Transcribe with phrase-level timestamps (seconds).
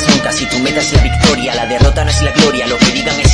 [0.00, 1.54] nunca si tu meta es la victoria.
[1.54, 3.31] La derrota no es la gloria, lo que digan es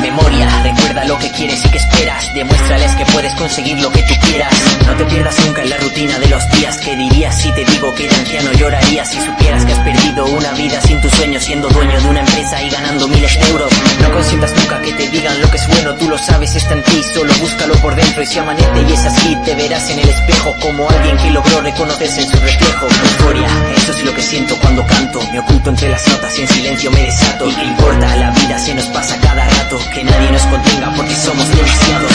[0.00, 2.32] Memoria, recuerda lo que quieres y que esperas.
[2.34, 4.54] Demuéstrales que puedes conseguir lo que tú quieras.
[4.86, 6.78] No te pierdas nunca en la rutina de los días.
[6.78, 10.52] ¿Qué dirías si te digo que de anciano llorarías si supieras que has perdido una
[10.52, 13.72] vida sin tu sueño, siendo dueño de una empresa y ganando miles de euros?
[14.00, 16.82] No consientas nunca que te digan lo que es bueno, tú lo sabes, está en
[16.84, 20.08] ti, solo búscalo por dentro y si amanece y es así, te verás en el
[20.08, 22.86] espejo como alguien que logró reconocerse en su reflejo.
[22.86, 26.48] Euforia, eso es lo que siento cuando canto, me oculto entre las notas y en
[26.48, 27.48] silencio me desato.
[27.48, 28.16] ¿Y qué importa?
[28.16, 32.12] La vida se nos pasa cada rato, que nadie nos contenga porque somos demasiados.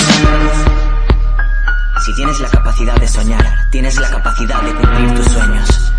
[2.05, 5.93] Si tienes la capacidad de soñar, tienes la capacidad de cumplir tus sueños.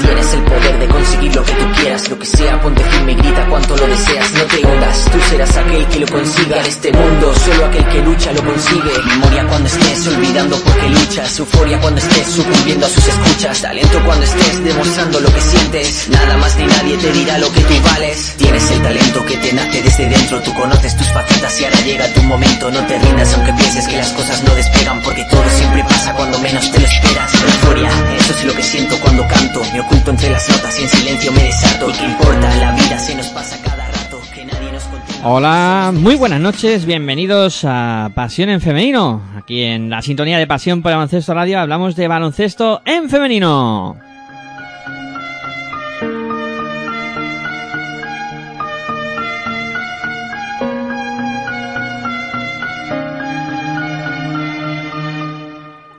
[0.00, 3.14] Tienes el poder de conseguir lo que tú quieras, lo que sea, ponte firme y
[3.14, 6.58] grita cuanto lo deseas, no te hundas, tú serás aquel que lo consiga.
[6.58, 8.90] En este mundo, solo aquel que lucha lo consigue.
[9.06, 14.24] Memoria cuando estés olvidando porque luchas, euforia cuando estés sucumbiendo a sus escuchas, talento cuando
[14.24, 18.34] estés demostrando lo que sientes, nada más ni nadie te dirá lo que tú vales.
[18.36, 22.12] Tienes el talento que te nace desde dentro, tú conoces tus facetas y ahora llega
[22.14, 25.84] tu momento, no te rindas aunque pienses que las cosas no despegan, porque todo siempre
[25.84, 27.32] pasa cuando menos te lo esperas.
[27.34, 30.88] Euforia, eso es lo que siento cuando canto, me oculto entre las notas y en
[30.88, 31.90] silencio me desato.
[31.90, 32.56] ¿Y qué importa?
[32.56, 34.88] La vida se nos pasa cada rato, que nadie nos.
[35.24, 39.22] Hola, muy buenas noches, bienvenidos a Pasión en Femenino.
[39.36, 43.96] Aquí en la sintonía de Pasión por Baloncesto Radio hablamos de baloncesto en femenino.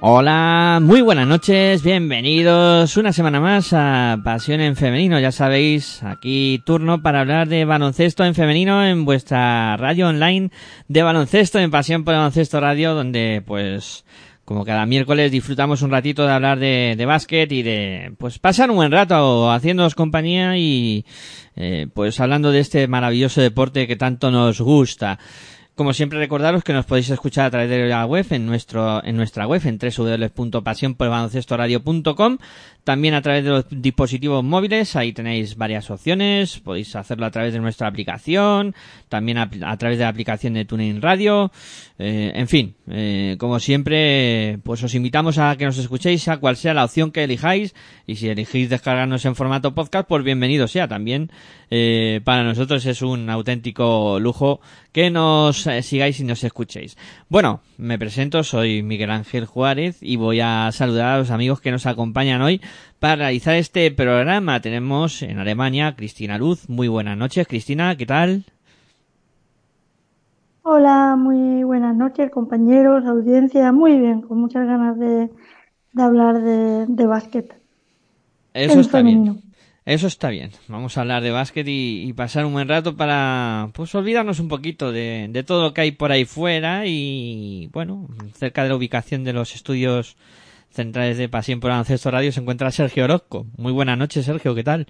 [0.02, 5.20] Hola, muy buenas noches, bienvenidos una semana más a Pasión en Femenino.
[5.20, 10.52] Ya sabéis, aquí turno para hablar de baloncesto en femenino en vuestra radio online
[10.88, 14.06] de baloncesto en Pasión por Baloncesto Radio, donde pues
[14.46, 18.70] como cada miércoles disfrutamos un ratito de hablar de, de básquet y de pues pasar
[18.72, 21.06] un buen rato haciéndonos compañía y
[21.58, 25.20] eh, pues hablando de este maravilloso deporte que tanto nos gusta.
[25.80, 29.16] Como siempre recordaros que nos podéis escuchar a través de la web en nuestro en
[29.16, 32.38] nuestra web en www.pasionporbaloncestoradio.com
[32.84, 37.54] también a través de los dispositivos móviles, ahí tenéis varias opciones, podéis hacerlo a través
[37.54, 38.74] de nuestra aplicación,
[39.10, 41.52] también a, a través de la aplicación de TuneIn Radio,
[42.00, 46.58] eh, en fin, eh, como siempre, pues os invitamos a que nos escuchéis a cual
[46.58, 47.76] sea la opción que elijáis
[48.08, 51.32] y si elegís descargarnos en formato podcast, pues bienvenido sea también.
[51.72, 54.60] Eh, para nosotros es un auténtico lujo
[54.92, 56.98] que nos eh, sigáis y nos escuchéis.
[57.30, 61.72] Bueno, me presento, soy Miguel Ángel Juárez y voy a saludar a los amigos que
[61.72, 62.62] nos acompañan hoy
[63.00, 64.62] para realizar este programa.
[64.62, 66.68] Tenemos en Alemania Cristina Luz.
[66.70, 68.46] Muy buenas noches, Cristina, ¿qué tal?
[70.62, 73.72] Hola, muy buenas noches, compañeros, audiencia.
[73.74, 75.30] Muy bien, con muchas ganas de,
[75.94, 77.62] de hablar de, de básquet.
[78.54, 79.34] Eso en está femenino.
[79.34, 79.49] bien.
[79.90, 80.52] Eso está bien.
[80.68, 84.92] Vamos a hablar de básquet y, pasar un buen rato para pues olvidarnos un poquito
[84.92, 89.34] de, todo lo que hay por ahí fuera y bueno, cerca de la ubicación de
[89.34, 90.16] los estudios
[90.70, 93.48] centrales de Pasión por Baloncesto Radio se encuentra Sergio Orozco.
[93.58, 94.86] Muy buenas noches, Sergio, ¿qué tal?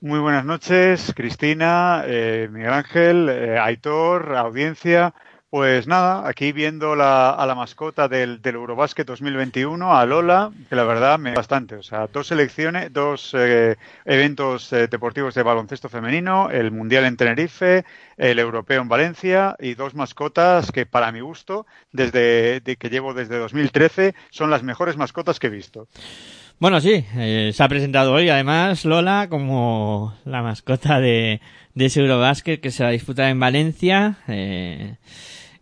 [0.00, 5.14] Muy buenas noches, Cristina, eh, Miguel Ángel, eh, Aitor, audiencia.
[5.50, 10.76] Pues nada, aquí viendo la, a la mascota del, del Eurobásquet 2021, a Lola, que
[10.76, 11.74] la verdad me bastante.
[11.74, 13.74] O sea, dos selecciones, dos eh,
[14.04, 17.84] eventos eh, deportivos de baloncesto femenino, el Mundial en Tenerife,
[18.16, 23.12] el Europeo en Valencia y dos mascotas que para mi gusto, desde de, que llevo
[23.12, 25.88] desde 2013, son las mejores mascotas que he visto.
[26.60, 31.40] Bueno, sí, eh, se ha presentado hoy además Lola como la mascota de,
[31.74, 34.18] de ese Eurobásquet que se va a disputar en Valencia.
[34.28, 34.94] Eh,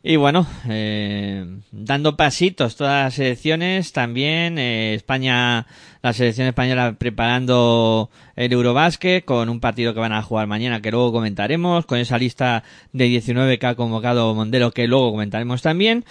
[0.08, 5.66] y bueno, eh, dando pasitos todas las selecciones, también eh, España,
[6.00, 10.90] la selección española preparando el Eurobásquet con un partido que van a jugar mañana que
[10.90, 12.64] luego comentaremos, con esa lista
[12.94, 16.06] de 19 que ha convocado Mondelo que luego comentaremos también.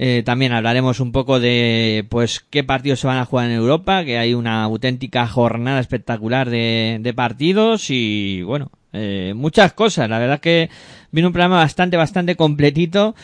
[0.00, 4.04] Eh, también hablaremos un poco de pues qué partidos se van a jugar en Europa,
[4.04, 10.08] que hay una auténtica jornada espectacular de, de partidos y bueno, eh, muchas cosas.
[10.08, 10.70] La verdad que
[11.10, 13.16] viene un programa bastante, bastante completito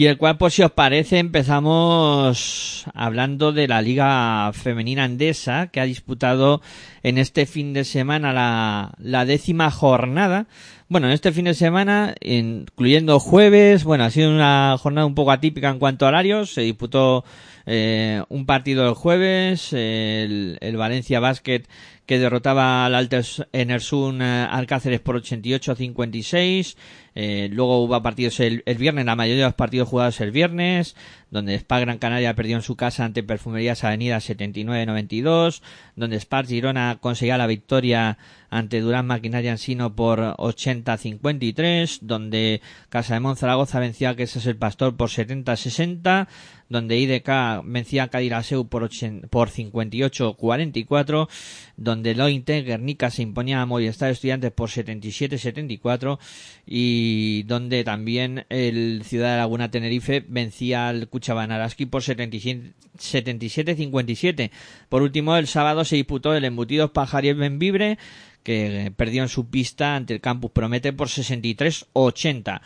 [0.00, 5.78] y el cual, pues si os parece, empezamos hablando de la Liga Femenina Andesa que
[5.78, 6.62] ha disputado
[7.02, 10.46] en este fin de semana la, la décima jornada.
[10.88, 15.32] Bueno, en este fin de semana, incluyendo jueves, bueno, ha sido una jornada un poco
[15.32, 16.54] atípica en cuanto a horarios.
[16.54, 17.22] Se disputó
[17.66, 21.64] eh, un partido el jueves, el, el Valencia Basket
[22.10, 26.76] que derrotaba al Alter Enersun eh, Alcáceres por 88 a 56.
[27.22, 30.96] Eh, luego hubo partidos el, viernes, la mayoría de los partidos jugados el viernes,
[31.30, 35.60] donde Spa Gran Canaria perdió en su casa ante Perfumerías Avenida 79-92,
[35.96, 38.16] donde Spar Girona conseguía la victoria
[38.48, 44.46] ante Durán Maquinaria Sino por 80-53, donde Casa de Monzaragoza vencía a que ese es
[44.46, 46.26] el Pastor por 70-60,
[46.70, 48.88] donde IDK vencía a Cadiraseu por,
[49.28, 51.28] por 58-44,
[51.76, 56.18] donde Lointe Guernica se imponía a Movistar Estudiantes por 77-74
[56.66, 57.09] y
[57.46, 64.50] donde también el Ciudad de Laguna Tenerife vencía al Cuchaban Araski por 77-57.
[64.88, 67.98] Por último, el sábado se disputó el Embutidos Pajariel Benvibre
[68.42, 72.60] que perdió en su pista ante el Campus Promete por 63-80.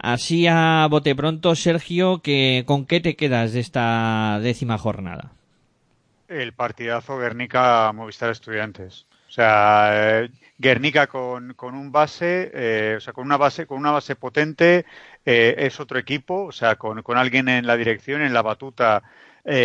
[0.00, 5.32] Así a bote pronto, Sergio, que, ¿con qué te quedas de esta décima jornada?
[6.28, 9.06] El partidazo Guernica-Movistar Estudiantes.
[9.28, 13.78] O sea, eh, Guernica con, con un base, eh, o sea, con una base, con
[13.78, 14.86] una base potente,
[15.24, 19.02] eh, es otro equipo, o sea, con, con, alguien en la dirección, en la batuta,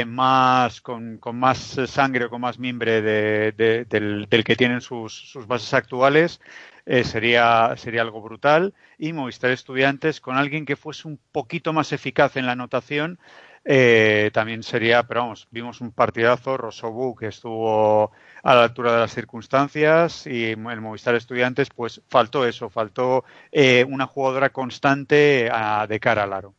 [0.06, 1.58] más, con, con, más
[1.88, 3.52] sangre o con más mimbre de,
[3.90, 6.40] del, del, que tienen sus, sus bases actuales.
[6.86, 8.74] Eh, sería, sería algo brutal.
[8.98, 13.20] Y Movistar Estudiantes con alguien que fuese un poquito más eficaz en la anotación.
[13.66, 18.12] Eh, también sería, pero vamos, vimos un partidazo, Rosobu, que estuvo
[18.44, 23.86] a la altura de las circunstancias y el Movistar Estudiantes, pues faltó eso, faltó eh,
[23.88, 26.54] una jugadora constante a, de cara al aro.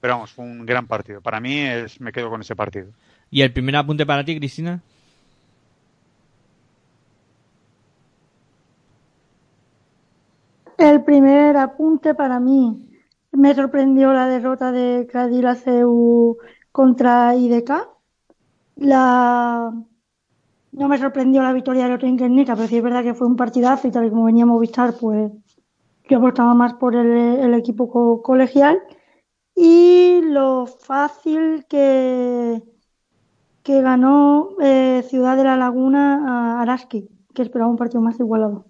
[0.00, 1.20] Pero vamos, fue un gran partido.
[1.22, 2.90] Para mí es, me quedo con ese partido.
[3.30, 4.82] ¿Y el primer apunte para ti, Cristina?
[10.80, 12.88] El primer apunte para mí
[13.32, 15.06] me sorprendió la derrota de
[15.62, 16.38] CEU
[16.72, 17.70] contra IDK.
[18.76, 19.74] La...
[20.72, 23.88] No me sorprendió la victoria de Guernica, pero sí es verdad que fue un partidazo
[23.88, 25.30] y tal y como veníamos a vistar, pues
[26.08, 28.80] yo apostaba más por el, equipo colegial.
[29.54, 32.62] Y lo fácil que,
[33.62, 38.69] que ganó eh, Ciudad de la Laguna a Araski, que esperaba un partido más igualado.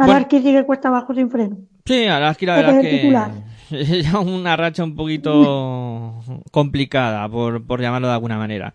[0.00, 1.58] Araski sigue cuesta abajo sin freno.
[1.84, 6.20] Sí, Araski la verdad que es una racha un poquito
[6.50, 8.74] complicada, por, por llamarlo de alguna manera.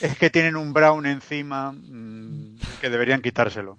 [0.00, 3.78] Es que tienen un Brown encima mm, que deberían quitárselo.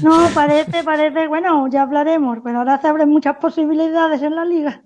[0.00, 4.82] No, parece, parece, bueno, ya hablaremos, pero ahora se abren muchas posibilidades en la liga.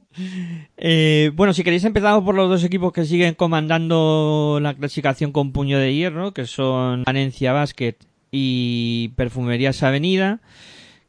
[0.79, 5.53] Eh, bueno, si queréis empezamos por los dos equipos que siguen comandando la clasificación con
[5.53, 7.97] puño de hierro, que son Valencia Basket
[8.31, 10.41] y Perfumerías Avenida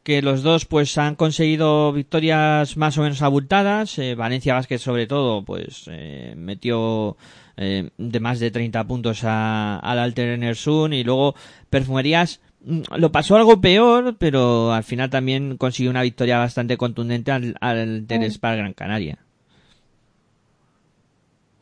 [0.06, 3.98] que los dos pues han conseguido victorias más o menos abultadas.
[3.98, 7.18] Eh, Valencia Vázquez sobre todo pues eh, metió
[7.58, 11.34] eh, de más de 30 puntos al Alter Enersun y luego
[11.72, 17.32] Perfumerías mm, lo pasó algo peor, pero al final también consiguió una victoria bastante contundente
[17.32, 19.25] al, al Gran Canaria.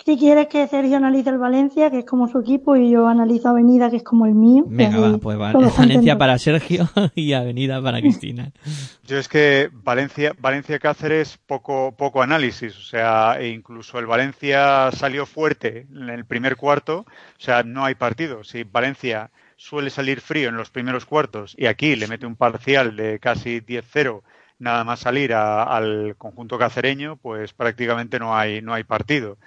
[0.06, 3.48] Si quieres que Sergio analice el Valencia, que es como su equipo, y yo analizo
[3.48, 4.66] Avenida, que es como el mío.
[4.68, 5.38] Venga, va, pues
[5.78, 8.52] Valencia para Sergio y Avenida para Cristina.
[9.08, 12.78] Yo es que Valencia, Valencia Cáceres, poco, poco análisis.
[12.78, 17.00] O sea, e incluso el Valencia salió fuerte en el primer cuarto.
[17.00, 18.44] O sea, no hay partido.
[18.44, 22.98] Si Valencia suele salir frío en los primeros cuartos y aquí le mete un parcial
[22.98, 24.22] de casi 10-0
[24.60, 29.38] nada más salir al conjunto cacereño, pues prácticamente no hay, no hay partido.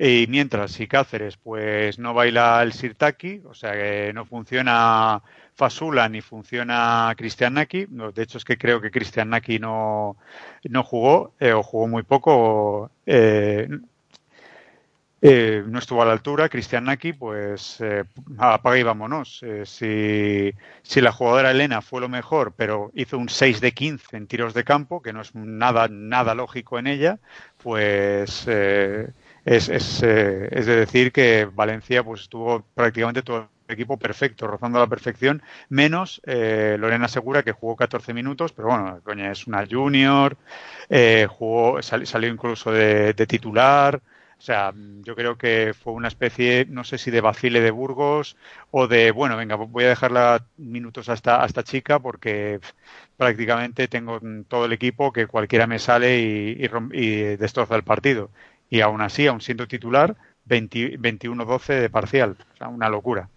[0.00, 5.20] Y mientras, si Cáceres pues no baila el Sirtaki, o sea que no funciona
[5.56, 10.16] Fasula ni funciona Cristian Naki, de hecho es que creo que Cristian Naki no,
[10.62, 13.68] no jugó eh, o jugó muy poco, eh,
[15.20, 17.82] eh, no estuvo a la altura, Cristian Naki, pues
[18.38, 19.44] apaga y vámonos.
[19.64, 24.28] si, si la jugadora Elena fue lo mejor, pero hizo un 6 de 15 en
[24.28, 27.18] tiros de campo, que no es nada, nada lógico en ella,
[27.60, 28.46] pues
[29.48, 34.46] es, es, eh, es de decir que Valencia pues estuvo prácticamente todo el equipo perfecto,
[34.46, 39.46] rozando la perfección, menos eh, Lorena Segura, que jugó 14 minutos, pero bueno, coña, es
[39.46, 40.36] una junior,
[40.90, 44.02] eh, jugó, salió incluso de, titular,
[44.38, 48.36] o sea, yo creo que fue una especie, no sé si de vacile de Burgos
[48.70, 52.60] o de, bueno, venga, voy a dejarla minutos hasta chica porque
[53.16, 58.30] prácticamente tengo todo el equipo que cualquiera me sale y, y destroza el partido
[58.70, 62.36] y aún así, aún siendo titular, 21-12 de parcial.
[62.54, 63.28] O sea, una locura.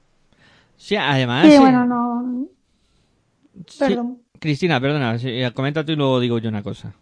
[0.77, 1.47] Sí, además.
[1.47, 2.47] Sí, bueno, no.
[3.77, 4.19] Perdón.
[4.39, 5.17] Cristina, perdona,
[5.53, 6.93] comenta tú y luego digo yo una cosa.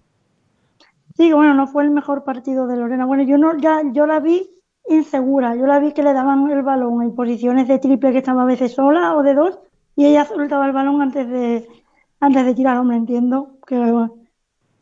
[1.15, 3.05] Sí, bueno, no fue el mejor partido de Lorena.
[3.05, 4.49] Bueno, yo no, ya, yo la vi
[4.89, 5.55] insegura.
[5.55, 8.45] Yo la vi que le daban el balón en posiciones de triple que estaba a
[8.45, 9.59] veces sola o de dos
[9.95, 11.67] y ella soltaba el balón antes de,
[12.19, 13.75] antes de tirar, hombre, entiendo que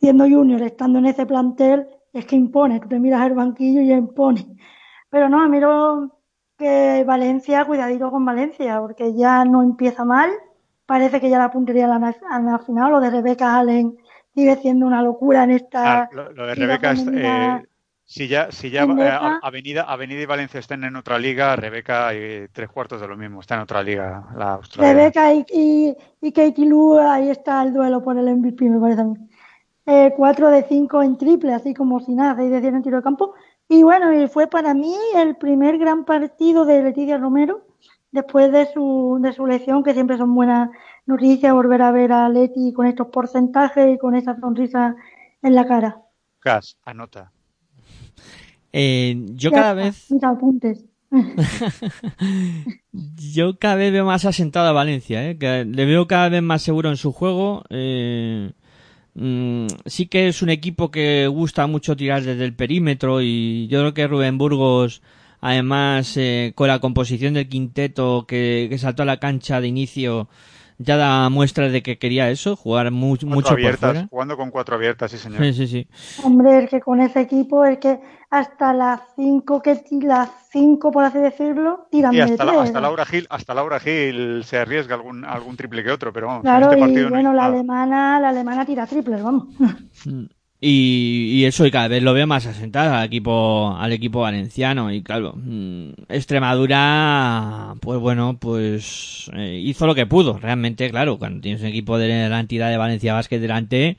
[0.00, 3.92] siendo junior, estando en ese plantel, es que impone, tú te miras el banquillo y
[3.92, 4.46] impone.
[5.10, 6.18] Pero no, miro
[6.56, 10.30] que Valencia, cuidadito con Valencia, porque ya no empieza mal,
[10.86, 13.96] parece que ya la puntería la, la final, lo de Rebeca Allen
[14.34, 16.02] sigue siendo una locura en esta...
[16.02, 17.62] Ah, lo, de Rebeca, eh,
[18.04, 22.48] si ya, si ya eh, Avenida, Avenida y Valencia están en otra liga, Rebeca y
[22.52, 24.94] tres cuartos de lo mismo, está en otra liga, la Australia.
[24.94, 29.04] Rebeca y, y, Katie Lou, ahí está el duelo por el MVP, me parece a
[29.04, 29.14] mí.
[29.90, 32.98] Eh, 4 de 5 en triple, así como si nada, 6 de 10 en tiro
[32.98, 33.32] de campo.
[33.70, 37.64] Y bueno, y fue para mí el primer gran partido de Leticia Romero,
[38.12, 40.68] después de su, de su lesión, que siempre son buenas
[41.06, 44.94] noticias, volver a ver a Leti con estos porcentajes y con esa sonrisa
[45.40, 46.02] en la cara.
[46.44, 47.32] Gas, anota.
[48.74, 50.06] Eh, yo cada vez.
[53.32, 55.34] yo cada vez veo más asentado a Valencia, ¿eh?
[55.40, 57.64] le veo cada vez más seguro en su juego.
[57.70, 58.52] Eh,
[59.86, 63.94] sí que es un equipo que gusta mucho tirar desde el perímetro y yo creo
[63.94, 65.02] que Rubén Burgos,
[65.40, 70.28] además, eh, con la composición del quinteto que, que saltó a la cancha de inicio,
[70.78, 74.08] ya da muestra de que quería eso, jugar mucho abiertas, por fuera.
[74.08, 75.42] Jugando con cuatro abiertas, sí señor.
[75.42, 75.88] Sí, sí, sí.
[76.22, 77.98] Hombre, es que con ese equipo, es que
[78.30, 83.06] hasta las cinco, que las cinco por así decirlo, tiran y hasta, de hasta Laura
[83.06, 86.42] Gil, hasta Laura Gil se arriesga algún, algún triple que otro, pero vamos.
[86.42, 89.44] Claro, este y bueno, la alemana, la alemana tira triples, vamos.
[90.04, 90.26] Mm.
[90.60, 94.92] Y, y, eso y cada vez lo veo más asentado al equipo al equipo valenciano
[94.92, 101.40] y claro mm, Extremadura pues bueno pues eh, hizo lo que pudo realmente claro cuando
[101.40, 103.98] tienes un equipo de la entidad de Valencia Basket delante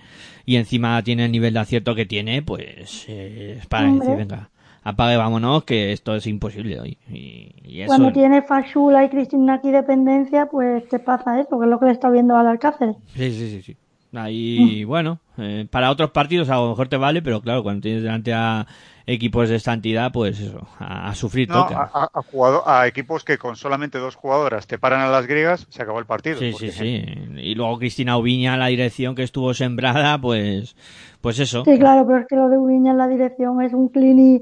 [0.49, 4.49] y encima tiene el nivel de acierto que tiene pues eh, es para decir venga
[4.81, 10.47] apague vámonos que esto es imposible hoy y, cuando tiene Fashula y Cristina aquí dependencia
[10.47, 12.95] pues te pasa eso que es lo que le está viendo al Alcácer.
[13.13, 13.77] Sí sí sí sí.
[14.11, 18.01] Ahí, bueno, eh, para otros partidos a lo mejor te vale, pero claro, cuando tienes
[18.01, 18.65] delante a
[19.09, 21.89] equipos de esta entidad, pues eso, a, sufrir toca.
[21.93, 25.81] A, a, a, equipos que con solamente dos jugadoras te paran a las griegas, se
[25.81, 26.37] acabó el partido.
[26.37, 27.03] Sí, sí, sí.
[27.37, 30.75] Y luego Cristina Ubiña, la dirección que estuvo sembrada, pues,
[31.21, 31.63] pues eso.
[31.65, 34.41] Sí, claro, pero es que lo de Ubiña en la dirección es un clini.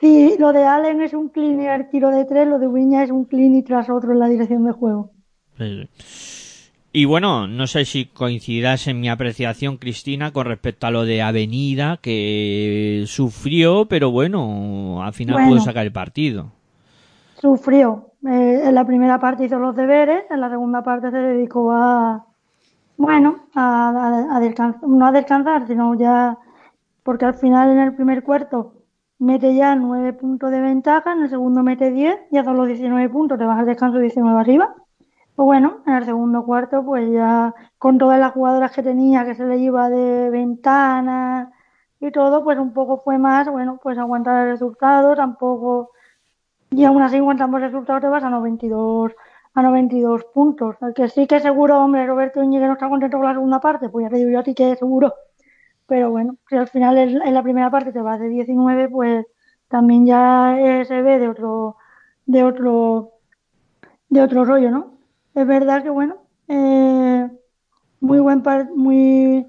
[0.00, 3.10] Sí, lo de Allen es un clini al tiro de tres, lo de Ubiña es
[3.10, 5.12] un clini tras otro en la dirección de juego.
[5.56, 6.33] Sí, sí.
[6.96, 11.22] Y bueno, no sé si coincidirás en mi apreciación, Cristina, con respecto a lo de
[11.22, 16.52] Avenida, que sufrió, pero bueno, al final pudo sacar el partido.
[17.40, 18.10] Sufrió.
[18.24, 22.26] Eh, en la primera parte hizo los deberes, en la segunda parte se dedicó a,
[22.96, 26.38] bueno, a, a, descansar, no a descansar, sino ya,
[27.02, 28.72] porque al final en el primer cuarto
[29.18, 33.08] mete ya nueve puntos de ventaja, en el segundo mete diez, ya son los 19
[33.08, 34.76] puntos, te vas al descanso 19 arriba
[35.36, 39.34] pues bueno, en el segundo cuarto, pues ya con todas las jugadoras que tenía, que
[39.34, 41.52] se le iba de ventana
[42.00, 45.90] y todo, pues un poco fue más, bueno, pues aguantar el resultado, tampoco,
[46.70, 49.12] y aún así aguantamos el resultado te vas a 92,
[49.54, 50.76] a 92 puntos.
[50.82, 53.88] El que sí que seguro, hombre, Roberto Íñiguez no está contento con la segunda parte,
[53.88, 55.14] pues ya te digo yo a ti que seguro.
[55.86, 59.26] Pero bueno, si al final en la primera parte te vas de 19, pues
[59.68, 61.76] también ya se ve de otro,
[62.26, 63.12] de otro,
[64.08, 64.93] de otro rollo, ¿no?
[65.34, 66.16] Es verdad que bueno,
[66.48, 67.28] eh,
[68.00, 68.42] muy buen
[68.76, 69.46] muy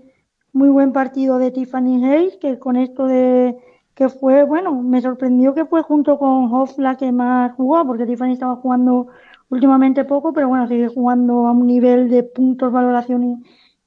[0.54, 3.58] muy buen partido de Tiffany Hayes, que con esto de
[3.96, 8.06] que fue, bueno, me sorprendió que fue junto con Hoff la que más jugó, porque
[8.06, 9.08] Tiffany estaba jugando
[9.50, 13.44] últimamente poco, pero bueno, sigue jugando a un nivel de puntos, valoración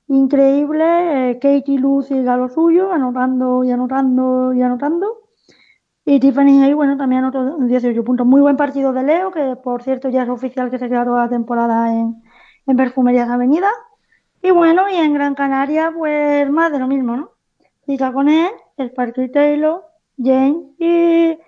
[0.08, 1.30] increíble.
[1.30, 5.27] Eh, Katie Luz sigue a lo suyo, anotando y anotando y anotando.
[6.10, 8.26] Y Tiffany ahí, bueno, también anotó 18 puntos.
[8.26, 11.28] Muy buen partido de Leo, que por cierto ya es oficial que se quedó la
[11.28, 12.22] temporada en,
[12.66, 13.68] en Perfumerías Avenida.
[14.42, 17.32] Y bueno, y en Gran Canaria, pues más de lo mismo, ¿no?
[17.86, 19.84] Chica con él, el Parque Taylor,
[20.16, 21.38] Jane y,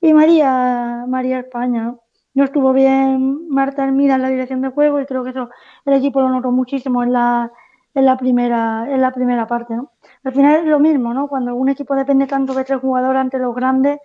[0.00, 2.00] y María, María España, ¿no?
[2.34, 5.50] No estuvo bien Marta Hermida en la dirección de juego y creo que eso
[5.84, 7.52] el equipo lo notó muchísimo en la,
[7.94, 9.92] en la primera, en la primera parte, ¿no?
[10.24, 11.28] Al final es lo mismo, ¿no?
[11.28, 13.98] Cuando un equipo depende tanto de tres jugadores ante los grandes,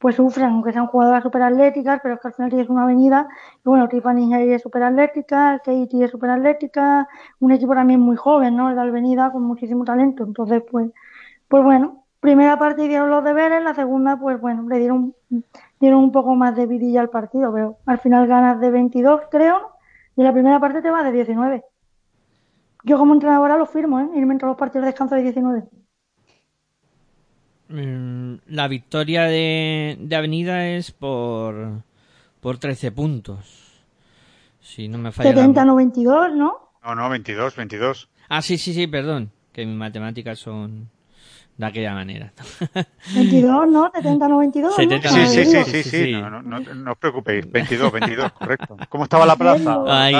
[0.00, 3.28] pues sufren, aunque sean jugadoras super atléticas, pero es que al final tienes una avenida,
[3.58, 7.06] y bueno, Tiffany es super atlética, Katie es super atlética,
[7.38, 8.74] un equipo también muy joven, ¿no?
[8.74, 10.90] De avenida con muchísimo talento, entonces pues,
[11.48, 15.14] pues bueno, primera parte dieron los deberes, la segunda pues bueno, le dieron,
[15.78, 19.72] dieron un poco más de vidilla al partido, pero al final ganas de 22 creo,
[20.16, 21.64] y la primera parte te va de 19.
[22.84, 24.08] Yo como entrenadora lo firmo, ¿eh?
[24.16, 25.64] Irme entre los partidos de descanso de 19.
[27.68, 31.82] Mm, la victoria de, de Avenida es por,
[32.40, 33.84] por 13 puntos.
[34.60, 35.32] Si no me falla.
[35.32, 36.70] 70-92, ¿no?
[36.82, 38.08] No, no, 22, 22.
[38.28, 39.30] Ah, sí, sí, sí, perdón.
[39.52, 40.88] Que mis matemáticas son
[41.60, 42.32] de aquella manera.
[43.14, 43.90] 22, ¿no?
[43.94, 44.74] 70, 92.
[44.74, 47.50] Sí, sí, sí, sí, sí, No, no, no, no, os preocupéis.
[47.50, 48.76] 22, 22, correcto.
[48.88, 49.78] ¿Cómo estaba la plaza?
[49.86, 50.14] Ahí.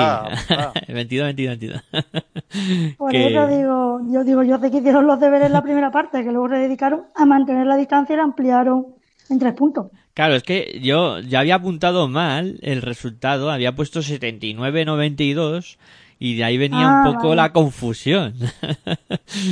[0.87, 2.95] 22, 22, 22.
[2.97, 6.23] Por eso digo, yo digo, yo sé que hicieron los deberes en la primera parte,
[6.23, 8.87] que luego se dedicaron a mantener la distancia y la ampliaron
[9.29, 9.87] en tres puntos.
[10.13, 15.77] Claro, es que yo ya había apuntado mal el resultado, había puesto 79-92
[16.21, 17.35] y de ahí venía un Ah, poco vale.
[17.35, 18.35] la confusión.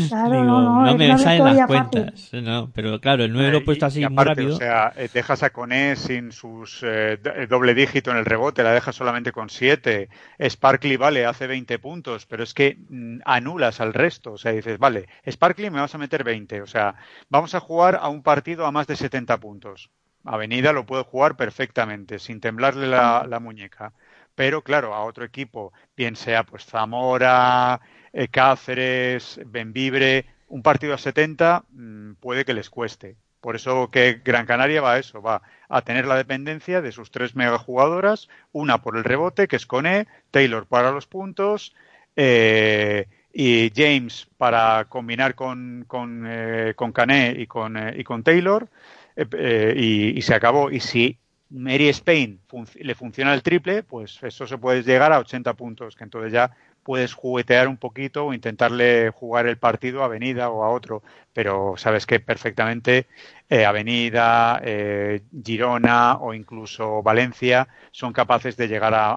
[0.07, 2.29] Claro, Digo, no, no, no es me salen las cuentas.
[2.33, 4.47] No, pero claro, el 9 lo he puesto así y muy aparte, rápido.
[4.47, 8.63] O sea, eh, dejas a Coné sin sus eh, do- doble dígito en el rebote,
[8.63, 10.09] la dejas solamente con 7.
[10.39, 14.33] Sparkly, vale, hace 20 puntos, pero es que mm, anulas al resto.
[14.33, 16.61] O sea, dices, vale, Sparkly me vas a meter 20.
[16.61, 16.95] O sea,
[17.29, 19.89] vamos a jugar a un partido a más de 70 puntos.
[20.25, 23.93] Avenida lo puedo jugar perfectamente, sin temblarle la, la muñeca.
[24.35, 27.81] Pero claro, a otro equipo, bien sea pues Zamora,
[28.13, 33.17] eh, Cáceres, Benvibre, un partido a 70 mm, puede que les cueste.
[33.41, 37.11] Por eso que Gran Canaria va a eso, va a tener la dependencia de sus
[37.11, 41.73] tres megajugadoras, una por el rebote, que es Cone, Taylor para los puntos,
[42.15, 48.23] eh, y James para combinar con, con, eh, con Cané y con, eh, y con
[48.23, 48.69] Taylor,
[49.15, 50.71] eh, y, y se acabó.
[50.71, 51.19] Y si
[51.49, 52.39] Mary Spain
[52.75, 56.51] le funciona el triple, pues eso se puede llegar a 80 puntos, que entonces ya
[56.83, 61.03] puedes juguetear un poquito o intentarle jugar el partido a Avenida o a otro,
[61.33, 63.07] pero sabes que perfectamente
[63.49, 69.11] eh, Avenida, eh, Girona o incluso Valencia son capaces de llegar a,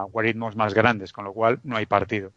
[0.00, 2.32] a guaritmos más grandes, con lo cual no hay partido.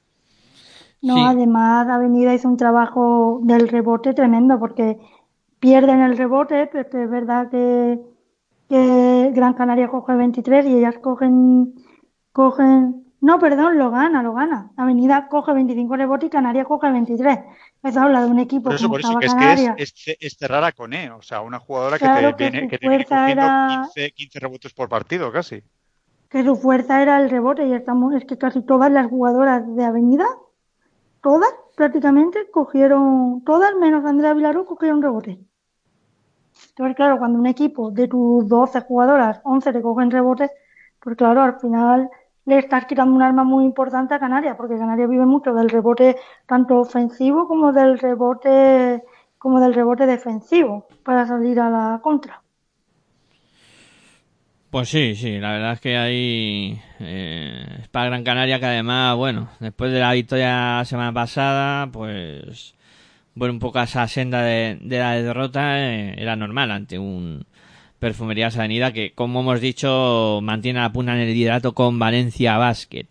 [1.01, 1.27] No, Sí.
[1.27, 4.99] además Avenida hizo un trabajo del rebote tremendo porque
[5.59, 7.99] pierden el rebote, pero es verdad que,
[8.71, 11.73] que Gran Canaria coge 23 y ellas cogen,
[12.31, 14.71] cogen, no, perdón, lo gana, lo gana.
[14.77, 17.39] Avenida coge 25 rebotes y Canaria coge 23.
[17.83, 19.75] Eso habla de un equipo Por eso, como por eso que es que Canaria.
[19.77, 22.77] es, es, es cerrar a Cone, o sea, una jugadora que te que viene, que
[22.77, 25.61] te viene era- 15, 15 rebotes por partido casi.
[26.29, 29.83] que su fuerza era el rebote y estamos, es que casi todas las jugadoras de
[29.83, 30.25] Avenida,
[31.21, 35.39] todas prácticamente cogieron, todas menos Andrea Vilaró cogieron rebote.
[36.69, 40.51] Entonces, claro, cuando un equipo de tus 12 jugadoras, 11 te cogen rebotes,
[40.99, 42.09] pues claro, al final
[42.45, 46.17] le estás quitando un arma muy importante a Canarias, porque Canarias vive mucho del rebote
[46.45, 49.03] tanto ofensivo como del rebote
[49.37, 52.41] como del rebote defensivo para salir a la contra.
[54.69, 59.17] Pues sí, sí, la verdad es que ahí eh, es para Gran Canaria que además,
[59.17, 62.75] bueno, después de la victoria semana pasada, pues
[63.35, 67.45] bueno, un poco a esa senda de, la derrota eh, era normal ante un
[67.99, 73.05] Perfumerías Avenida que, como hemos dicho, mantiene la puna en el liderato con Valencia Basket.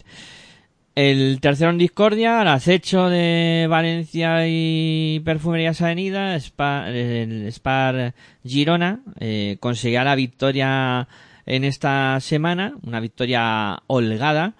[0.96, 9.00] El tercero en discordia, el acecho de Valencia y Perfumerías Avenida, Spa- el Spar Girona,
[9.20, 11.06] eh, la victoria
[11.46, 14.54] en esta semana, una victoria holgada,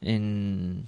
[0.00, 0.86] en,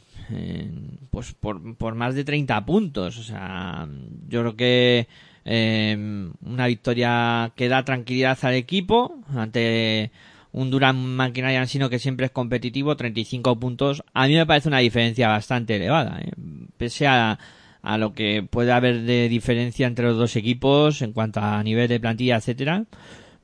[1.10, 3.18] pues por, por más de 30 puntos.
[3.18, 3.88] O sea,
[4.28, 5.08] yo creo que
[5.44, 10.10] eh, una victoria que da tranquilidad al equipo ante
[10.52, 14.04] un Durán Maquinaria Ansino que siempre es competitivo, 35 puntos.
[14.14, 16.32] A mí me parece una diferencia bastante elevada, ¿eh?
[16.76, 17.38] pese a,
[17.82, 21.88] a lo que puede haber de diferencia entre los dos equipos en cuanto a nivel
[21.88, 22.84] de plantilla, etcétera.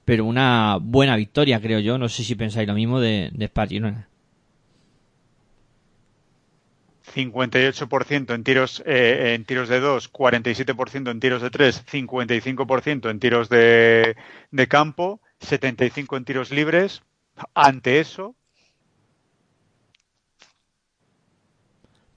[0.05, 1.99] Pero una buena victoria, creo yo.
[1.99, 4.09] No sé si pensáis lo mismo de, de Spar Girona.
[7.14, 13.18] 58% en tiros eh, en tiros de 2, 47% en tiros de 3, 55% en
[13.18, 14.16] tiros de,
[14.51, 17.03] de campo, 75 en tiros libres.
[17.55, 18.35] Ante eso,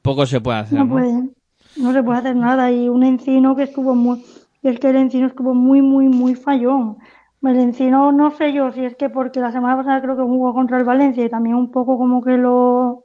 [0.04, 0.78] Poco se puede hacer.
[0.78, 0.92] No ¿no?
[0.92, 1.30] puede,
[1.78, 2.72] no se puede hacer nada.
[2.72, 4.24] Y un encino que estuvo muy,
[4.62, 6.98] y es que el encino estuvo muy, muy, muy fallón.
[7.42, 10.54] El encino, no sé yo si es que porque la semana pasada creo que jugó
[10.54, 13.03] contra el Valencia y también un poco como que lo,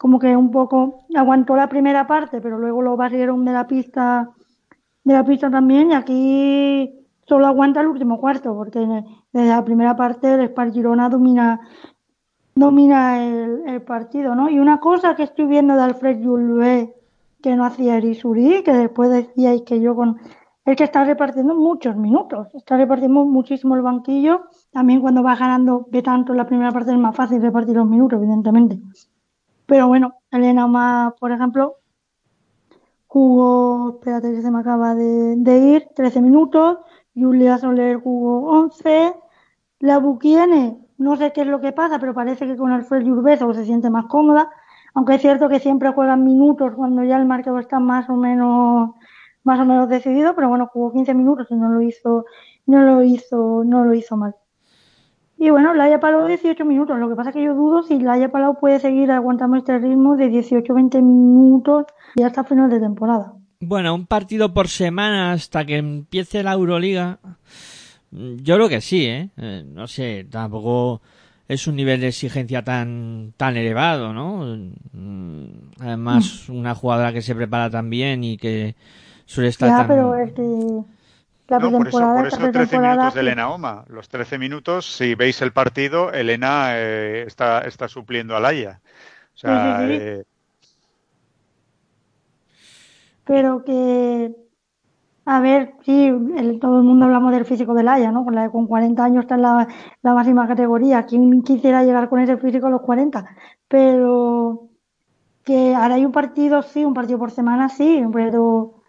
[0.00, 4.30] como que un poco aguantó la primera parte, pero luego lo barrieron de la pista,
[5.04, 8.80] de la pista también y aquí solo aguanta el último cuarto, porque
[9.30, 11.60] desde la primera parte el Spar Girona domina,
[12.54, 14.48] domina el, partido, ¿no?
[14.48, 16.94] Y una cosa que estoy viendo de Alfred Julve
[17.42, 20.18] que no hacía Erisuri, que después decíais que yo con
[20.64, 24.46] es que está repartiendo muchos minutos, está repartiendo muchísimo el banquillo.
[24.72, 27.86] También cuando va ganando de tanto en la primera parte es más fácil repartir los
[27.86, 28.80] minutos, evidentemente.
[29.70, 31.76] Pero bueno, Elena más, por ejemplo,
[33.06, 36.78] jugó, espérate que se me acaba de, de ir, 13 minutos,
[37.14, 39.14] Julia Soler jugó 11,
[39.78, 43.54] la Buquiene no sé qué es lo que pasa, pero parece que con Alfred Yurbezo
[43.54, 44.50] se siente más cómoda,
[44.92, 48.90] aunque es cierto que siempre juegan minutos cuando ya el marcador está más o menos
[49.44, 52.24] más o menos decidido, pero bueno, jugó 15 minutos y no lo hizo
[52.66, 54.34] no lo hizo no lo hizo mal.
[55.42, 56.98] Y bueno, Laia Palau 18 minutos.
[56.98, 60.14] Lo que pasa es que yo dudo si Laia Palau puede seguir aguantando este ritmo
[60.14, 63.32] de 18-20 minutos y hasta final de temporada.
[63.60, 67.20] Bueno, un partido por semana hasta que empiece la Euroliga.
[68.10, 69.30] Yo creo que sí, ¿eh?
[69.38, 69.64] ¿eh?
[69.66, 71.00] no sé, tampoco
[71.48, 74.44] es un nivel de exigencia tan tan elevado, ¿no?
[75.80, 76.54] Además, mm.
[76.54, 78.74] una jugadora que se prepara tan bien y que
[79.24, 80.42] suele estar ya, pero es que
[81.58, 83.84] no, por eso, por eso 13 minutos de Elena Oma.
[83.88, 88.80] Los 13 minutos, si veis el partido, Elena eh, está, está supliendo a Laia.
[89.34, 90.24] O sea, eh,
[93.24, 94.34] Pero que,
[95.24, 96.12] a ver, sí,
[96.60, 98.24] todo el mundo hablamos del físico de Laia, ¿no?
[98.24, 99.68] Con, la, con 40 años está en la,
[100.02, 101.06] la máxima categoría.
[101.06, 103.24] ¿Quién quisiera llegar con ese físico a los 40?
[103.68, 104.68] Pero
[105.44, 108.79] que ahora hay un partido, sí, un partido por semana, sí, pero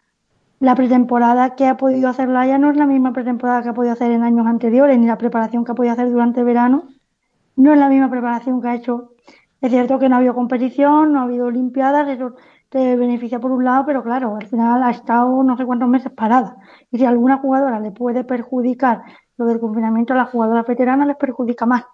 [0.62, 3.94] la pretemporada que ha podido hacer Laia no es la misma pretemporada que ha podido
[3.94, 6.88] hacer en años anteriores, ni la preparación que ha podido hacer durante el verano
[7.56, 9.14] no es la misma preparación que ha hecho.
[9.60, 12.36] Es cierto que no ha habido competición, no ha habido olimpiadas, eso
[12.70, 16.12] te beneficia por un lado, pero claro, al final ha estado no sé cuántos meses
[16.12, 16.58] parada.
[16.92, 19.02] Y si a alguna jugadora le puede perjudicar
[19.38, 21.86] lo del confinamiento, a la jugadora veterana les perjudica más.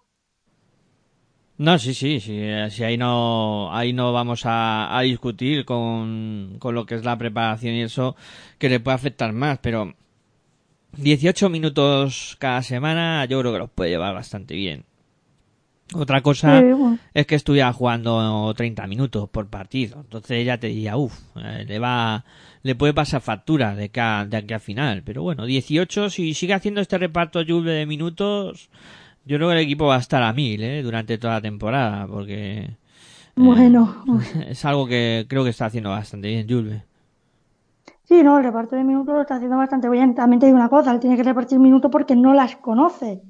[1.58, 6.58] No, sí, sí, sí, eh, sí, ahí no, ahí no vamos a, a discutir con,
[6.60, 8.15] con lo que es la preparación y eso
[8.60, 9.96] que le puede afectar más, pero
[10.98, 14.86] 18 minutos cada semana yo creo que los puede llevar bastante bien.
[15.93, 16.62] Otra cosa
[17.13, 20.02] es que estuviera jugando 30 minutos por partido.
[20.02, 22.26] Entonces ya te diría, uff, eh, le va,
[22.62, 25.04] le puede pasar factura de, de aquí a final.
[25.04, 28.70] Pero bueno, 18, si sigue haciendo este reparto Juve de minutos,
[29.27, 30.81] yo creo que el equipo va a estar a mil ¿eh?
[30.81, 32.77] durante toda la temporada, porque eh,
[33.35, 34.03] bueno.
[34.47, 36.83] es algo que creo que está haciendo bastante bien Julve.
[38.03, 40.15] Sí, no, el reparto de minutos lo está haciendo bastante bien.
[40.15, 43.21] También te digo una cosa, él tiene que repartir minutos porque no las conoce.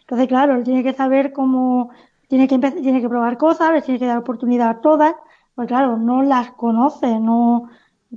[0.00, 1.90] Entonces, claro, él tiene que saber cómo,
[2.28, 5.14] tiene que tiene que probar cosas, le tiene que dar oportunidad a todas,
[5.54, 7.70] pues claro, no las conoce, no,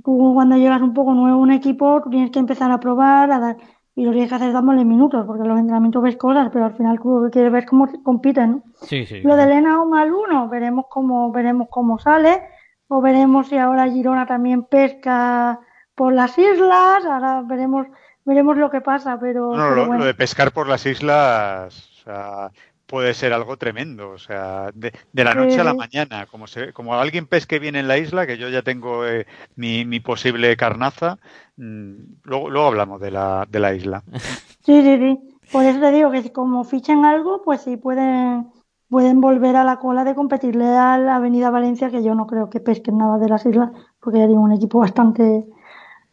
[0.04, 3.30] tú cuando llegas un poco nuevo a un equipo, tú tienes que empezar a probar,
[3.30, 3.56] a dar,
[3.98, 6.76] y lo tienes que hacer dándole minutos, porque en los entrenamientos ves cosas, pero al
[6.76, 8.62] final tú quieres ver cómo compiten, ¿no?
[8.82, 9.22] Sí, sí.
[9.22, 12.44] Lo de Elena o mal uno, veremos cómo, veremos cómo sale,
[12.86, 15.58] o veremos si ahora Girona también pesca
[15.96, 17.88] por las islas, ahora veremos,
[18.24, 19.56] veremos lo que pasa, pero.
[19.56, 22.50] No, lo, de pescar por las islas, o sea,
[22.88, 26.94] puede ser algo tremendo, o sea, de, la noche a la mañana, como se, como
[26.94, 31.18] alguien pesque bien en la isla, que yo ya tengo eh, mi, mi posible carnaza,
[31.58, 34.02] Mm, luego, luego hablamos de la, de la isla.
[34.64, 35.38] Sí, sí, sí.
[35.50, 38.50] Por eso te digo que si como fichen algo, pues sí pueden,
[38.90, 42.50] pueden volver a la cola de competirle a la Avenida Valencia, que yo no creo
[42.50, 45.46] que pesquen nada de las islas, porque ya digo, un equipo bastante,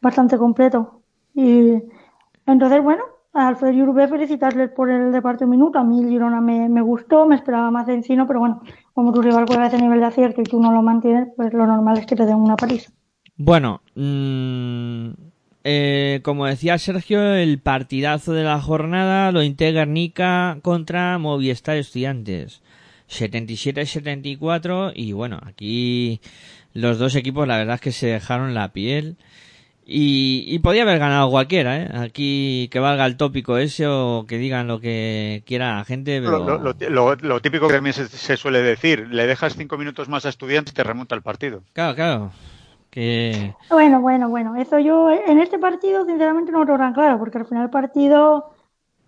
[0.01, 1.01] bastante completo.
[1.33, 1.83] Y
[2.45, 3.03] entonces, bueno,
[3.35, 5.77] a Alfred Urbe felicitarles por el reparto minuto.
[5.77, 8.61] A mí Girona me, gustó, me esperaba más de encino, pero bueno,
[8.93, 11.67] como tu rival juega ese nivel de acierto y tú no lo mantienes, pues lo
[11.67, 12.91] normal es que te den una paliza.
[13.35, 15.09] Bueno, mmm,
[15.65, 22.61] eh, como decía Sergio, el partidazo de la jornada lo integra Nica contra Movistar Estudiantes.
[23.09, 26.21] 77-74 y bueno, aquí
[26.73, 29.17] los dos equipos la verdad es que se dejaron la piel
[29.85, 31.89] y, y podía haber ganado cualquiera, ¿eh?
[31.93, 36.21] Aquí que valga el tópico ese o que digan lo que quiera la gente.
[36.21, 36.59] Pero...
[36.89, 40.29] Lo, lo, típico que también se, se, suele decir, le dejas cinco minutos más a
[40.29, 41.61] estudiantes y te remonta el partido.
[41.73, 42.31] Claro, claro.
[43.69, 47.45] Bueno, bueno, bueno, eso yo en este partido sinceramente no lo tan claro, porque al
[47.45, 48.53] final el partido,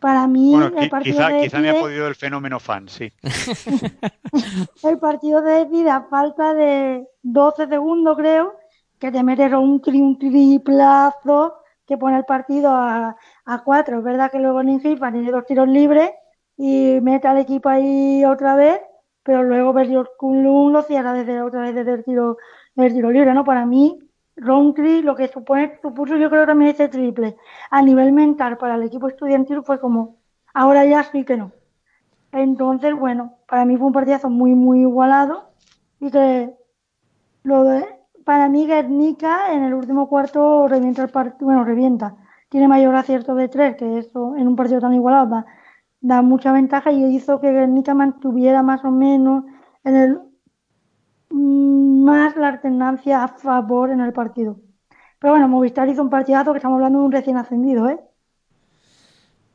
[0.02, 3.14] para mí, el partido quizá, me ha podido el fenómeno fan, sí.
[4.84, 8.60] el partido de decide a falta de 12 segundos, creo,
[9.00, 11.56] que te metes un, un triplazo
[11.86, 14.00] que pone el partido a, a cuatro.
[14.00, 16.12] Es verdad que luego Ninjipa tiene dos tiros libres
[16.58, 18.82] y mete al equipo ahí otra vez,
[19.24, 19.74] pero luego
[20.18, 22.38] Kunlun lo cierra desde otra vez desde el tiro
[22.76, 23.44] el tiro libre, ¿no?
[23.44, 24.00] Para mí,
[24.36, 27.38] Roundtree lo que supone, supuso yo creo también ese triple
[27.72, 30.18] a nivel mental para el equipo estudiantil fue como,
[30.54, 31.52] ahora ya sí que no.
[32.32, 35.50] Entonces, bueno, para mí fue un partidazo muy, muy igualado
[36.00, 36.54] y que
[37.44, 37.97] lo de,
[38.28, 42.14] para mí Guernica en el último cuarto revienta el partido, bueno, revienta,
[42.50, 45.46] tiene mayor acierto de tres, que eso en un partido tan igualado
[46.02, 49.46] da, mucha ventaja y hizo que Guernica mantuviera más o menos
[49.86, 50.20] en el
[51.30, 54.60] más la alternancia a favor en el partido.
[55.20, 57.98] Pero bueno, Movistar hizo un partidazo que estamos hablando de un recién ascendido, ¿eh?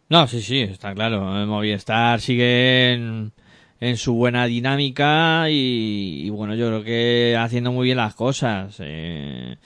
[0.09, 1.21] No, sí, sí, está claro.
[1.47, 3.33] Movistar sigue en
[3.97, 8.77] su buena dinámica y, bueno, yo creo que haciendo muy bien las cosas.
[8.79, 9.57] Eh,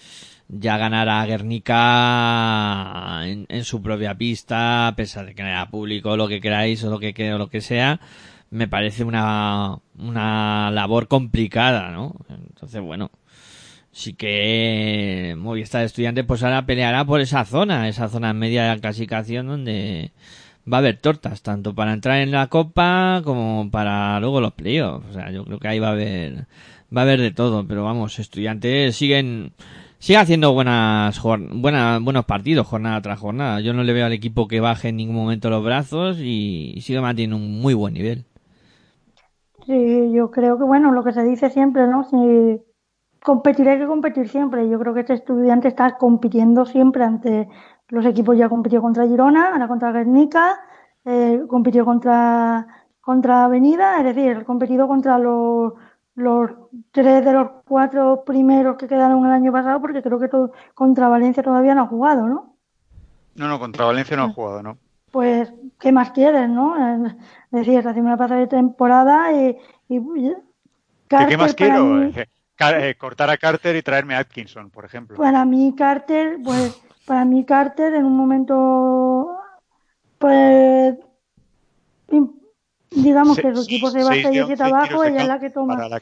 [0.48, 5.68] ya ganar a Guernica en, en, su propia pista, a pesar de que no era
[5.68, 8.00] público, lo que queráis o lo que, o lo que sea,
[8.50, 12.14] me parece una, una labor complicada, ¿no?
[12.29, 13.11] Entonces, bueno,
[13.92, 18.81] sí que Movistar Estudiante pues ahora peleará por esa zona, esa zona media de la
[18.81, 20.12] clasificación donde
[20.70, 25.07] va a haber tortas, tanto para entrar en la copa como para luego los playoffs.
[25.11, 26.46] O sea, yo creo que ahí va a haber,
[26.94, 29.52] va a haber de todo, pero vamos, estudiantes siguen,
[29.98, 33.61] sigue haciendo buenas, buenas, buenos partidos jornada tras jornada.
[33.61, 37.00] Yo no le veo al equipo que baje en ningún momento los brazos y, sigue
[37.00, 38.24] manteniendo un muy buen nivel.
[39.64, 42.05] Sí, yo creo que bueno, lo que se dice siempre, ¿no?
[42.05, 42.61] Si
[43.22, 44.68] competir hay que competir siempre.
[44.68, 47.48] Yo creo que este estudiante está compitiendo siempre ante
[47.88, 50.61] los equipos ya compitió contra Girona, ahora contra Guernica,
[51.05, 52.66] eh, compitió contra,
[53.01, 55.75] contra Avenida, es decir, competido contra los,
[56.16, 56.51] los
[56.90, 61.09] tres de los cuatro primeros que quedaron el año pasado, porque creo que todo, contra
[61.09, 62.57] Valencia todavía no ha jugado, ¿no?
[63.37, 64.79] No, no, contra Valencia no ha jugado, ¿no?
[65.12, 66.75] Pues, ¿qué más quieres, no?
[67.07, 67.14] Es
[67.51, 69.57] decir, la primera pasada de temporada y...
[69.88, 72.03] ¿Qué más quiero?
[72.59, 75.18] Eh, cortar a Carter y traerme a Atkinson, por ejemplo.
[75.18, 79.31] Para mí, Carter, pues para mí Carter en un momento,
[80.19, 80.97] pues,
[82.90, 86.01] digamos que su equipo se va a seguir abajo, ella es la que toma la,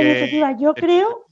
[0.00, 0.52] iniciativa.
[0.52, 1.24] Yo creo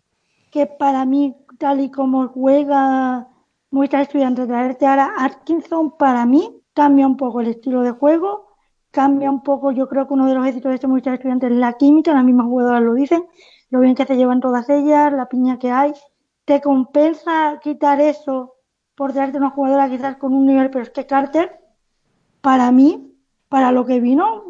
[0.51, 3.29] que para mí, tal y como juega
[3.71, 8.49] muchas estudiantes, traerte ahora Atkinson, para mí cambia un poco el estilo de juego,
[8.91, 11.57] cambia un poco, yo creo que uno de los éxitos de este muchas estudiantes es
[11.57, 13.27] la química, las mismas jugadoras lo dicen,
[13.71, 15.93] lo bien que se llevan todas ellas, la piña que hay,
[16.45, 18.52] te compensa quitar eso
[18.95, 21.59] por traerte una jugadora quizás con un nivel, pero es que Carter,
[22.41, 23.15] para mí,
[23.49, 24.45] para lo que vino,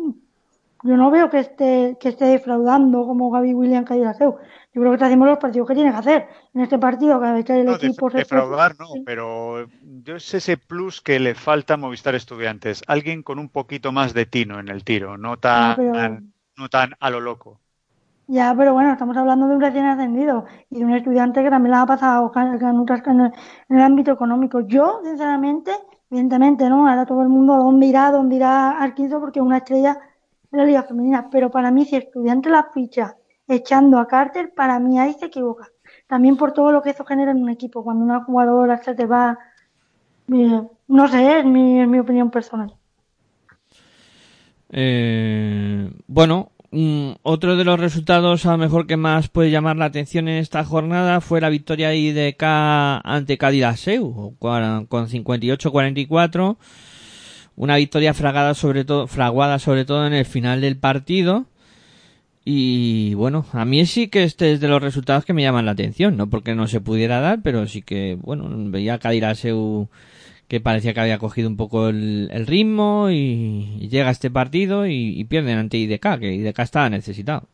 [0.85, 4.37] yo no veo que esté, que esté defraudando como Gaby Williams Seu.
[4.74, 6.28] Yo creo que está haciendo los partidos que tiene que hacer.
[6.55, 8.18] En este partido, cada vez que el equipo se.
[8.18, 12.83] Defraudar, no, pero yo es ese plus que le falta a Movistar Estudiantes.
[12.88, 17.11] Alguien con un poquito más de tino en el tiro, no tan, no tan a
[17.11, 17.62] lo loco.
[18.28, 21.72] Ya, pero bueno, estamos hablando de un recién ascendido y de un estudiante que también
[21.72, 23.32] la ha pasado en,
[23.68, 24.61] el, ámbito económico.
[24.61, 25.72] Yo, sinceramente,
[26.11, 26.88] evidentemente, ¿no?
[26.88, 28.11] Ahora todo el mundo, ¿dónde irá?
[28.11, 29.20] ¿Dónde irá Arquizo?
[29.20, 29.98] Porque es una estrella
[30.50, 31.28] de la Liga Femenina.
[31.30, 33.16] Pero para mí, si estudiante la ficha
[33.48, 35.68] echando a Carter, para mí ahí se equivoca.
[36.06, 37.82] También por todo lo que eso genera en un equipo.
[37.82, 39.38] Cuando una jugadora se te va.
[40.28, 42.72] no sé, es mi, es mi opinión personal.
[44.74, 49.85] Eh, bueno, Mm, otro de los resultados a lo mejor que más puede llamar la
[49.85, 52.42] atención en esta jornada fue la victoria IDK
[53.04, 53.38] ante
[53.76, 56.56] Seu con 58-44.
[57.56, 61.44] Una victoria fragada sobre todo, fraguada sobre todo en el final del partido.
[62.44, 65.72] Y bueno, a mí sí que este es de los resultados que me llaman la
[65.72, 68.98] atención, no porque no se pudiera dar, pero sí que, bueno, veía
[69.35, 69.88] Seu
[70.52, 75.56] que parecía que había cogido un poco el, ritmo y, llega este partido y, pierden
[75.56, 77.48] ante IDK, que IDK estaba necesitado.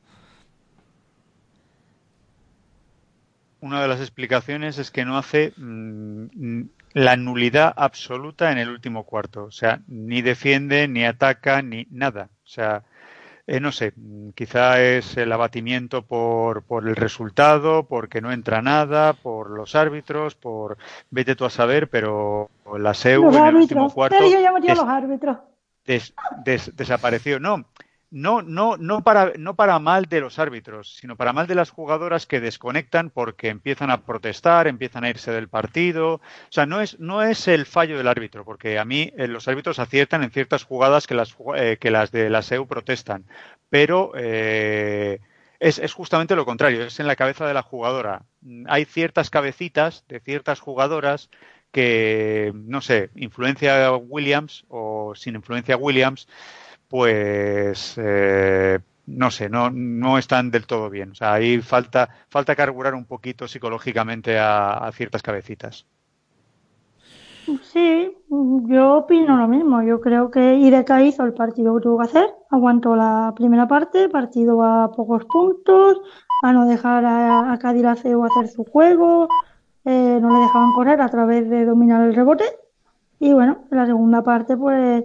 [3.61, 6.63] Una de las explicaciones es que no hace mm,
[6.95, 9.45] la nulidad absoluta en el último cuarto.
[9.45, 12.31] O sea, ni defiende, ni ataca, ni nada.
[12.43, 12.83] O sea,
[13.49, 13.95] eh, no sé,
[14.35, 20.35] quizá es el abatimiento por, por el resultado, porque no entra nada, por los árbitros,
[20.35, 20.77] por
[21.09, 24.19] vete tú a saber, pero la SEU en el último cuarto
[26.75, 27.41] desapareció.
[27.41, 27.65] No,
[28.11, 31.71] no, no, no para, no para mal de los árbitros, sino para mal de las
[31.71, 36.15] jugadoras que desconectan porque empiezan a protestar, empiezan a irse del partido.
[36.15, 39.47] O sea, no es, no es el fallo del árbitro, porque a mí eh, los
[39.49, 43.27] árbitros aciertan en ciertas jugadas que las, eh, que las de la SEU protestan.
[43.69, 45.21] Pero eh,
[45.61, 48.23] es, es justamente lo contrario, es en la cabeza de la jugadora.
[48.69, 51.29] Hay ciertas cabecitas de ciertas jugadoras
[51.73, 56.27] que, no sé, influencia Williams o sin influencia Williams,
[56.89, 61.13] pues eh, no sé, no, no están del todo bien.
[61.13, 65.87] O sea, ahí falta, falta carburar un poquito psicológicamente a, ciertas cabecitas.
[67.63, 68.15] Sí,
[68.67, 69.83] yo opino lo mismo.
[69.83, 74.11] Yo creo que IDK hizo el partido que tuvo que hacer, aguantó la primera parte,
[74.11, 76.03] partido a pocos puntos,
[76.43, 79.29] a no dejar a, a Cádiz hacer su juego,
[79.87, 82.45] eh, no le dejaban correr a través de dominar el rebote.
[83.19, 85.05] Y bueno, en la segunda parte, pues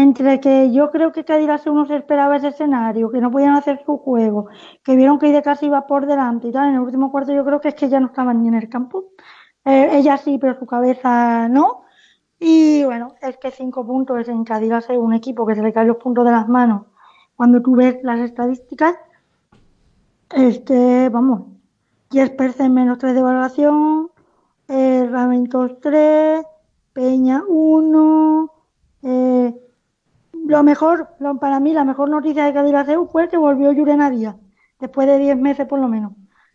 [0.00, 3.82] entre que yo creo que Cádiz uno se esperaba ese escenario, que no podían hacer
[3.84, 4.48] su juego,
[4.84, 7.60] que vieron que casi iba por delante y tal, en el último cuarto yo creo
[7.60, 9.06] que es que ya no estaban ni en el campo.
[9.64, 11.82] Eh, ella sí, pero su cabeza no.
[12.38, 15.96] Y bueno, es que cinco puntos en Cádiz un equipo que se le caen los
[15.98, 16.82] puntos de las manos
[17.38, 18.96] cuando tú ves las estadísticas,
[20.30, 21.42] este, vamos,
[22.10, 24.10] Jespersen menos 3 de valoración,
[24.66, 25.08] eh,
[25.80, 26.44] 3,
[26.92, 28.52] Peña 1,
[29.04, 29.54] eh,
[30.48, 34.34] lo mejor, para mí, la mejor noticia de Cadillaceu fue que volvió Yurena Díaz,
[34.80, 36.12] después de 10 meses por lo menos.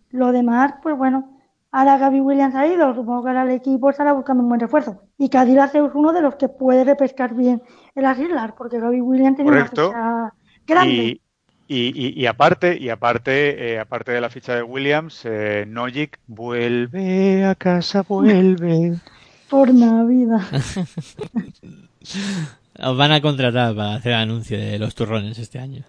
[0.10, 1.38] Lo demás, pues bueno,
[1.72, 5.04] ahora Gaby Williams ha ido, supongo que ahora el equipo estará buscando un buen refuerzo.
[5.20, 7.62] Y Cadillaceu es uno de los que puede repescar bien
[7.94, 10.34] en las islas, porque Gaby Williams tiene una ficha
[10.66, 11.22] grande.
[11.68, 17.46] Y, y, aparte, y aparte, eh, aparte de la ficha de Williams, eh, Nojic vuelve
[17.46, 18.96] a casa, vuelve.
[19.52, 20.42] Por Navidad.
[22.80, 25.84] Os van a contratar para hacer anuncio de los turrones este año.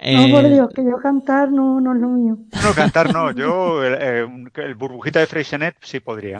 [0.00, 2.38] No, por eh, Dios, que yo cantar no, no es lo mío.
[2.62, 3.30] No, cantar no.
[3.32, 6.38] Yo, eh, el, burbujita de Freixenet sí podría.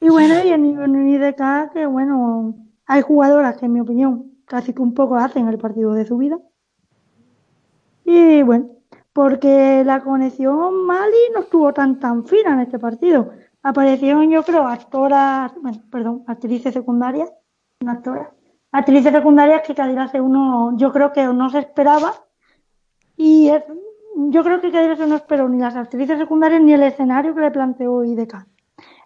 [0.00, 2.54] Y bueno, y en nivel de acá, que bueno,
[2.86, 6.16] hay jugadoras que en mi opinión casi que un poco hacen el partido de su
[6.16, 6.38] vida.
[8.04, 8.70] Y bueno,
[9.12, 13.32] porque la conexión Mali no estuvo tan tan fina en este partido.
[13.62, 17.30] Aparecieron, yo creo, actoras, bueno, perdón, actrices secundarias,
[17.80, 18.28] no actoras,
[18.72, 22.12] actrices secundarias que Cadirase uno, yo creo que no se esperaba.
[23.16, 23.50] Y
[24.30, 27.50] yo creo que Cadirase no esperó ni las actrices secundarias ni el escenario que le
[27.50, 28.46] planteó IDK.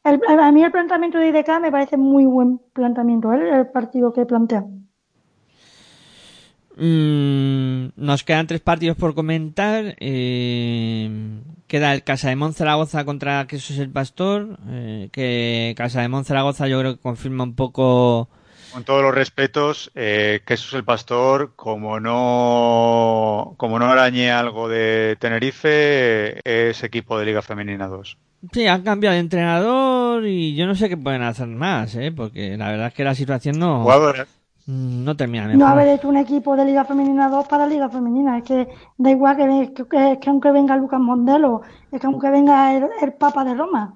[0.04, 3.60] El, a mí el planteamiento de IDK me parece muy buen planteamiento, ¿eh?
[3.60, 4.64] el partido que plantea.
[6.76, 9.94] Mm, nos quedan tres partidos por comentar.
[10.00, 14.58] Eh, queda el Casa de Monzaragoza contra Quesos el Pastor.
[14.68, 18.28] Eh, que Casa de Monzaragoza yo creo que confirma un poco
[18.72, 25.16] con todos los respetos, eh, Jesús el Pastor, como no, como no arañe algo de
[25.20, 28.16] Tenerife, es equipo de Liga Femenina 2.
[28.52, 32.12] Sí, han cambiado de entrenador y yo no sé qué pueden hacer más, ¿eh?
[32.12, 33.84] porque la verdad es que la situación no,
[34.66, 35.60] mm, no termina mejor.
[35.60, 39.10] No haber hecho un equipo de Liga Femenina 2 para Liga Femenina, es que da
[39.10, 39.86] igual que,
[40.18, 43.94] que, aunque venga Lucas Mondelo, es que aunque venga el, el Papa de Roma,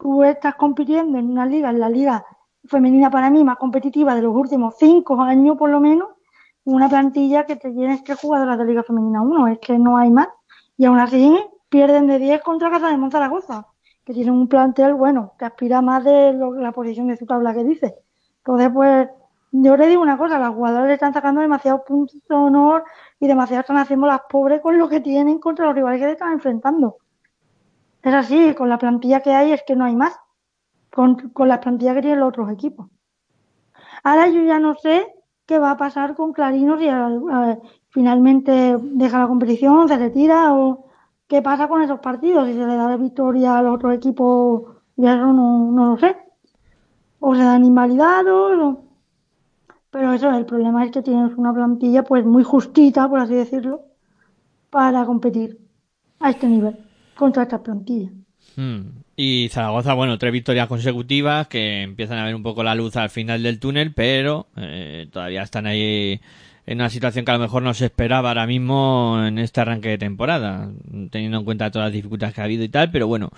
[0.00, 2.24] tú estás compitiendo en una liga, en la liga
[2.66, 6.08] femenina para mí más competitiva de los últimos cinco años por lo menos,
[6.64, 10.10] una plantilla que te tienes que jugadoras de Liga Femenina 1, es que no hay
[10.10, 10.28] más.
[10.78, 13.66] Y aún así pierden de 10 contra Casa de Monzaragoza,
[14.04, 17.64] que tienen un plantel bueno, que aspira más de la posición de su tabla que
[17.64, 17.96] dice.
[18.38, 19.08] Entonces, pues,
[19.52, 22.84] yo le digo una cosa, las jugadoras le están sacando demasiados puntos de honor
[23.20, 26.12] y demasiado están haciendo las pobres con lo que tienen contra los rivales que le
[26.12, 26.96] están enfrentando.
[28.02, 30.18] Es así, con la plantilla que hay es que no hay más
[30.94, 32.86] con, con las plantillas que tienen los otros equipos.
[34.04, 35.04] Ahora yo ya no sé
[35.44, 36.86] qué va a pasar con Clarinos si
[37.88, 40.86] finalmente deja la competición, se retira o
[41.26, 45.14] qué pasa con esos partidos, si se le da la victoria al otro equipo, ya
[45.14, 46.16] eso no, no lo sé.
[47.18, 48.78] O se dan invalidados,
[49.90, 53.82] pero eso, el problema es que tienes una plantilla pues muy justita, por así decirlo,
[54.70, 55.58] para competir
[56.20, 56.78] a este nivel
[57.16, 58.10] contra esta plantilla.
[58.56, 59.03] Hmm.
[59.16, 63.10] Y Zaragoza, bueno, tres victorias consecutivas que empiezan a ver un poco la luz al
[63.10, 66.20] final del túnel, pero eh, todavía están ahí
[66.66, 69.90] en una situación que a lo mejor no se esperaba ahora mismo en este arranque
[69.90, 70.70] de temporada,
[71.10, 73.30] teniendo en cuenta todas las dificultades que ha habido y tal, pero bueno,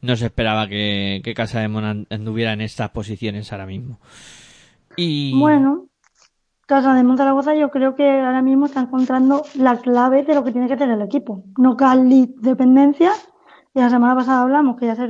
[0.00, 4.00] no se esperaba que, Casa de Mon anduviera en estas posiciones ahora mismo.
[4.96, 5.38] Y...
[5.38, 5.86] Bueno,
[6.66, 10.52] Casa de Zaragoza yo creo que ahora mismo está encontrando la clave de lo que
[10.52, 11.44] tiene que tener el equipo.
[11.58, 13.12] No Cali dependencia,
[13.74, 15.06] y la semana pasada hablamos que ya se,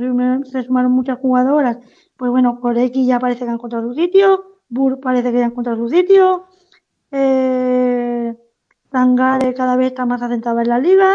[0.63, 1.77] sumaron muchas jugadoras.
[2.15, 4.59] Pues bueno, Koreki ya parece que ha encontrado su sitio.
[4.69, 6.45] Bur parece que ya ha encontrado su sitio.
[7.11, 8.35] Eh,
[8.91, 11.11] cada vez está más asentada en la liga.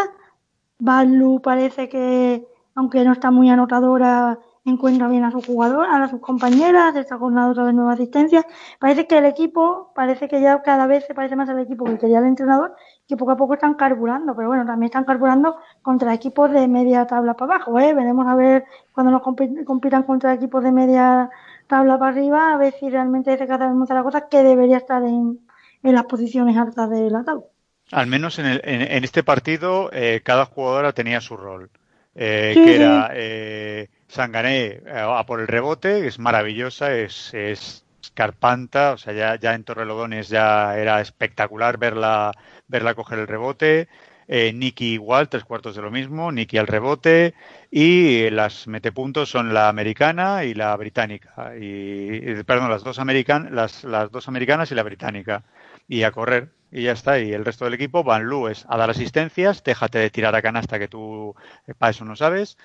[0.79, 4.39] Balu parece que, aunque no está muy anotadora,
[4.71, 8.45] encuentra bien a su jugador, a sus compañeras, está coordinando otra vez nuevas asistencias.
[8.81, 11.99] Parece que el equipo, parece que ya cada vez se parece más al equipo que
[11.99, 12.75] quería el entrenador
[13.07, 17.07] que poco a poco están carburando, pero bueno, también están carburando contra equipos de media
[17.07, 17.95] tabla para abajo, ¿eh?
[17.95, 21.31] Veremos a ver cuando nos compitan contra equipos de media
[21.69, 25.39] tabla para arriba, a ver si realmente vez la cosa que debería estar en,
[25.85, 27.45] las posiciones altas de la tabla.
[27.93, 31.71] Al menos en, en, este partido, eh, cada jugadora tenía su rol.
[32.17, 38.93] Eh, que era eh, Sangané eh, a por el rebote, es maravillosa, es, es carpanta,
[38.93, 42.33] o sea, ya, ya en Torrelodones ya era espectacular verla
[42.67, 43.89] verla coger el rebote.
[44.29, 47.35] Eh, Nicky igual, tres cuartos de lo mismo, Nicky al rebote
[47.71, 51.53] y las metepuntos son la americana y la británica.
[51.59, 55.45] Y, perdón las dos american las, las dos americanas y la británica.
[55.89, 58.77] Y a correr y ya está y el resto del equipo Van Lu es a
[58.77, 61.33] dar asistencias déjate de tirar a canasta que tú
[61.69, 62.59] eh, para eso no sabes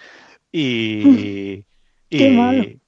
[0.51, 1.63] y,
[2.09, 2.79] y eh,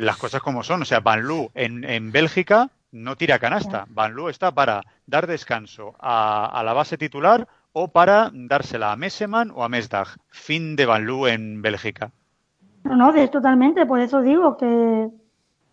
[0.00, 3.86] las cosas como son o sea Van Lu en, en Bélgica no tira canasta.
[3.88, 9.50] Van Loo está para dar descanso a, la base titular o para dársela a Messeman
[9.54, 10.08] o a Mesdag.
[10.28, 12.10] Fin de Van en Bélgica.
[12.84, 13.86] No, no, es totalmente.
[13.86, 15.08] Por eso digo que,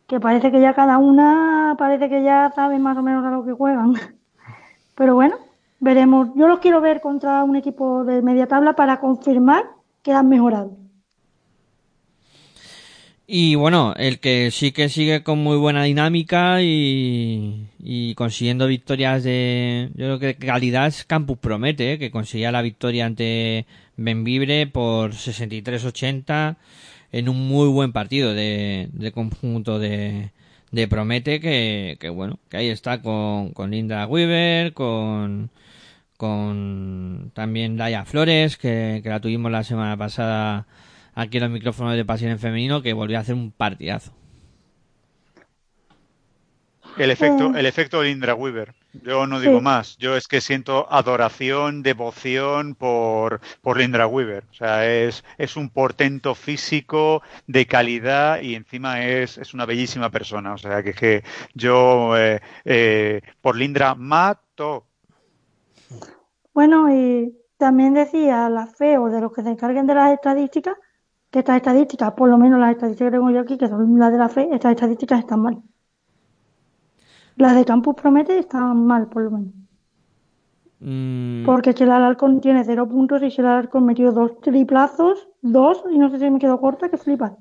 [0.08, 3.46] que parece que ya cada una parece que ya sabe más o menos a lo
[3.46, 3.94] que juegan.
[4.96, 5.38] Pero bueno,
[5.80, 6.30] veremos.
[6.36, 9.66] Yo los quiero ver contra un equipo de media tabla para confirmar
[10.02, 10.72] que han mejorado.
[13.30, 19.22] Y bueno, el que sí que sigue con muy buena dinámica y, y consiguiendo victorias
[19.24, 22.00] de, yo creo que calidad Campus Promete, ¿eh?
[22.00, 23.66] que conseguía la victoria ante
[23.98, 26.56] Benvibre por 63-80
[27.12, 30.32] en un muy buen partido de, de conjunto de,
[30.72, 35.50] de Promete, que, que bueno, que ahí está con, con Linda Weaver, con,
[36.16, 40.66] con también Daya Flores, que, que la tuvimos la semana pasada
[41.18, 44.12] aquí en los micrófonos de Pasión en Femenino que volvió a hacer un partidazo.
[46.96, 48.74] El efecto, el efecto de Indra Weaver.
[49.04, 49.98] Yo no digo más.
[49.98, 54.46] Yo es que siento adoración, devoción por, por Lindra Weaver.
[54.50, 60.10] O sea, es, es un portento físico de calidad y encima es, es una bellísima
[60.10, 60.54] persona.
[60.54, 64.86] O sea, que, que yo eh, eh, por Lindra mato.
[66.54, 70.76] Bueno, y también decía la FEO de los que se encarguen de las estadísticas
[71.30, 74.12] que estas estadísticas, por lo menos las estadísticas que tengo yo aquí, que son las
[74.12, 75.62] de la fe, estas estadísticas están mal.
[77.36, 79.54] Las de Campus Promete están mal, por lo menos.
[80.80, 81.46] Mm.
[81.46, 86.10] Porque Chela Alarcón tiene cero puntos y Chela Alarcón metió dos triplazos, dos, y no
[86.10, 87.34] sé si me quedó corta, que flipas.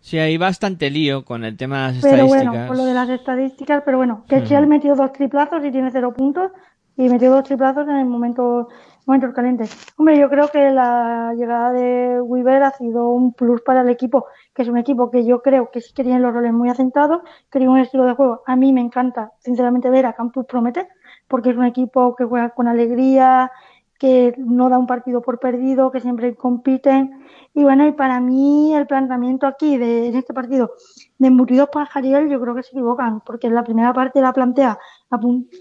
[0.00, 2.42] Sí, hay bastante lío con el tema de las pero estadísticas.
[2.42, 5.70] Pero bueno, con lo de las estadísticas, pero bueno, que Chel metió dos triplazos y
[5.70, 6.52] tiene cero puntos,
[6.96, 8.68] y metió dos triplazos en el momento
[9.06, 9.76] momentos calientes.
[9.96, 14.26] Hombre, yo creo que la llegada de Weaver ha sido un plus para el equipo,
[14.54, 17.22] que es un equipo que yo creo que sí que tiene los roles muy asentados,
[17.50, 18.42] que tiene un estilo de juego.
[18.46, 20.88] A mí me encanta, sinceramente, ver a Campus Promete,
[21.28, 23.50] porque es un equipo que juega con alegría,
[23.98, 27.24] que no da un partido por perdido, que siempre compiten.
[27.54, 30.72] Y bueno, y para mí el planteamiento aquí de en este partido
[31.18, 34.32] de embutidos para Jariel, yo creo que se equivocan, porque en la primera parte la
[34.32, 34.78] plantea,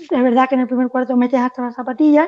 [0.09, 2.27] es verdad que en el primer cuarto metes hasta las zapatillas,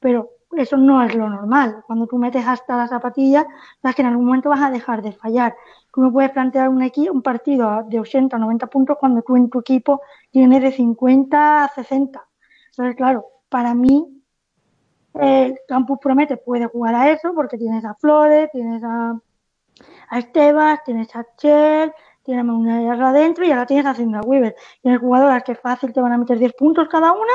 [0.00, 1.82] pero eso no es lo normal.
[1.86, 3.46] Cuando tú metes hasta la zapatilla,
[3.82, 5.54] sabes que en algún momento vas a dejar de fallar.
[5.92, 6.82] Tú no puedes plantear un,
[7.12, 10.00] un partido de 80 o 90 puntos cuando tú en tu equipo
[10.30, 12.24] tienes de 50 a 60.
[12.70, 14.22] Entonces, claro, para mí,
[15.14, 19.18] el Campus Promete puede jugar a eso porque tienes a Flores, tienes a,
[20.08, 21.92] a Esteban, tienes a Chel,
[22.24, 24.56] tienes a guerra adentro y ahora tienes a Sindra Weaver.
[24.82, 27.32] Tienes jugadoras que fácil te van a meter 10 puntos cada una,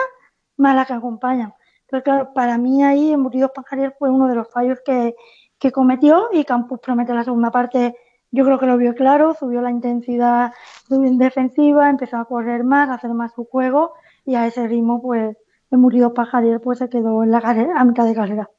[0.58, 1.54] más las que acompañan.
[1.90, 5.16] Pero claro, para mí ahí Embutidos Pajariel fue uno de los fallos que,
[5.58, 7.96] que cometió y Campus promete la segunda parte.
[8.32, 10.54] Yo creo que lo vio claro, subió la intensidad
[10.90, 13.94] defensiva, empezó a correr más, a hacer más su juego
[14.26, 15.36] y a ese ritmo, pues,
[15.72, 18.50] Embutidos Pajariel pues se quedó en la carrera, a mitad de carrera.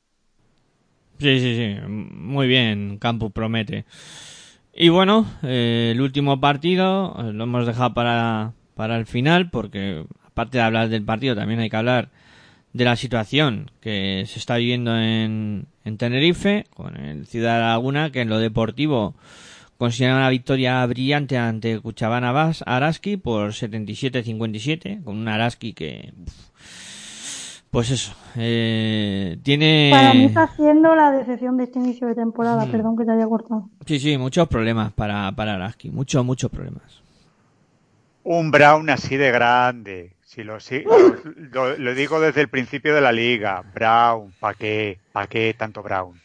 [1.18, 3.85] Sí, sí, sí, muy bien, Campus promete.
[4.72, 10.07] Y bueno, eh, el último partido eh, lo hemos dejado para, para el final porque
[10.24, 12.09] aparte de hablar del partido también hay que hablar
[12.73, 18.21] de la situación que se está viviendo en, en Tenerife, con el Ciudad Laguna, que
[18.21, 19.14] en lo deportivo
[19.81, 26.12] considera una victoria brillante ante Cuchabana Araski por 77-57, con un Araski que...
[27.71, 29.91] Pues eso, eh, tiene...
[29.93, 32.71] Para mí está haciendo la decepción de este inicio de temporada, mm.
[32.71, 33.71] perdón que te haya cortado.
[33.87, 37.01] Sí, sí, muchos problemas para, para Araski, muchos, muchos problemas.
[38.25, 40.85] Un Brown así de grande, si lo, sí,
[41.51, 43.64] lo, digo desde el principio de la liga.
[43.74, 45.01] Brown, ¿para qué?
[45.11, 46.20] ¿Para qué tanto Brown?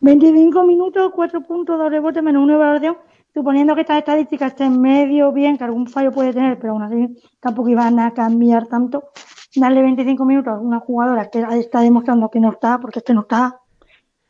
[0.00, 2.98] 25 minutos, 4 puntos, 2 rebotes, menos una evaluación.
[3.32, 7.22] Suponiendo que estas estadísticas estén medio bien, que algún fallo puede tener, pero aún así
[7.38, 9.04] tampoco iban a cambiar tanto.
[9.54, 13.20] Darle 25 minutos a una jugadora que está demostrando que no está, porque este no
[13.20, 13.60] está.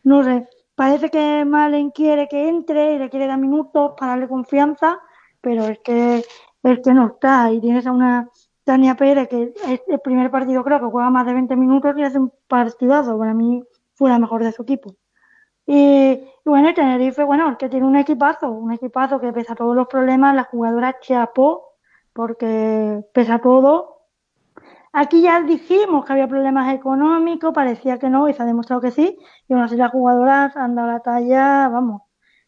[0.03, 0.49] No sé.
[0.75, 4.99] Parece que Malen quiere que entre y le quiere dar minutos para darle confianza,
[5.41, 6.19] pero es que,
[6.63, 7.51] es que no está.
[7.51, 8.29] Y tienes a una
[8.67, 12.03] Tania Pérez, que es el primer partido creo que juega más de 20 minutos y
[12.03, 13.17] hace un partidazo.
[13.17, 13.63] Para mí
[13.95, 14.97] fue la mejor de su equipo.
[15.67, 19.87] Y, bueno, Tenerife, bueno, que tiene un equipazo, un equipazo que pese a todos los
[19.87, 21.77] problemas, la jugadora chapó,
[22.13, 24.03] porque pese a todo,
[24.93, 28.91] aquí ya dijimos que había problemas económicos, parecía que no, y se ha demostrado que
[28.91, 29.17] sí,
[29.49, 32.03] y aún así las jugadoras han dado la talla, vamos,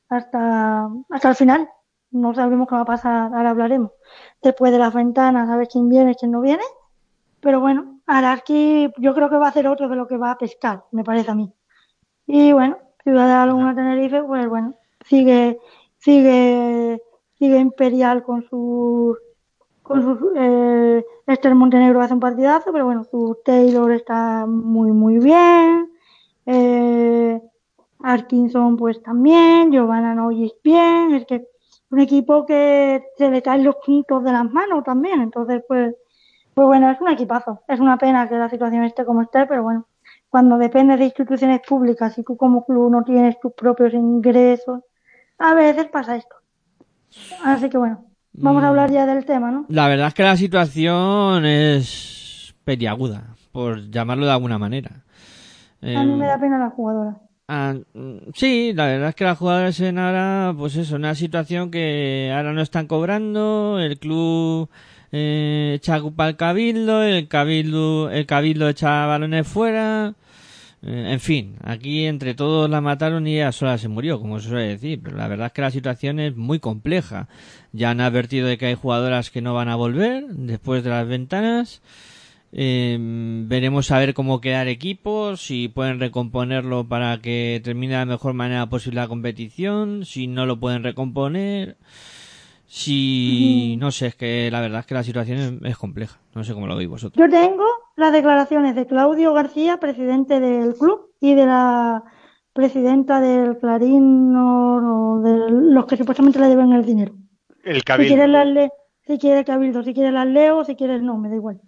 [0.08, 1.68] hasta, hasta el final.
[2.10, 3.92] No sabemos qué va a pasar, ahora hablaremos
[4.42, 6.62] después de las ventanas a ver quién viene, quién no viene.
[7.40, 10.38] Pero bueno, Araski yo creo que va a hacer otro de lo que va a
[10.38, 11.52] pescar, me parece a mí.
[12.26, 14.74] Y bueno, Ciudad de Laguna Tenerife, pues bueno,
[15.06, 15.58] sigue,
[15.98, 17.00] sigue,
[17.38, 19.18] sigue Imperial con sus
[19.82, 25.18] con su eh, Esther Montenegro hace un partidazo, pero bueno, su Taylor está muy muy
[25.18, 25.90] bien.
[26.44, 27.40] Eh,
[28.00, 31.46] Arkinson pues también, Giovanna Noyes bien, es que
[31.90, 35.94] un equipo que se le caen los puntos de las manos también, entonces pues,
[36.54, 37.62] pues bueno, es un equipazo.
[37.68, 39.86] Es una pena que la situación esté como esté, pero bueno,
[40.28, 44.80] cuando depende de instituciones públicas y tú como club no tienes tus propios ingresos,
[45.38, 46.36] a veces pasa esto.
[47.44, 48.68] Así que bueno, vamos a Mm.
[48.70, 49.64] hablar ya del tema, ¿no?
[49.68, 54.90] La verdad es que la situación es peliaguda, por llamarlo de alguna manera.
[55.82, 57.16] A mí Eh, me da pena la jugadora.
[57.50, 61.70] Ah, mm, sí, la verdad es que las jugadoras en ahora, pues eso, una situación
[61.70, 64.68] que ahora no están cobrando, el club
[65.12, 70.14] eh, echa culpa al cabildo, el cabildo, el cabildo echa balones fuera,
[70.82, 74.48] eh, en fin, aquí entre todos la mataron y ella sola se murió, como se
[74.50, 77.28] suele decir, pero la verdad es que la situación es muy compleja.
[77.72, 81.08] Ya han advertido de que hay jugadoras que no van a volver después de las
[81.08, 81.80] ventanas.
[82.50, 82.96] Eh,
[83.46, 88.06] veremos a ver cómo queda el equipo, si pueden recomponerlo para que termine de la
[88.06, 91.76] mejor manera posible la competición, si no lo pueden recomponer,
[92.66, 96.42] si no sé, es que la verdad es que la situación es, es compleja, no
[96.44, 97.22] sé cómo lo veis vosotros.
[97.22, 97.64] Yo tengo
[97.96, 102.02] las declaraciones de Claudio García, presidente del club, y de la
[102.52, 107.14] presidenta del Clarín o, o de los que supuestamente le deben el dinero.
[107.64, 108.14] El Si cabildo.
[108.14, 108.70] quieres las
[109.06, 111.60] si quieres cabildo, si quieres las leo, si quieres no, me da igual.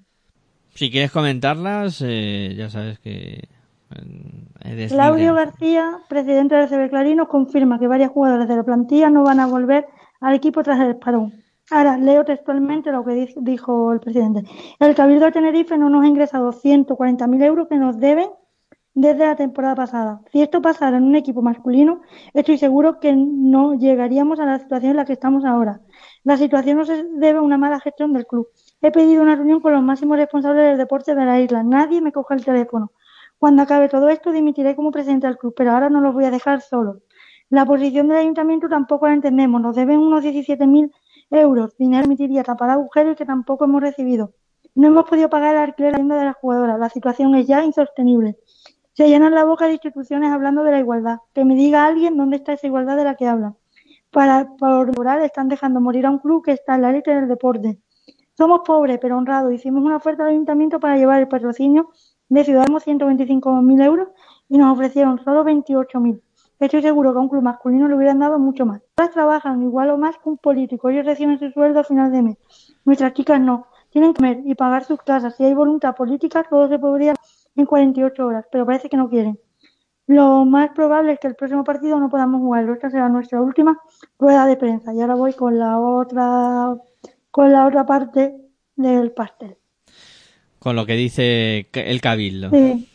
[0.75, 3.49] Si quieres comentarlas, eh, ya sabes que
[4.65, 5.35] eh, Claudio.
[5.35, 9.41] García, presidente del CB Clarín, nos confirma que varias jugadoras de la plantilla no van
[9.41, 9.87] a volver
[10.21, 11.33] al equipo tras el parón.
[11.71, 14.43] Ahora, leo textualmente lo que di- dijo el presidente.
[14.81, 18.29] El Cabildo de Tenerife no nos ha ingresado 140.000 euros que nos deben
[18.95, 20.21] desde la temporada pasada.
[20.33, 22.03] Si esto pasara en un equipo masculino,
[22.35, 25.81] estoy seguro que no llegaríamos a la situación en la que estamos ahora.
[26.25, 28.49] La situación no se debe a una mala gestión del club.
[28.83, 31.63] He pedido una reunión con los máximos responsables del deporte de la isla.
[31.63, 32.93] Nadie me coge el teléfono.
[33.39, 36.31] Cuando acabe todo esto, dimitiré como presidente del club, pero ahora no los voy a
[36.31, 36.99] dejar solos.
[37.51, 39.61] La posición del ayuntamiento tampoco la entendemos.
[39.61, 40.93] Nos deben unos 17.000
[41.31, 41.77] euros.
[41.77, 44.33] Dinero permitiría tapar agujeros que tampoco hemos recibido.
[44.75, 46.79] No hemos podido pagar el alquiler de la vivienda de las jugadoras.
[46.79, 48.39] La situación es ya insostenible.
[48.93, 51.19] Se llenan la boca de instituciones hablando de la igualdad.
[51.35, 53.57] Que me diga alguien dónde está esa igualdad de la que hablan.
[54.11, 54.49] Para
[54.97, 57.79] moral están dejando morir a un club que está en la élite del deporte.
[58.41, 59.53] Somos pobres pero honrados.
[59.53, 61.91] Hicimos una oferta al ayuntamiento para llevar el patrocinio
[62.31, 64.09] de Ciudadanos 125.000 euros
[64.49, 66.23] y nos ofrecieron solo 28.000.
[66.59, 68.81] Estoy seguro que a un club masculino le hubieran dado mucho más.
[68.95, 70.89] Todas trabajan igual o más que un político.
[70.89, 72.39] Ellos reciben su sueldo a final de mes.
[72.87, 73.67] Nuestras chicas no.
[73.91, 75.37] Tienen que comer y pagar sus casas.
[75.37, 77.13] Si hay voluntad política, todo se podría
[77.57, 79.39] en 48 horas, pero parece que no quieren.
[80.07, 82.73] Lo más probable es que el próximo partido no podamos jugarlo.
[82.73, 83.79] Esta será nuestra última
[84.19, 84.95] rueda de prensa.
[84.95, 86.75] Y ahora voy con la otra,
[87.31, 88.35] con la otra parte
[88.77, 89.57] del pastel.
[90.59, 92.51] Con lo que dice el cabildo.
[92.51, 92.89] Sí,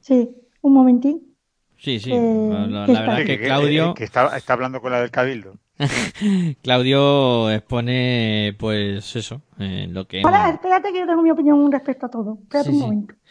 [0.00, 0.30] sí,
[0.62, 1.34] un momentín.
[1.78, 2.12] Sí, sí.
[2.12, 5.54] Eh, la, verdad es que Claudio, que está, está hablando con la del cabildo.
[6.62, 10.20] Claudio expone, pues eso, eh, lo que.
[10.22, 12.38] Ahora, espérate que yo tengo mi opinión respecto a todo.
[12.42, 12.84] Espérate Sí, un sí.
[12.84, 13.14] momento.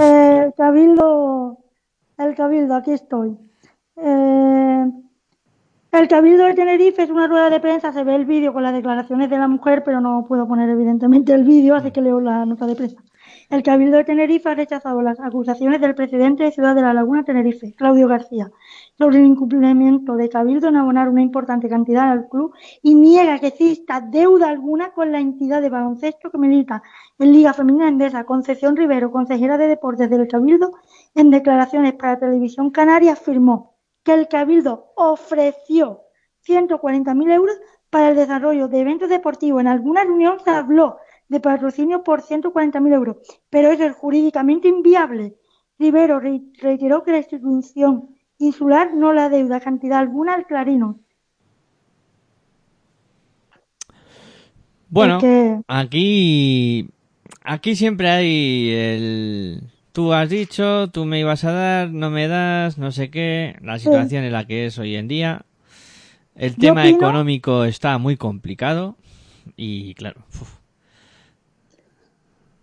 [0.00, 1.58] Eh, el Cabildo,
[2.16, 3.36] el Cabildo, aquí estoy.
[3.96, 4.84] Eh,
[5.92, 8.74] el Cabildo de Tenerife es una rueda de prensa, se ve el vídeo con las
[8.74, 12.44] declaraciones de la mujer, pero no puedo poner evidentemente el vídeo, así que leo la
[12.44, 13.02] nota de prensa.
[13.50, 17.24] El Cabildo de Tenerife ha rechazado las acusaciones del presidente de Ciudad de la Laguna,
[17.24, 18.50] Tenerife, Claudio García,
[18.98, 23.48] sobre el incumplimiento de Cabildo en abonar una importante cantidad al club y niega que
[23.48, 26.82] exista deuda alguna con la entidad de baloncesto que milita
[27.18, 28.24] en Liga Femenina Endesa.
[28.24, 30.72] Concepción Rivero, consejera de Deportes del Cabildo,
[31.14, 33.77] en declaraciones para Televisión Canaria afirmó
[34.08, 36.00] que el Cabildo ofreció
[36.46, 37.54] 140.000 euros
[37.90, 39.60] para el desarrollo de eventos deportivos.
[39.60, 40.96] En alguna reunión se habló
[41.28, 43.16] de patrocinio por 140.000 euros,
[43.50, 45.34] pero eso es jurídicamente inviable.
[45.78, 51.00] Rivero re- reiteró que la institución insular no la deuda cantidad alguna al Clarino.
[54.88, 56.88] Bueno, Porque- aquí,
[57.44, 62.78] aquí siempre hay el, tú has dicho, tú me ibas a dar, no me das,
[62.78, 65.44] no sé qué, la situación en la que es hoy en día.
[66.36, 68.96] El Yo tema opino- económico está muy complicado
[69.56, 70.58] y claro, uf,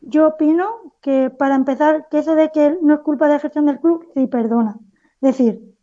[0.01, 3.65] Yo opino que para empezar, que eso de que no es culpa de la gestión
[3.65, 4.77] del club, sí, perdona.
[5.21, 5.75] Es decir,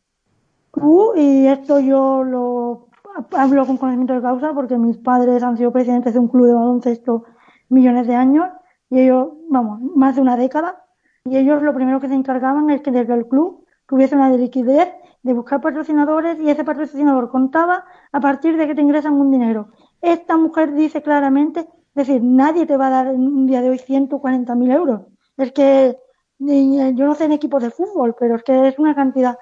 [0.74, 2.88] tú, y esto yo lo
[3.32, 6.55] hablo con conocimiento de causa porque mis padres han sido presidentes de un club de
[6.55, 7.24] baloncesto
[7.68, 8.47] millones de años
[8.90, 10.82] y ellos, vamos, más de una década,
[11.25, 14.89] y ellos lo primero que se encargaban es que desde el club tuviese una liquidez
[15.23, 19.68] de buscar patrocinadores y ese patrocinador contaba a partir de que te ingresan un dinero.
[20.01, 21.61] Esta mujer dice claramente
[21.95, 25.03] Es decir, nadie te va a dar en un día de hoy 140.000 euros.
[25.37, 25.97] Es que
[26.39, 29.37] yo no sé en equipos de fútbol, pero es que es una cantidad.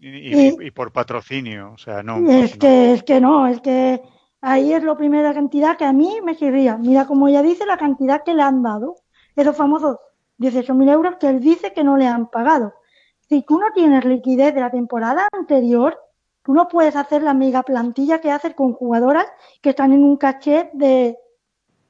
[0.00, 2.28] Y, por patrocinio, o sea, no.
[2.28, 4.02] Es que, es que no, es que
[4.40, 6.76] ahí es la primera cantidad que a mí me querría.
[6.76, 8.96] Mira, como ella dice, la cantidad que le han dado.
[9.36, 9.98] Esos famosos
[10.42, 12.74] 18.000 euros que él dice que no le han pagado.
[13.28, 15.98] Si tú no tienes liquidez de la temporada anterior,
[16.42, 19.26] tú no puedes hacer la mega plantilla que haces con jugadoras
[19.62, 21.16] que están en un caché de,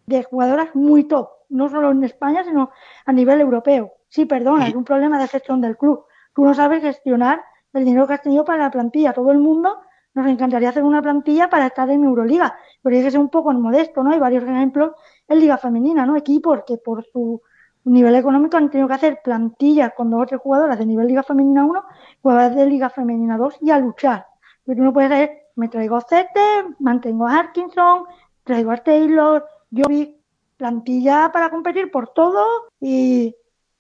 [0.07, 2.71] de jugadoras muy top, no solo en España, sino
[3.07, 3.93] a nivel europeo.
[4.09, 6.05] Sí, perdona, es un problema de gestión del club.
[6.35, 7.43] Tú no sabes gestionar
[7.73, 9.15] el dinero que has tenido para la plantilla.
[9.15, 9.81] Todo el mundo
[10.15, 13.53] nos encantaría hacer una plantilla para estar en Euroliga, pero hay que ser un poco
[13.53, 14.13] modesto, ¿no?
[14.13, 14.93] Hay varios ejemplos
[15.27, 16.17] en Liga Femenina, ¿no?
[16.17, 17.41] Equipos que por su
[17.85, 21.23] nivel económico han tenido que hacer plantillas con dos o tres jugadoras de nivel Liga
[21.23, 21.85] Femenina 1,
[22.23, 24.27] jugadoras de Liga Femenina 2 y a luchar.
[24.65, 28.05] Pero tú no puedes decir, me traigo a Zete, mantengo a Atkinson,
[28.45, 30.17] traigo a Taylor, yo vi
[30.57, 33.35] plantilla para competir por todo y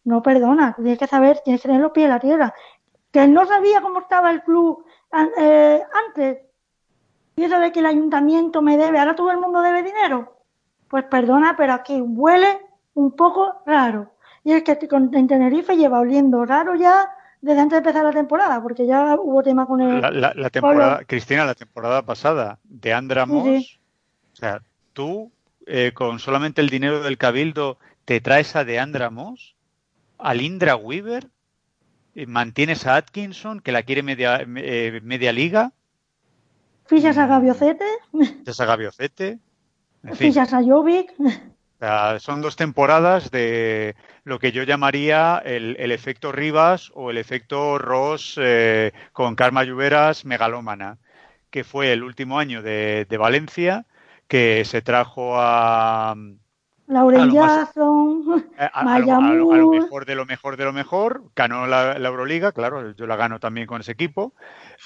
[0.04, 2.54] no perdona, tienes que saber, tienes que tener los pies en la tierra.
[3.12, 4.84] Que no sabía cómo estaba el club
[5.38, 6.38] eh, antes.
[7.36, 10.38] Y eso de que el ayuntamiento me debe, ahora todo el mundo debe dinero.
[10.88, 12.60] Pues perdona, pero aquí huele
[12.94, 14.12] un poco raro.
[14.44, 17.08] Y es que en Tenerife lleva oliendo raro ya
[17.40, 20.00] desde antes de empezar la temporada, porque ya hubo tema con el.
[20.00, 23.78] La, temporada, Cristina, la temporada pasada de Andramos,
[24.32, 24.62] o sea,
[24.92, 25.32] tú
[25.66, 29.56] eh, con solamente el dinero del cabildo te traes a Deandra Moss,
[30.18, 31.28] a Lindra Weaver,
[32.26, 35.72] mantienes a Atkinson, que la quiere media, eh, media liga.
[36.86, 37.86] Fichas a Gaviocete.
[38.12, 39.38] Fichas a Gaviocete.
[40.14, 41.12] Fichas a Jovic.
[42.20, 48.40] Son dos temporadas de lo que yo llamaría el, efecto Rivas o el efecto Ross
[49.12, 50.98] con Karma Lluveras megalómana,
[51.50, 53.86] que fue el último año de Valencia
[54.28, 56.14] que se trajo a
[56.92, 62.52] Lauren Jackson, eh, a, lo, mejor de lo mejor de lo mejor, ganó la, Euroliga,
[62.52, 64.34] claro, yo la gano también con ese equipo,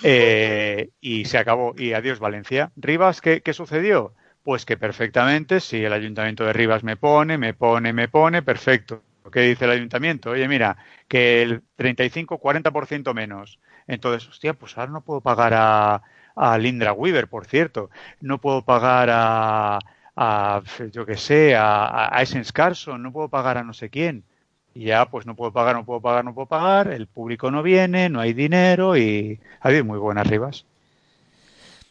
[0.02, 2.70] eh, y se acabó, y adiós Valencia.
[2.76, 4.14] Rivas, ¿qué, ¿qué, sucedió?
[4.46, 9.02] Pues que perfectamente, si el ayuntamiento de Rivas me pone, me pone, me pone, perfecto.
[9.32, 10.30] ¿Qué dice el ayuntamiento?
[10.30, 10.76] Oye, mira,
[11.08, 13.58] que el 35-40% menos.
[13.88, 16.00] Entonces, hostia, pues ahora no puedo pagar a,
[16.36, 17.90] a Lindra Weaver, por cierto.
[18.20, 19.82] No puedo pagar a,
[20.16, 22.52] a yo que sé, a, a Essence
[22.98, 24.24] no puedo pagar a no sé quién.
[24.74, 27.62] Y ya, pues no puedo pagar, no puedo pagar, no puedo pagar, el público no
[27.64, 30.66] viene, no hay dinero y habido muy buenas ribas.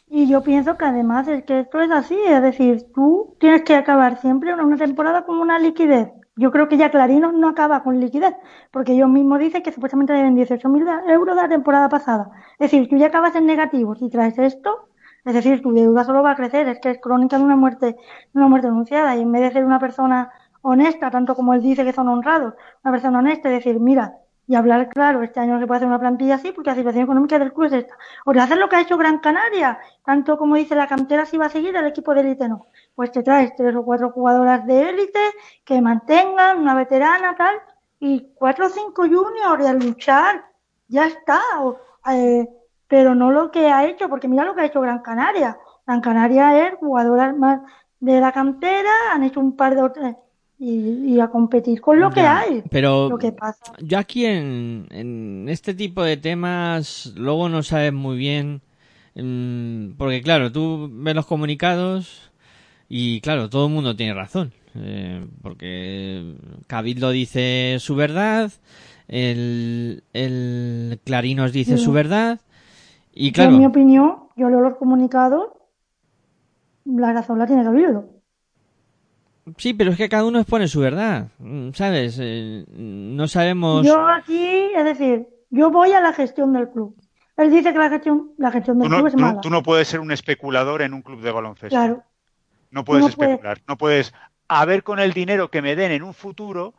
[0.08, 3.74] Y yo pienso que además es que esto es así, es decir, tú tienes que
[3.74, 7.98] acabar siempre una temporada con una liquidez yo creo que ya Clarino no acaba con
[7.98, 8.34] liquidez,
[8.70, 12.30] porque ellos mismos dicen que supuestamente deben 18.000 euros de la temporada pasada.
[12.58, 14.88] Es decir, tú ya acabas en negativo si traes esto,
[15.24, 17.96] es decir, tu deuda solo va a crecer, es que es crónica de una muerte,
[18.34, 20.30] una muerte anunciada, y en vez de ser una persona
[20.60, 22.54] honesta, tanto como él dice que son honrados,
[22.84, 25.88] una persona honesta, y decir, mira, y hablar claro, este año no se puede hacer
[25.88, 27.94] una plantilla así porque la situación económica del club es esta.
[28.24, 31.36] O de hacer lo que ha hecho Gran Canaria, tanto como dice la cantera si
[31.36, 32.66] va a seguir el equipo de élite no.
[32.94, 35.20] Pues te traes tres o cuatro jugadoras de élite
[35.64, 37.56] que mantengan una veterana tal
[37.98, 40.44] y cuatro o cinco juniors y a luchar,
[40.88, 41.40] ya está.
[42.12, 42.48] Eh,
[42.88, 45.58] pero no lo que ha hecho, porque mira lo que ha hecho Gran Canaria.
[45.86, 47.60] Gran Canaria es jugadoras más
[47.98, 49.82] de la cantera, han hecho un par de
[50.58, 52.62] y, a competir con lo que hay.
[52.70, 53.72] Pero lo que pasa.
[53.80, 58.62] yo aquí en, en este tipo de temas luego no sabes muy bien,
[59.14, 62.30] mm, porque claro, tú ves los comunicados
[62.88, 64.52] y claro, todo el mundo tiene razón.
[64.78, 66.36] Eh, porque
[66.66, 68.52] Cabildo dice su verdad,
[69.08, 72.40] el, el Clarinos dice su verdad.
[73.12, 73.52] Y claro.
[73.52, 75.48] en mi opinión, yo leo los comunicados,
[76.84, 78.15] la razón la tiene Cabildo.
[79.56, 82.18] Sí, pero es que cada uno expone su verdad, mm, ¿sabes?
[82.20, 83.86] Eh, no sabemos...
[83.86, 86.96] Yo aquí, es decir, yo voy a la gestión del club.
[87.36, 89.40] Él dice que la gestión, la gestión del club es mala.
[89.40, 91.68] Tú no puedes ser un especulador en un club de baloncesto.
[91.68, 92.02] Claro.
[92.70, 93.60] No puedes especular.
[93.68, 94.12] No puedes,
[94.48, 96.74] a ver con el dinero que me den en un futuro,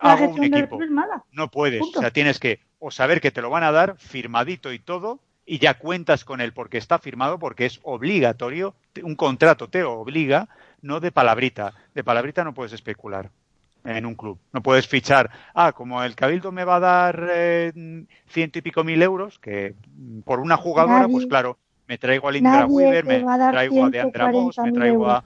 [0.00, 0.82] la hago un equipo.
[0.82, 1.24] es mala.
[1.32, 1.82] No puedes.
[1.82, 5.20] O sea, tienes que o saber que te lo van a dar firmadito y todo,
[5.46, 10.48] y ya cuentas con él porque está firmado, porque es obligatorio, un contrato te obliga
[10.82, 11.72] no de palabrita.
[11.94, 13.30] De palabrita no puedes especular
[13.84, 14.38] en un club.
[14.52, 17.72] No puedes fichar, ah, como el Cabildo me va a dar eh,
[18.28, 19.74] ciento y pico mil euros, que
[20.24, 21.58] por una jugadora, pues claro,
[21.88, 25.24] me traigo a Lindra Weaver, me traigo a Deandra Voss, me traigo a...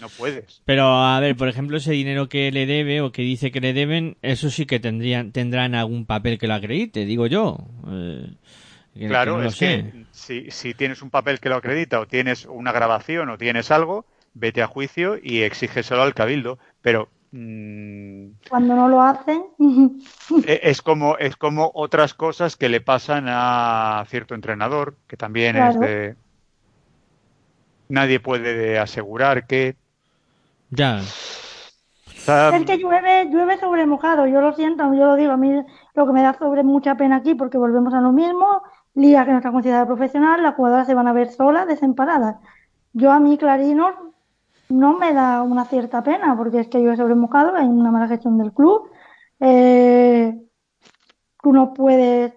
[0.00, 0.62] No puedes.
[0.64, 3.74] Pero, a ver, por ejemplo, ese dinero que le debe o que dice que le
[3.74, 7.58] deben, eso sí que tendrían, tendrán algún papel que lo acredite, digo yo.
[7.86, 12.72] Eh, claro, es que si, si tienes un papel que lo acredita o tienes una
[12.72, 16.58] grabación o tienes algo, vete a juicio y exígeselo al cabildo.
[16.82, 19.44] Pero mm, Cuando no lo hacen,
[20.46, 25.56] e- es como es como otras cosas que le pasan a cierto entrenador que también
[25.56, 26.16] es de
[27.88, 29.76] nadie puede asegurar que
[30.70, 31.00] Ya.
[31.00, 34.26] o sea, es que llueve, llueve sobre mojado.
[34.26, 35.52] Yo lo siento, yo lo digo, a mí
[35.94, 38.62] lo que me da sobre mucha pena aquí, porque volvemos a lo mismo,
[38.94, 42.36] liga que no está considerada profesional, las jugadoras se van a ver solas, desamparadas.
[42.92, 43.94] Yo a mí, Clarinos,
[44.70, 48.08] no me da una cierta pena, porque es que llueve sobre mojado, hay una mala
[48.08, 48.90] gestión del club.
[49.40, 50.34] Eh,
[51.42, 52.32] tú no puedes,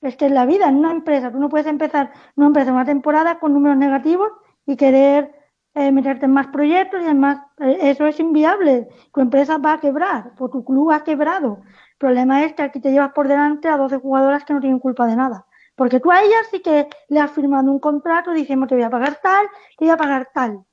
[0.00, 2.84] es que en la vida, en una empresa, tú no puedes empezar una empresa una
[2.84, 4.30] temporada con números negativos
[4.66, 5.32] y querer
[5.74, 8.88] eh, meterte en más proyectos y en más, eh, eso es inviable.
[9.12, 11.60] Tu empresa va a quebrar, o tu club ha quebrado.
[11.92, 14.78] El problema es que aquí te llevas por delante a 12 jugadoras que no tienen
[14.80, 15.46] culpa de nada.
[15.76, 18.90] Porque tú a ellas sí que le has firmado un contrato diciendo te voy a
[18.90, 19.46] pagar tal,
[19.78, 20.65] te voy a pagar tal.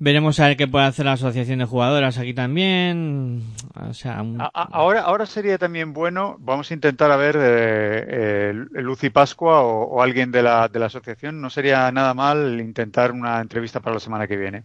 [0.00, 3.42] Veremos a ver qué puede hacer la asociación de jugadoras aquí también.
[3.88, 8.52] O sea, un- Ahora, ahora sería también bueno, vamos a intentar a ver eh, eh,
[8.80, 13.10] Lucy Pascua o, o alguien de la, de la asociación, no sería nada mal intentar
[13.10, 14.62] una entrevista para la semana que viene.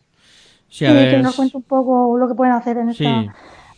[0.70, 1.16] sí, a y ver.
[1.16, 3.10] que nos cuente un poco lo que pueden hacer en esta, Sí.
[3.10, 3.32] en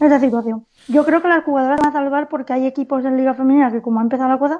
[0.06, 0.66] esta situación.
[0.89, 3.82] Yo creo que las jugadoras van a salvar porque hay equipos en Liga Femenina que,
[3.82, 4.60] como ha empezado la cosa,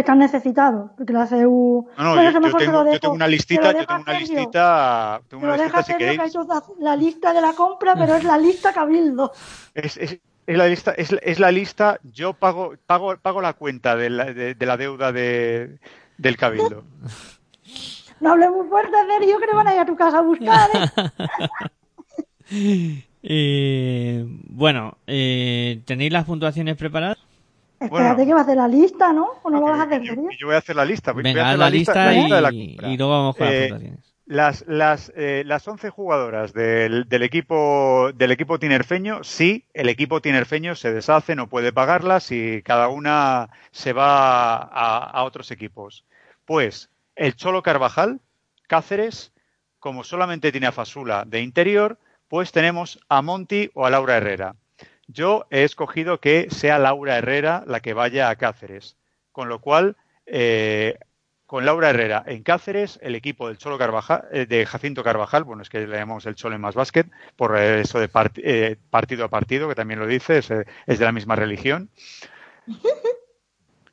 [0.00, 0.90] están necesitados.
[0.96, 1.88] Porque la CEU.
[1.96, 5.44] No, no, yo, yo tengo, lo yo tengo una listita, yo tengo una listita, tengo
[5.44, 6.30] una listita deja si Sergio, que ha queréis.
[6.34, 6.46] hecho
[6.80, 9.32] la- lista de la compra, pero es la lista Cabildo.
[9.74, 13.96] Es, es- es la lista, es, es la lista, yo pago, pago, pago la cuenta
[13.96, 15.78] de la, de, de la deuda de,
[16.18, 16.84] del cabildo.
[18.20, 20.70] No hables muy fuerte, Sergio, que le van a ir a tu casa a buscar.
[20.74, 21.10] ¿eh?
[23.26, 27.16] Eh, bueno, eh, ¿tenéis las puntuaciones preparadas?
[27.84, 28.26] Espérate Bueno.
[28.26, 29.28] que va a hacer la lista, ¿no?
[29.42, 31.12] ¿O no lo vas a hacer, yo, voy a hacer la lista.
[31.12, 33.46] voy- voy a Venga, hacer la lista, la lista de la y, luego vamos con
[33.46, 34.14] las Eh, puntuaciones.
[34.26, 40.22] Las, las, eh, las 11 jugadoras del, del equipo del equipo tinerfeño, sí, el equipo
[40.22, 46.06] tinerfeño se deshace, no puede pagarlas y cada una se va a, a otros equipos.
[46.46, 48.20] Pues el Cholo Carvajal,
[48.66, 49.32] Cáceres,
[49.78, 54.54] como solamente tiene a Fasula de interior, pues tenemos a Monty o a Laura Herrera.
[55.06, 58.96] Yo he escogido que sea Laura Herrera la que vaya a Cáceres,
[59.32, 59.96] con lo cual
[60.26, 60.98] eh,
[61.46, 65.62] con Laura Herrera en Cáceres, el equipo del Cholo Carvajal, eh, de Jacinto Carvajal, bueno,
[65.62, 69.24] es que le llamamos el Cholo en más básquet, por eso de part- eh, partido
[69.26, 71.90] a partido, que también lo dice, es, eh, es de la misma religión.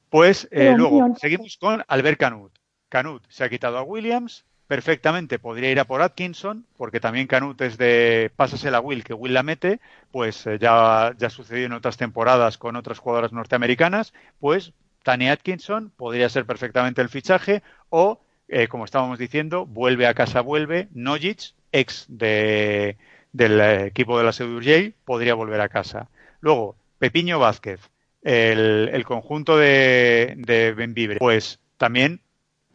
[0.09, 2.51] Pues eh, luego seguimos con Albert Canut.
[2.89, 7.59] Canut se ha quitado a Williams, perfectamente podría ir a por Atkinson, porque también Canut
[7.59, 11.65] es de pásasela a Will, que Will la mete, pues eh, ya, ya ha sucedido
[11.65, 14.71] en otras temporadas con otras jugadoras norteamericanas, pues
[15.03, 20.39] Tania Atkinson podría ser perfectamente el fichaje, o, eh, como estábamos diciendo, vuelve a casa,
[20.39, 22.95] vuelve, Nojic, ex de,
[23.33, 26.07] del eh, equipo de la Sedurjay, podría volver a casa.
[26.39, 27.81] Luego, Pepiño Vázquez,
[28.21, 32.21] el, el conjunto de, de Benvibre, pues también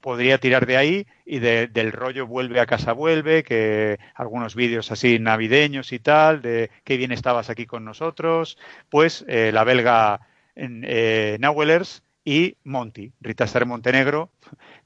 [0.07, 4.93] podría tirar de ahí y de- del rollo vuelve a casa vuelve, que algunos vídeos
[4.93, 8.57] así navideños y tal, de qué bien estabas aquí con nosotros,
[8.89, 10.21] pues eh, la belga
[10.55, 14.31] eh, Nauwelers y Monty, Rita Esther Montenegro,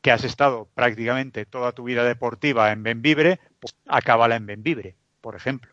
[0.01, 5.37] que has estado prácticamente toda tu vida deportiva en Benvibre, pues acábala en Benvibre, por
[5.37, 5.71] ejemplo.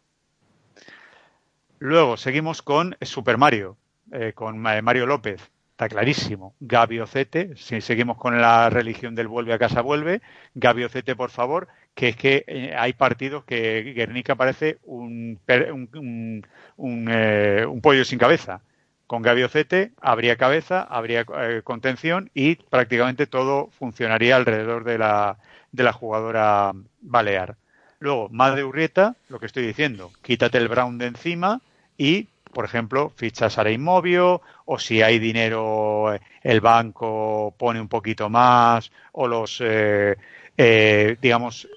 [1.79, 3.77] Luego seguimos con Super Mario,
[4.11, 5.39] eh, con Ma- Mario López.
[5.77, 6.55] Está clarísimo.
[6.59, 10.21] Gabi Ocete, si seguimos con la religión del vuelve a casa vuelve,
[10.55, 15.39] Gabi Ocete, por favor, que es que eh, hay partidos que Guernica parece un,
[15.93, 16.43] un,
[16.77, 18.61] un- eh, un pollo sin cabeza.
[19.05, 25.37] Con Gabi Ocete habría cabeza, habría eh, contención y prácticamente todo funcionaría alrededor de la,
[25.71, 27.55] de la jugadora balear.
[27.99, 31.61] Luego, Madre Urrieta, lo que estoy diciendo, quítate el Brown de encima
[31.97, 37.87] y, por ejemplo, fichas a Inmovio o si hay dinero, eh, el banco pone un
[37.87, 40.17] poquito más o los, eh,
[40.57, 41.67] eh, digamos,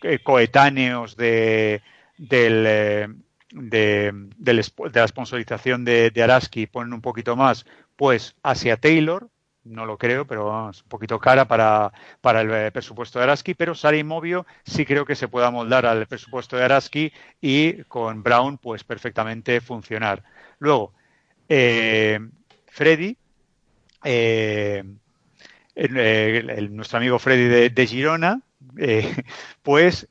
[0.00, 1.82] eh, coetáneos de,
[2.16, 3.18] del,
[3.50, 4.54] de, de
[4.94, 7.66] la sponsorización de, de Araski ponen un poquito más,
[7.96, 9.28] pues hacia Taylor,
[9.68, 13.54] no lo creo, pero vamos, un poquito cara para, para el eh, presupuesto de Araski,
[13.54, 18.22] pero Sara Inmovio sí creo que se pueda moldar al presupuesto de Araski y con
[18.22, 20.22] Brown pues perfectamente funcionar.
[20.58, 20.92] Luego,
[21.48, 22.20] eh,
[22.66, 23.16] Freddy,
[24.04, 24.84] eh,
[25.74, 28.42] el- nuestro amigo Freddy de, Girona,
[29.62, 30.08] pues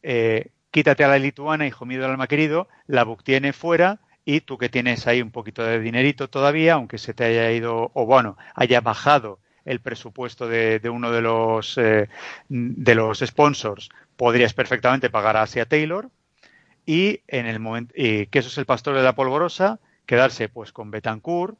[0.71, 4.57] quítate a la lituana, hijo mío del alma querido, la Buc tiene fuera y tú
[4.57, 8.37] que tienes ahí un poquito de dinerito todavía, aunque se te haya ido, o bueno,
[8.55, 12.09] haya bajado el presupuesto de, uno de los, eh,
[12.49, 16.09] de los sponsors, podrías perfectamente pagar a Asia Taylor
[16.85, 20.89] y en el momento que eso es el pastor de la polvorosa, quedarse pues con
[20.89, 21.57] Betancourt,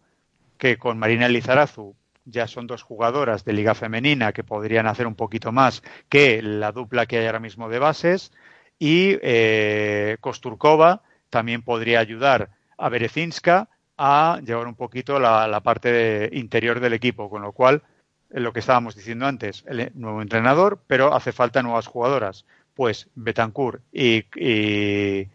[0.58, 1.95] que con Marina Lizarazu
[2.26, 6.72] ya son dos jugadoras de liga femenina que podrían hacer un poquito más que la
[6.72, 8.32] dupla que hay ahora mismo de bases
[8.80, 16.80] y eh, Kosturkova también podría ayudar a Berezinska a llevar un poquito la, parte interior
[16.80, 17.82] del equipo, con lo cual,
[18.30, 22.45] lo que estábamos diciendo antes, el nuevo entrenador, pero hace falta nuevas jugadoras.
[22.73, 25.30] Pues Betancourt y, y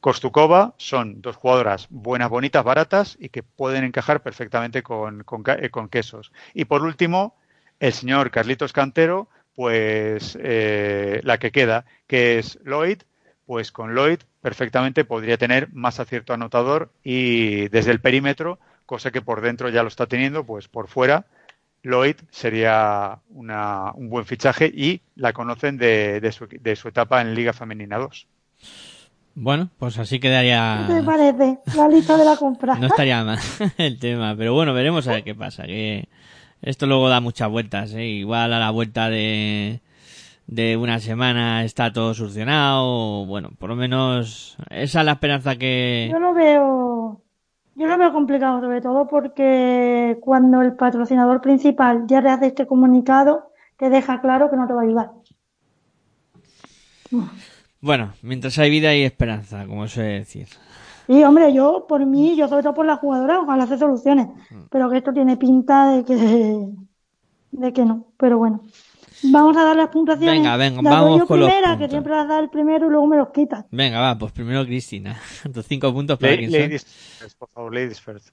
[0.00, 5.70] Kostukova son dos jugadoras buenas, bonitas, baratas y que pueden encajar perfectamente con, con, eh,
[5.90, 6.32] quesos.
[6.54, 7.34] Y por último,
[7.80, 13.02] el señor Carlitos Cantero, pues eh, la que queda, que es Lloyd,
[13.44, 19.22] pues con Lloyd perfectamente podría tener más acierto anotador y desde el perímetro, cosa que
[19.22, 21.26] por dentro ya lo está teniendo, pues por fuera
[21.82, 27.52] Lloyd sería un buen fichaje y la conocen de, su, de su etapa en Liga
[27.52, 28.26] Femenina 2.
[29.40, 30.84] Bueno, pues así quedaría.
[30.88, 31.58] ¿Qué te parece?
[31.76, 32.74] La lista de la compra.
[32.74, 33.38] No estaría mal
[33.78, 35.64] el tema, pero bueno, veremos a ver qué pasa.
[35.64, 36.08] Que
[36.60, 38.04] esto luego da muchas vueltas, ¿eh?
[38.04, 39.80] Igual a la vuelta de,
[40.48, 43.26] de una semana está todo solucionado.
[43.26, 46.08] Bueno, por lo menos esa es la esperanza que.
[46.10, 46.97] Yo lo veo.
[47.78, 52.66] Yo lo veo complicado, sobre todo porque cuando el patrocinador principal ya te hace este
[52.66, 55.10] comunicado, te deja claro que no te va a ayudar.
[57.80, 60.48] Bueno, mientras hay vida hay esperanza, como se decir.
[61.06, 64.26] Sí, hombre, yo por mí, yo sobre todo por la jugadora, ojalá hacer soluciones.
[64.50, 64.62] Mm.
[64.70, 66.68] Pero que esto tiene pinta de que,
[67.52, 68.08] de que no.
[68.16, 68.60] Pero bueno.
[69.22, 70.36] Vamos a dar las puntuaciones.
[70.36, 73.30] Venga, venga, vamos con primera, que siempre las da el primero y luego me los
[73.30, 73.64] quitas.
[73.70, 75.18] Venga, va, pues primero Cristina.
[75.52, 78.28] Tus cinco puntos para quién Ladies first, por favor, ladies first.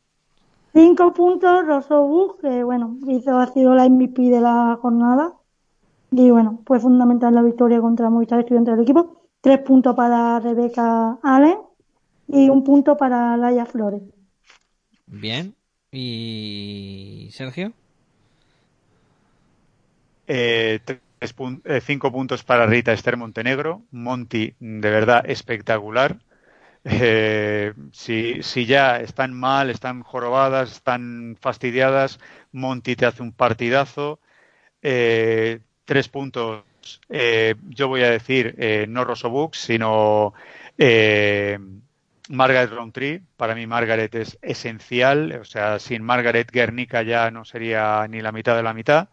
[0.73, 5.33] Cinco puntos, Rosso que bueno, hizo, ha sido la MVP de la jornada.
[6.11, 9.29] Y bueno, fue fundamental la victoria contra Movistar Estudiantes del equipo.
[9.41, 11.57] Tres puntos para Rebeca Allen
[12.27, 14.01] y un punto para Laia Flores.
[15.05, 15.55] Bien.
[15.91, 17.71] ¿Y Sergio?
[20.27, 20.79] Eh,
[21.65, 23.83] eh, cinco puntos para Rita Esther Montenegro.
[23.91, 26.17] Monty, de verdad, espectacular.
[26.83, 32.19] Eh, si, si, ya están mal, están jorobadas, están fastidiadas,
[32.51, 34.19] Monty te hace un partidazo.
[34.81, 36.63] tres puntos.
[37.09, 38.55] yo voy a decir
[38.89, 40.33] no Rosso Books, sino
[42.29, 43.21] Margaret Roundtree.
[43.37, 45.39] Para mí Margaret es esencial.
[45.41, 49.09] O sea, sin Margaret Guernica ya no sería ni la mitad de la mitad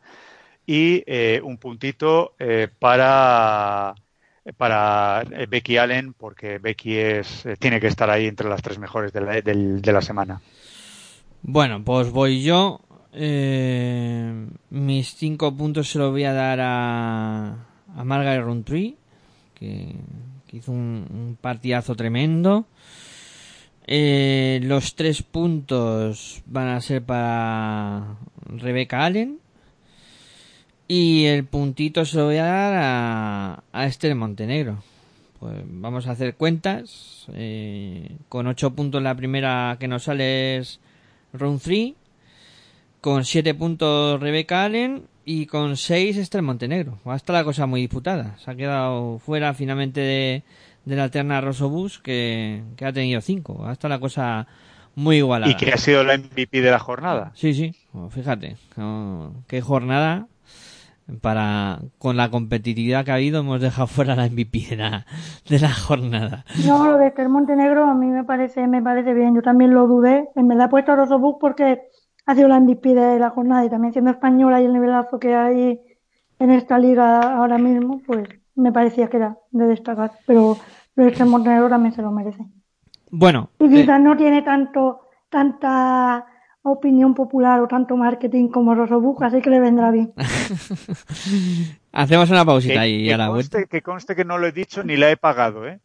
[0.66, 3.94] y eh, un puntito eh, para
[4.56, 9.12] para eh, Becky Allen porque Becky es tiene que estar ahí entre las tres mejores
[9.12, 10.40] de la, de, la semana.
[11.42, 12.80] Bueno, pues voy yo.
[14.70, 17.50] mis cinco puntos se los voy a dar a,
[17.96, 18.96] a Margaret Rountree,
[19.54, 19.94] que,
[20.52, 22.66] hizo un, un, partidazo tremendo.
[23.86, 29.41] los tres puntos van a ser para Rebecca Allen,
[30.94, 34.82] y el puntito se lo voy a dar a, a este Montenegro.
[35.40, 37.28] Pues vamos a hacer cuentas.
[37.32, 40.80] Eh, con 8 puntos la primera que nos sale es
[41.32, 41.94] Round 3.
[43.00, 45.04] Con 7 puntos Rebeca Allen.
[45.24, 46.98] Y con 6 Esther Montenegro.
[47.08, 48.36] Va a estar la cosa muy disputada.
[48.44, 50.42] Se ha quedado fuera finalmente de,
[50.84, 53.62] de la alterna Rosobus que, que ha tenido 5.
[53.62, 54.46] Va a estar la cosa
[54.94, 55.50] muy igualada.
[55.50, 57.32] Y que ha sido la MVP de la jornada.
[57.34, 57.74] Sí, sí.
[58.10, 58.58] Fíjate.
[59.46, 60.26] qué jornada
[61.20, 65.06] para con la competitividad que ha habido hemos dejado fuera la MVP de la,
[65.48, 66.44] de la jornada.
[66.66, 69.34] No, lo de Esther Montenegro a mí me parece me parece bien.
[69.34, 70.28] Yo también lo dudé.
[70.36, 71.82] En verdad he puesto a Rosobuk porque
[72.26, 75.34] ha sido la MVP de la jornada y también siendo española y el nivelazo que
[75.34, 75.80] hay
[76.38, 80.12] en esta liga ahora mismo, pues me parecía que era de destacar.
[80.26, 80.56] Pero
[80.94, 82.44] lo de Esther Montenegro también se lo merece.
[83.10, 83.50] Bueno.
[83.58, 86.26] Y quizás eh, no tiene tanto tanta
[86.62, 90.12] opinión popular o tanto marketing como Rosobuc, así que le vendrá bien.
[91.92, 94.96] Hacemos una pausita ahí a la conste, Que conste que no lo he dicho ni
[94.96, 95.80] la he pagado, ¿eh?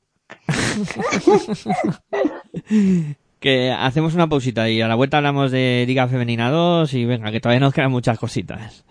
[3.40, 7.32] que hacemos una pausita y a la vuelta hablamos de Liga Femenina 2 y venga,
[7.32, 8.84] que todavía nos quedan muchas cositas.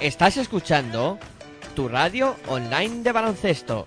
[0.00, 1.18] Estás escuchando
[1.74, 3.86] tu radio online de baloncesto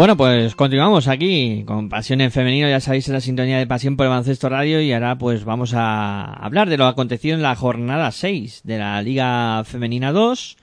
[0.00, 4.06] Bueno, pues continuamos aquí con Pasión en Femenino, ya sabéis, la sintonía de Pasión por
[4.06, 8.10] el Baloncesto Radio y ahora pues vamos a hablar de lo acontecido en la jornada
[8.10, 10.56] 6 de la Liga Femenina 2,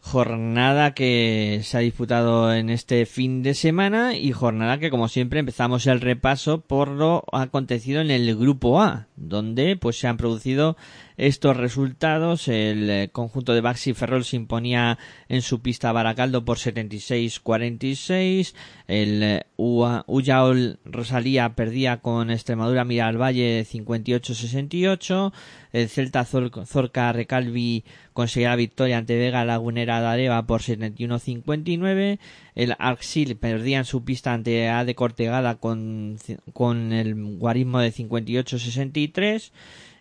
[0.00, 5.38] jornada que se ha disputado en este fin de semana y jornada que como siempre
[5.38, 10.76] empezamos el repaso por lo acontecido en el grupo A, donde pues se han producido
[11.20, 12.48] estos resultados.
[12.48, 14.98] El eh, conjunto de Baxi Ferrol se imponía
[15.28, 18.54] en su pista Baracaldo por 76-46.
[18.88, 25.32] El eh, Ullaol Rosalía perdía con Extremadura Mira al Valle 58-68.
[25.72, 32.18] El Celta Zorca Recalvi conseguía la victoria ante Vega Lagunera de Areva por 71-59.
[32.54, 36.16] El Arxil perdía en su pista ante A de Cortegada con,
[36.54, 39.52] con el guarismo de 58-63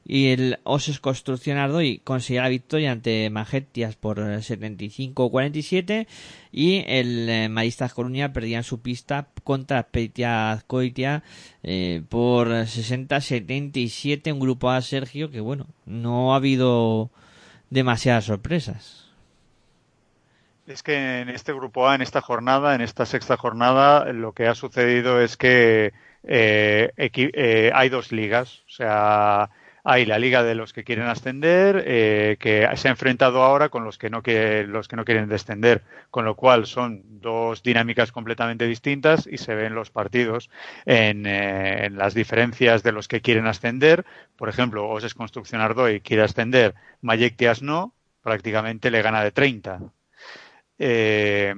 [0.06, 6.08] y el Oses Construcción Ardoy conseguía la victoria ante Majetias por 75-47
[6.52, 11.24] y el eh, Maristas Coruña perdía su pista contra Petia Azcoitia
[11.64, 17.12] eh, por 60-77 un grupo A Sergio que bueno no ha habido
[17.70, 19.10] demasiadas sorpresas
[20.70, 24.48] es que en este grupo A, en esta jornada, en esta sexta jornada, lo que
[24.48, 25.94] ha sucedido es que
[26.24, 28.64] eh, eh hay dos ligas.
[28.68, 29.50] O sea,
[29.92, 33.84] hay la liga de los que quieren ascender, eh, que se ha enfrentado ahora con
[33.84, 35.82] los que, no que, los que no quieren descender,
[36.12, 40.52] con lo cual son dos dinámicas completamente distintas y se ven los partidos
[40.86, 44.06] en, eh, las diferencias de los que quieren ascender.
[44.36, 49.80] Por ejemplo, Oses Construcción Ardoy quiere ascender, Mayectias no, prácticamente le gana de 30.
[50.78, 51.56] Eh,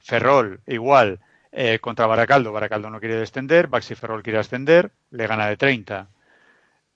[0.00, 1.20] Ferrol igual
[1.80, 6.08] contra Baracaldo, Baracaldo no quiere descender, Baxi Ferrol quiere ascender, le gana de 30.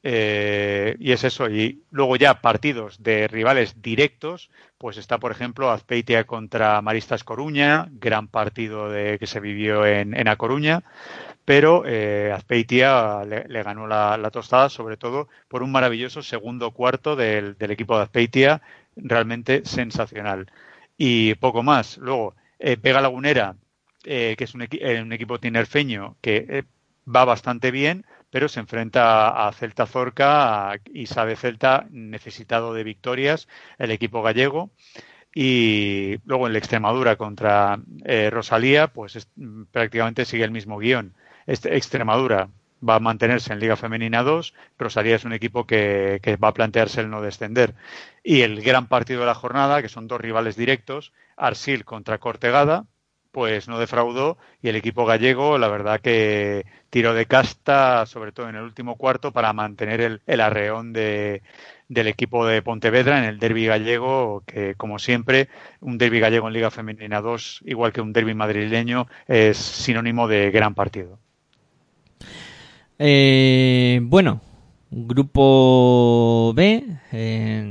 [0.06, 1.48] Eh, y es eso.
[1.48, 7.88] Y luego ya partidos de rivales directos, pues está, por ejemplo, Azpeitia contra Maristas Coruña,
[7.90, 10.84] gran partido de, que se vivió en, en A Coruña,
[11.46, 17.56] pero eh, Azpeitia le, ganó la, tostada, sobre todo por un maravilloso segundo cuarto del,
[17.58, 18.60] equipo de Azpeitia,
[18.96, 20.50] realmente sensacional.
[20.98, 21.96] Y poco más.
[21.96, 23.56] Luego, eh, Pega Lagunera,
[24.02, 24.68] que es un,
[25.02, 26.66] un equipo tinerfeño que
[27.06, 28.04] va bastante bien,
[28.34, 33.46] pero se enfrenta a Celta Zorca y sabe Celta necesitado de victorias,
[33.78, 34.72] el equipo gallego.
[35.32, 39.28] Y luego en la Extremadura contra eh, Rosalía, pues
[39.70, 41.14] prácticamente sigue el mismo guion.
[41.46, 42.48] Extremadura
[42.86, 44.52] va a mantenerse en Liga Femenina 2.
[44.80, 47.76] Rosalía es un equipo que, que, va a plantearse el no descender.
[48.24, 52.86] Y el gran partido de la jornada, que son dos rivales directos, Arsil contra Cortegada,
[53.34, 58.48] pues no defraudó y el equipo gallego, la verdad que tiró de casta, sobre todo
[58.48, 61.42] en el último cuarto, para mantener el, arreón de,
[61.88, 65.48] del equipo de Pontevedra en el derby gallego, que como siempre,
[65.80, 70.52] un derby gallego en Liga Femenina 2, igual que un derby madrileño, es sinónimo de
[70.52, 71.18] gran partido.
[73.00, 74.40] Eh, bueno,
[74.96, 76.84] Grupo B,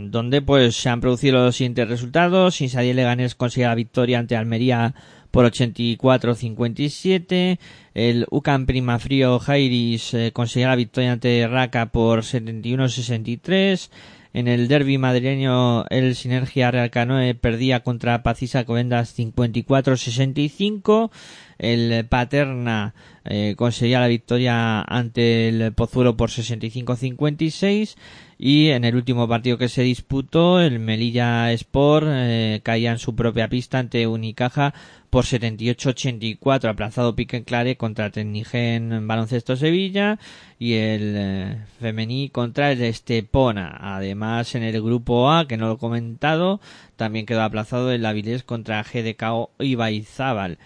[0.09, 2.59] donde pues se han producido los siguientes resultados.
[2.59, 4.93] Insadiel Leganés consigue la victoria ante Almería
[5.33, 7.59] por 84-57.
[7.95, 13.89] El UCAM Primafrío Jairis eh, consiguió la victoria ante Raca por 71-63.
[14.33, 21.09] En el derby madrileño, el Sinergia Real Canoe perdía contra Pacisa Covendas 54-65.
[21.57, 22.93] El Paterna
[23.25, 27.95] eh, conseguía la victoria ante el Pozuelo por 65-56
[28.37, 33.15] y en el último partido que se disputó el Melilla Sport eh, caía en su
[33.15, 34.73] propia pista ante Unicaja
[35.09, 40.19] por 78-84 aplazado pique en clare contra Tecnigen Baloncesto Sevilla
[40.59, 43.77] y el eh, femení contra el Estepona.
[43.79, 46.59] Además en el grupo A que no lo he comentado
[46.97, 50.57] también quedó aplazado el Avilés contra GDK Ibaizábal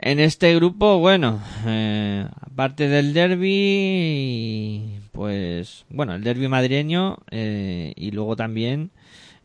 [0.00, 8.10] en este grupo, bueno, eh, aparte del derby, pues, bueno, el derby madrileño eh, y
[8.10, 8.90] luego también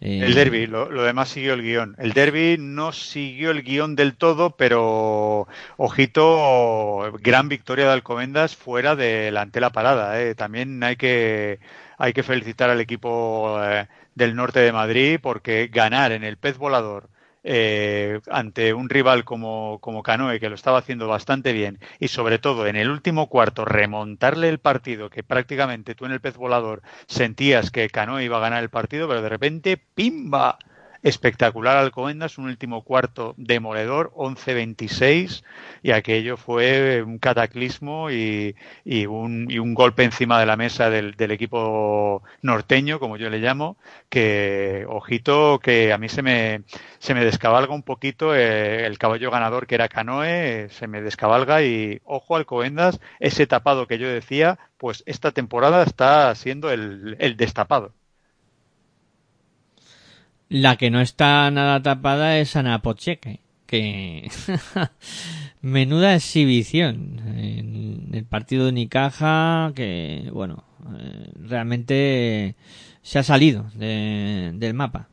[0.01, 1.95] el derby, lo, demás siguió el guion.
[1.99, 5.47] El derby no siguió el guion del todo, pero
[5.77, 10.33] ojito, gran victoria de Alcobendas fuera de la antela parada.
[10.33, 11.59] También hay que,
[11.99, 13.59] hay que felicitar al equipo
[14.15, 17.10] del norte de Madrid porque ganar en el pez volador
[17.43, 22.39] eh, ante un rival como, como Canoe, que lo estaba haciendo bastante bien, y sobre
[22.39, 26.81] todo en el último cuarto remontarle el partido, que prácticamente tú en el pez volador
[27.07, 30.57] sentías que Canoe iba a ganar el partido, pero de repente, ¡pimba!
[31.03, 35.43] Espectacular Alcobendas, un último cuarto demoledor, 11-26,
[35.83, 40.89] y aquello fue un cataclismo y, y, un, y, un, golpe encima de la mesa
[40.89, 43.77] del, del, equipo norteño, como yo le llamo,
[44.09, 46.63] que, ojito, que a mí se me,
[46.99, 51.63] se me descabalga un poquito eh, el caballo ganador que era Canoe, se me descabalga
[51.63, 57.37] y, ojo, Alcobendas, ese tapado que yo decía, pues esta temporada está siendo el, el
[57.37, 57.93] destapado.
[60.51, 64.29] La que no está nada tapada es Ana Pocheque, que
[65.61, 70.65] menuda exhibición en el partido de Unicaja, que bueno,
[70.99, 72.57] eh, realmente
[73.01, 75.07] se ha salido de, del mapa.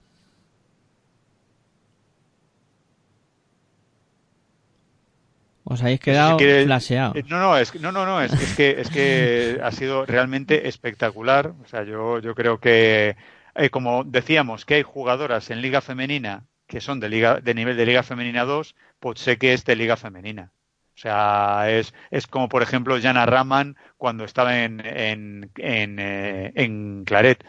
[5.62, 7.14] Os habéis quedado flaseados.
[7.14, 10.66] Eh, no, no, es, no, no, no, es, es, que, es que ha sido realmente
[10.66, 11.52] espectacular.
[11.62, 13.14] O sea, yo, yo creo que
[13.58, 17.76] eh, como decíamos que hay jugadoras en Liga Femenina que son de, liga, de nivel
[17.76, 20.52] de Liga Femenina 2, pues sé que es de Liga Femenina.
[20.94, 26.52] O sea, es, es como por ejemplo Jana Raman cuando estaba en, en, en, eh,
[26.54, 27.42] en Claret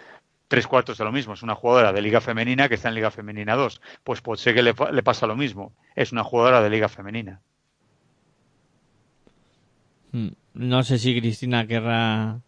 [0.47, 1.33] tres cuartos de lo mismo.
[1.33, 3.81] Es una jugadora de Liga Femenina que está en Liga Femenina 2.
[4.03, 5.73] Pues, pues sé que le, le, pasa lo mismo.
[5.95, 7.41] Es una jugadora de Liga Femenina.
[10.11, 10.29] Hmm.
[10.53, 12.39] No sé si Cristina querrá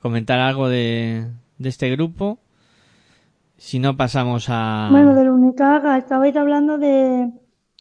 [0.00, 1.26] comentar algo de,
[1.58, 2.40] de este grupo.
[3.58, 4.88] Si no pasamos a...
[4.90, 7.30] Bueno, del Unicaja, estabais hablando de,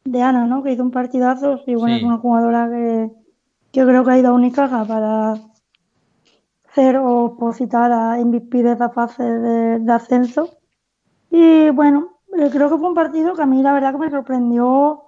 [0.06, 0.64] de Ana, ¿no?
[0.64, 3.12] Que hizo un partidazo y bueno, es una jugadora que,
[3.74, 5.36] yo creo que ha ido a Unicaja para
[6.68, 10.58] hacer o opositar a MVP de esa fase de, ascenso.
[11.30, 14.10] Y bueno, eh, creo que fue un partido que a mí la verdad que me
[14.10, 15.04] sorprendió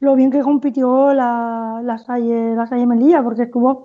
[0.00, 3.84] lo bien que compitió la, la Salle, la Salle Melilla, porque estuvo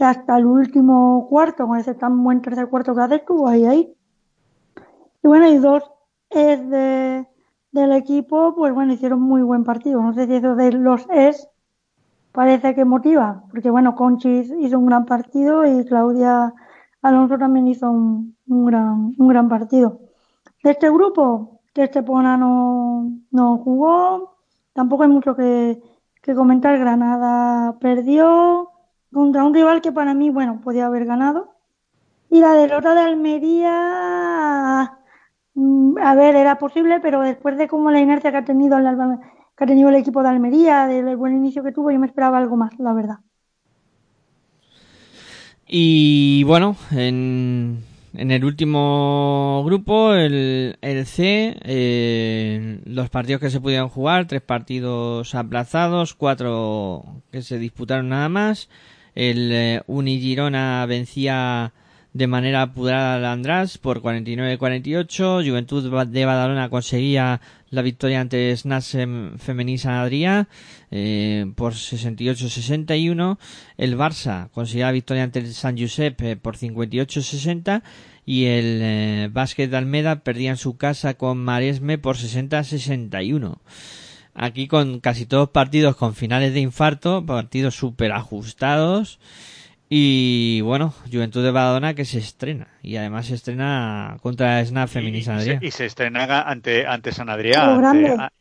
[0.00, 3.94] hasta el último cuarto, con ese tan buen tercer cuarto que hace, estuvo ahí, ahí.
[5.22, 5.90] Y bueno, y dos
[6.30, 7.26] es de,
[7.72, 10.02] del equipo, pues bueno, hicieron muy buen partido.
[10.02, 11.48] No sé si eso de los es
[12.32, 16.54] parece que motiva, porque bueno, Conchis hizo un gran partido y Claudia
[17.02, 20.00] Alonso también hizo un, un gran, un gran partido.
[20.62, 24.36] De este grupo, que Estepona no, no jugó,
[24.72, 25.80] tampoco hay mucho que,
[26.22, 26.78] que comentar.
[26.78, 28.70] Granada perdió
[29.12, 31.54] contra un rival que para mí, bueno, podía haber ganado.
[32.30, 34.97] Y la derrota de Almería,
[36.02, 38.84] a ver, era posible, pero después de como la inercia que ha tenido el,
[39.56, 42.38] que ha tenido el equipo de Almería, del buen inicio que tuvo, yo me esperaba
[42.38, 43.18] algo más, la verdad.
[45.66, 47.84] Y bueno, en,
[48.14, 54.40] en el último grupo, el, el C, eh, los partidos que se pudieron jugar, tres
[54.40, 58.70] partidos aplazados, cuatro que se disputaron nada más.
[59.14, 61.72] El eh, Unigirona vencía
[62.18, 65.48] de manera apurada al András por 49-48.
[65.48, 67.40] Juventud de Badalona conseguía
[67.70, 68.96] la victoria ante Snas
[69.36, 70.48] Femení San Adrià
[70.90, 73.38] eh, por 68-61.
[73.76, 77.82] El Barça conseguía la victoria ante el San Josep eh, por 58-60
[78.26, 83.58] y el eh, Básquet de Almeda perdía en su casa con Maresme por 60-61
[84.34, 89.18] aquí con casi todos partidos con finales de infarto, partidos súper ajustados
[89.90, 92.68] y bueno, Juventud de Badalona que se estrena.
[92.82, 95.58] Y además se estrena contra Snap Femini San Adrià.
[95.62, 97.62] Y, se estrena ante, ante San Adrià.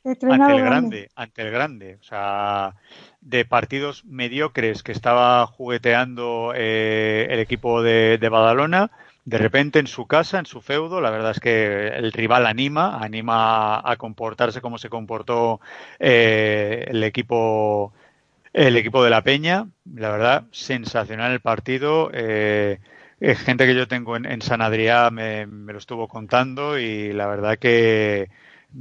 [0.03, 1.97] Ante, el grande, ante el grande.
[2.01, 2.75] O sea,
[3.21, 8.91] de partidos mediocres que estaba jugueteando eh, el equipo de, de Badalona.
[9.23, 12.97] De repente en su casa, en su feudo, la verdad es que el rival anima,
[12.97, 15.59] anima a comportarse como se comportó
[15.99, 17.91] eh, el equipo
[18.57, 22.09] el equipo de la Peña, la verdad, sensacional el partido.
[22.11, 22.79] Eh,
[23.19, 27.59] eh gente que yo tengo en, San Adrià me, lo estuvo contando y la verdad
[27.59, 28.29] que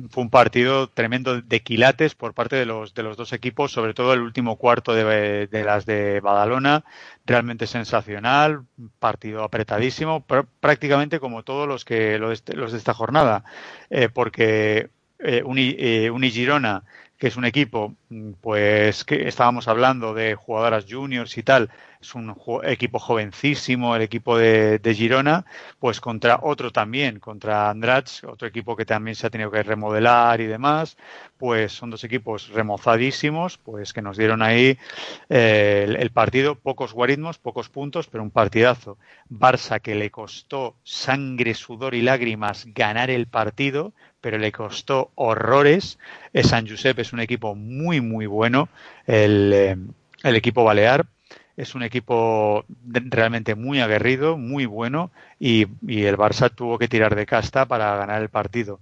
[0.08, 3.92] fue un partido tremendo de quilates por parte de los, de los dos equipos, sobre
[3.92, 6.84] todo el último cuarto de, las de Badalona,
[7.26, 8.64] realmente sensacional,
[8.98, 10.24] partido apretadísimo,
[10.60, 13.44] prácticamente como todos los que los, de esta jornada,
[13.90, 14.88] eh, porque
[15.18, 16.10] eh, Uni, eh,
[17.18, 21.70] que es un equipo, mm, pues que estábamos hablando de jugadoras juniors y tal,
[22.00, 25.44] es un equipo jovencísimo, el equipo de, Girona,
[25.78, 30.40] pues contra otro también, contra Andrach, otro equipo que también se ha tenido que remodelar
[30.40, 30.96] y demás,
[31.38, 34.78] pues son dos equipos remozadísimos, pues que nos dieron ahí
[35.28, 38.98] eh, el, partido, pocos guarismos, pocos puntos, pero un partidazo.
[39.28, 45.98] Barça que le costó sangre, sudor y lágrimas ganar el partido, pero le costó horrores.
[46.42, 48.68] San Josep es un equipo muy, muy bueno,
[49.06, 49.76] el, eh,
[50.22, 51.06] el equipo balear
[51.56, 55.10] es un equipo realmente muy aguerrido, muy bueno
[55.40, 58.80] y, el Barça tuvo que tirar de casta para ganar el partido.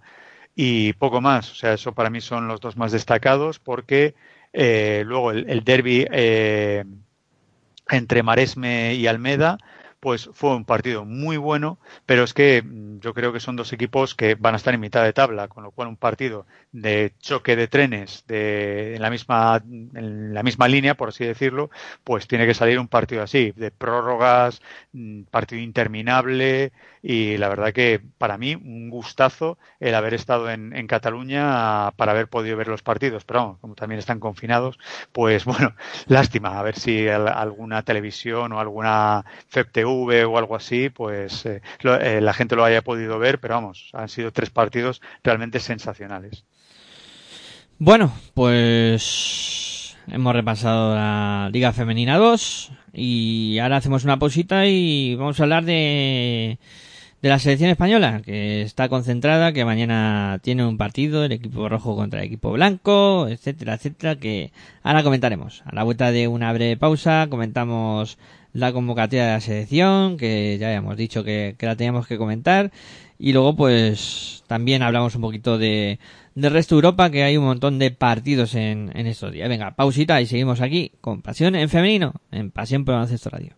[0.56, 4.14] Y poco más, o sea, eso para mí son los dos más destacados porque
[4.52, 6.84] eh, luego el, derby eh,
[7.90, 9.58] entre Maresme y Almeda
[10.04, 13.72] pues fue un partido muy bueno, pero es que mm, yo creo que son dos
[13.72, 17.14] equipos que van a estar en mitad de tabla, con lo cual un partido de
[17.20, 21.70] choque de trenes de, en, la misma, en la misma línea, por así decirlo,
[22.04, 24.60] pues tiene que salir un partido así, de prórrogas,
[24.92, 26.72] mm, partido interminable,
[27.06, 32.28] y la verdad que para mí un gustazo el haber estado en, Cataluña para haber
[32.28, 34.78] podido ver los partidos, pero como también están confinados,
[35.12, 35.74] pues bueno,
[36.06, 42.20] lástima, a ver si alguna televisión o alguna FEPTU o algo así, pues eh, eh,
[42.20, 46.44] la gente lo haya podido ver, pero vamos, han sido tres partidos realmente sensacionales.
[47.78, 55.40] Bueno, pues hemos repasado la Liga Femenina 2 y ahora hacemos una pausita y vamos
[55.40, 56.58] a hablar de,
[57.24, 61.96] de la selección española, que está concentrada, que mañana tiene un partido, el equipo rojo
[61.96, 64.52] contra el equipo blanco, etcétera, etcétera, que
[64.82, 65.62] ahora comentaremos.
[65.64, 68.18] A la vuelta de una breve pausa comentamos
[68.54, 72.70] la convocatoria de la selección, que ya habíamos dicho que, la teníamos que comentar.
[73.18, 75.98] Y luego, pues, también hablamos un poquito de,
[76.34, 79.48] del resto de Europa, que hay un montón de partidos en, en estos días.
[79.48, 83.54] Venga, pausita y seguimos aquí con Pasión en Femenino, en Pasión por Baloncesto Radio.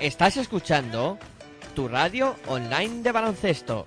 [0.00, 1.18] Estás escuchando
[1.74, 3.86] tu radio online de baloncesto.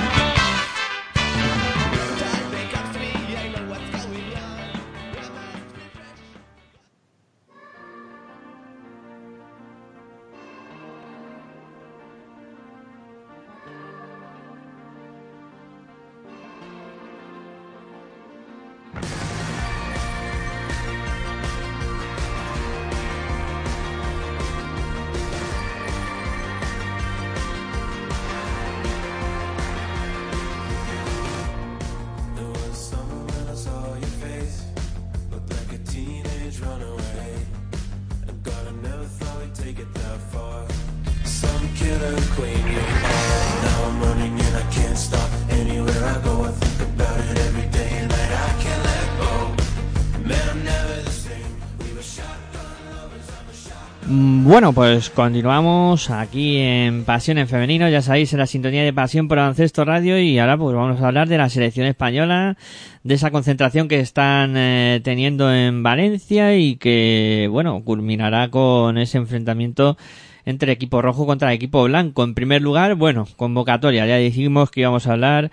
[54.51, 59.29] Bueno, pues continuamos aquí en Pasión en Femenino, ya sabéis, en la sintonía de Pasión
[59.29, 60.19] por Ancestro Radio.
[60.19, 62.57] Y ahora pues vamos a hablar de la selección española,
[63.05, 69.19] de esa concentración que están eh, teniendo en Valencia y que, bueno, culminará con ese
[69.19, 69.95] enfrentamiento
[70.43, 72.25] entre equipo rojo contra equipo blanco.
[72.25, 75.49] En primer lugar, bueno, convocatoria, ya dijimos que íbamos a hablar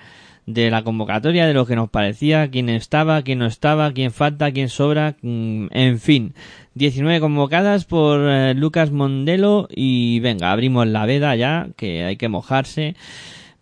[0.49, 4.51] de la convocatoria, de lo que nos parecía, quién estaba, quién no estaba, quién falta,
[4.51, 6.33] quién sobra, mm, en fin.
[6.75, 12.29] 19 convocadas por eh, Lucas Mondelo y venga, abrimos la veda ya, que hay que
[12.29, 12.97] mojarse.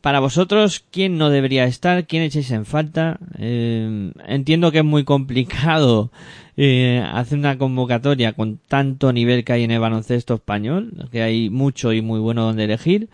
[0.00, 2.06] Para vosotros, ¿quién no debería estar?
[2.06, 3.18] ¿Quién echáis en falta?
[3.36, 6.12] Eh, entiendo que es muy complicado
[6.56, 11.50] eh, hacer una convocatoria con tanto nivel que hay en el baloncesto español, que hay
[11.50, 13.08] mucho y muy bueno donde elegir.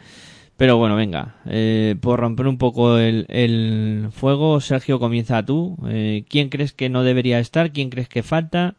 [0.63, 5.77] Pero bueno, venga, eh, por romper un poco el, el fuego, Sergio, comienza tú.
[5.89, 7.73] Eh, ¿Quién crees que no debería estar?
[7.73, 8.77] ¿Quién crees que falta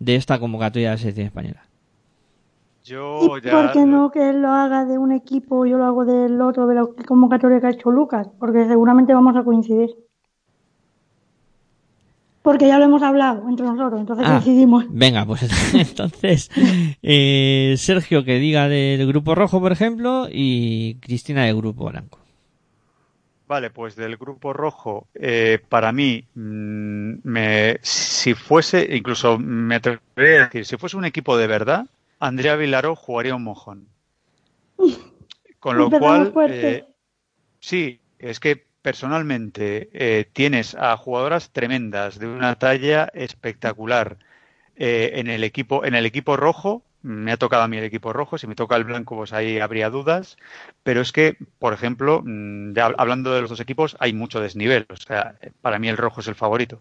[0.00, 1.62] de esta convocatoria de la selección española?
[2.82, 5.84] Yo ¿Y ¿Por qué no que él lo haga de un equipo y yo lo
[5.84, 8.28] hago del otro, de la convocatoria que ha hecho Lucas?
[8.40, 9.90] Porque seguramente vamos a coincidir.
[12.42, 14.86] Porque ya lo hemos hablado entre nosotros, entonces ah, decidimos.
[14.88, 15.42] Venga, pues
[15.74, 16.50] entonces,
[17.02, 22.18] eh, Sergio que diga del grupo rojo, por ejemplo, y Cristina del grupo blanco.
[23.46, 30.42] Vale, pues del grupo rojo, eh, para mí, mm, me, si fuese, incluso me atrevería
[30.42, 31.86] a decir, si fuese un equipo de verdad,
[32.20, 33.88] Andrea Vilaró jugaría un mojón.
[35.58, 36.86] Con lo cual, eh,
[37.58, 44.16] sí, es que personalmente eh, tienes a jugadoras tremendas de una talla espectacular
[44.76, 46.82] eh, en el equipo en el equipo rojo.
[47.02, 49.58] Me ha tocado a mí el equipo rojo, si me toca el blanco, pues ahí
[49.58, 50.36] habría dudas.
[50.82, 54.86] Pero es que, por ejemplo, mm, ya hablando de los dos equipos, hay mucho desnivel.
[54.90, 56.80] O sea, para mí el rojo es el favorito.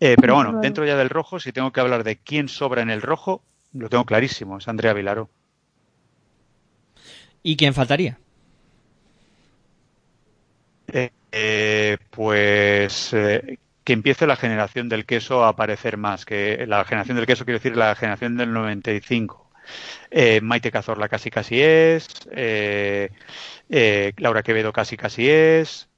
[0.00, 0.62] Eh, pero bueno, Claro.
[0.62, 3.42] dentro ya del rojo, si tengo que hablar de quién sobra en el rojo,
[3.72, 5.30] lo tengo clarísimo, es Andrea Vilaro.
[7.42, 8.18] ¿Y quién faltaría?
[10.92, 16.84] Eh, eh, pues eh, que empiece la generación del queso a aparecer más, que la
[16.84, 19.50] generación del queso quiero decir la generación del 95.
[20.10, 23.10] Eh, Maite Cazorla casi casi es, eh,
[23.68, 25.88] eh, Laura Quevedo casi casi es,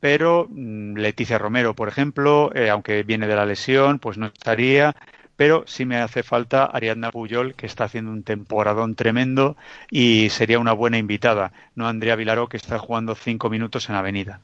[0.00, 4.94] pero mm, Leticia Romero, por ejemplo, aunque viene de la lesión, pues no estaría.
[5.36, 9.56] Pero sí me hace falta Ariadna Puyol, que está haciendo un temporadón tremendo
[9.90, 14.40] y sería una buena invitada, no Andrea Vilaró, que está jugando cinco minutos en Avenida.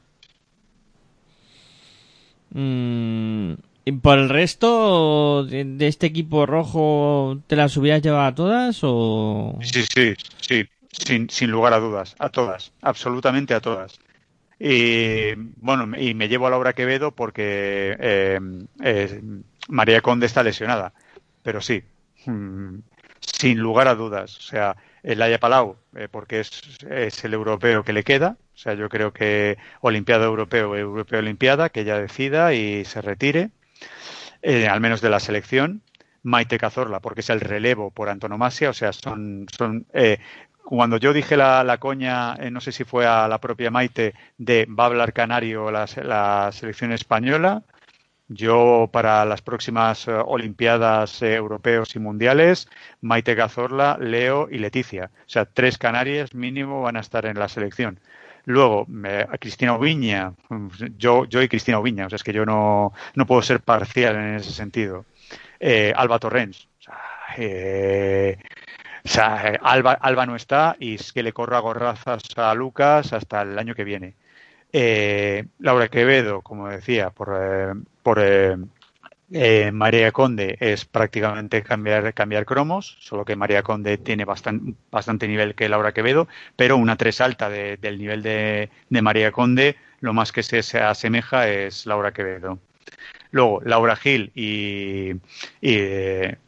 [2.53, 3.53] Mm,
[3.85, 9.57] ¿y por el resto de, este equipo rojo, ¿te las hubieras llevado a todas o...?
[9.61, 13.99] Sí, sí, sí, sin, sin lugar a dudas, a todas, absolutamente a todas.
[14.59, 18.39] Y bueno, y me llevo a Laura Quevedo porque eh,
[19.69, 20.93] María Conde está lesionada,
[21.41, 21.81] pero sí,
[22.25, 22.75] mm,
[23.19, 24.37] sin lugar a dudas.
[24.37, 28.37] O sea, Elaya Palau, eh, porque es, es el europeo que le queda.
[28.53, 33.51] O sea, yo creo que Olimpiada Europeo, Europeo Olimpiada, que ella decida y se retire,
[34.41, 35.81] eh, al menos de la selección.
[36.23, 38.69] Maite Cazorla, porque es el relevo por antonomasia.
[38.69, 40.19] O sea, son, son eh,
[40.63, 44.13] cuando yo dije la, la coña, eh, no sé si fue a la propia Maite,
[44.37, 47.63] de va a hablar canario la, la selección española,
[48.33, 52.69] yo para las próximas eh, Olimpiadas eh, europeos y mundiales,
[53.01, 55.11] Maite Cazorla, Leo y Leticia.
[55.13, 57.99] O sea, tres canarias mínimo van a estar en la selección.
[58.45, 58.87] Luego,
[59.29, 60.33] a Cristina Oviña,
[60.97, 64.15] yo, yo y Cristina Oviña, o sea, es que yo no, no puedo ser parcial
[64.15, 65.05] en ese sentido.
[65.59, 66.97] Eh, Alba Torrens, o sea,
[67.37, 68.37] eh,
[69.05, 73.43] o sea, Alba, Alba no está y es que le corra gorrazas a Lucas hasta
[73.43, 74.15] el año que viene.
[74.73, 77.73] Eh, Laura Quevedo, como decía, por, eh,
[79.33, 82.13] eh, María Conde es prácticamente cambiar,
[82.45, 87.21] cromos, solo que María Conde tiene bastan- bastante nivel que Laura Quevedo, pero una tres
[87.21, 88.69] alta de- del nivel de,
[89.01, 92.59] María Conde, lo más que se, se asemeja es Laura Quevedo.
[93.31, 95.13] Luego, Laura Gil y,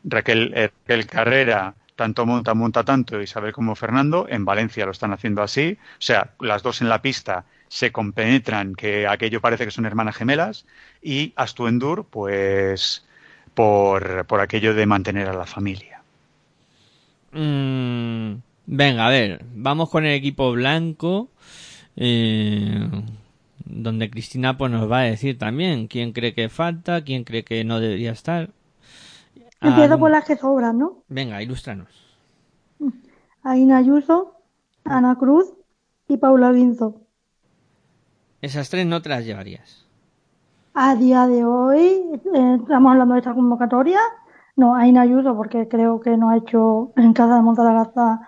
[0.04, 5.42] Raquel, Raquel Carrera, tanto monta, monta tanto, Isabel como Fernando, en Valencia lo están haciendo
[5.42, 7.46] así, o sea, las dos en la pista
[7.80, 10.66] se compenetran, que aquello parece que son hermanas gemelas,
[11.02, 13.06] y Astuendur, pues,
[13.56, 16.04] por, por aquello de mantener a la familia.
[17.32, 18.36] Mm,
[18.66, 21.30] venga, a ver, vamos con el equipo blanco,
[21.96, 22.90] eh,
[23.66, 27.64] donde Cristina pues nos va a decir también quién cree que falta, quién cree que
[27.66, 28.52] no debería estar.
[29.62, 31.06] Empiezo Ah, por las que sobran, ¿no?
[31.08, 31.94] Venga, ilústranos.
[33.44, 34.36] Aina Ayuso,
[34.86, 35.54] Ana Cruz
[36.08, 37.03] y Paula Guinzo.
[38.44, 39.88] Esas tres no te las llevarías.
[40.76, 42.04] A día de hoy,
[42.36, 44.00] eh, estamos hablando de esta convocatoria.
[44.56, 48.22] No, Aina Ayuso, porque creo que no ha hecho en casa de Montalagarza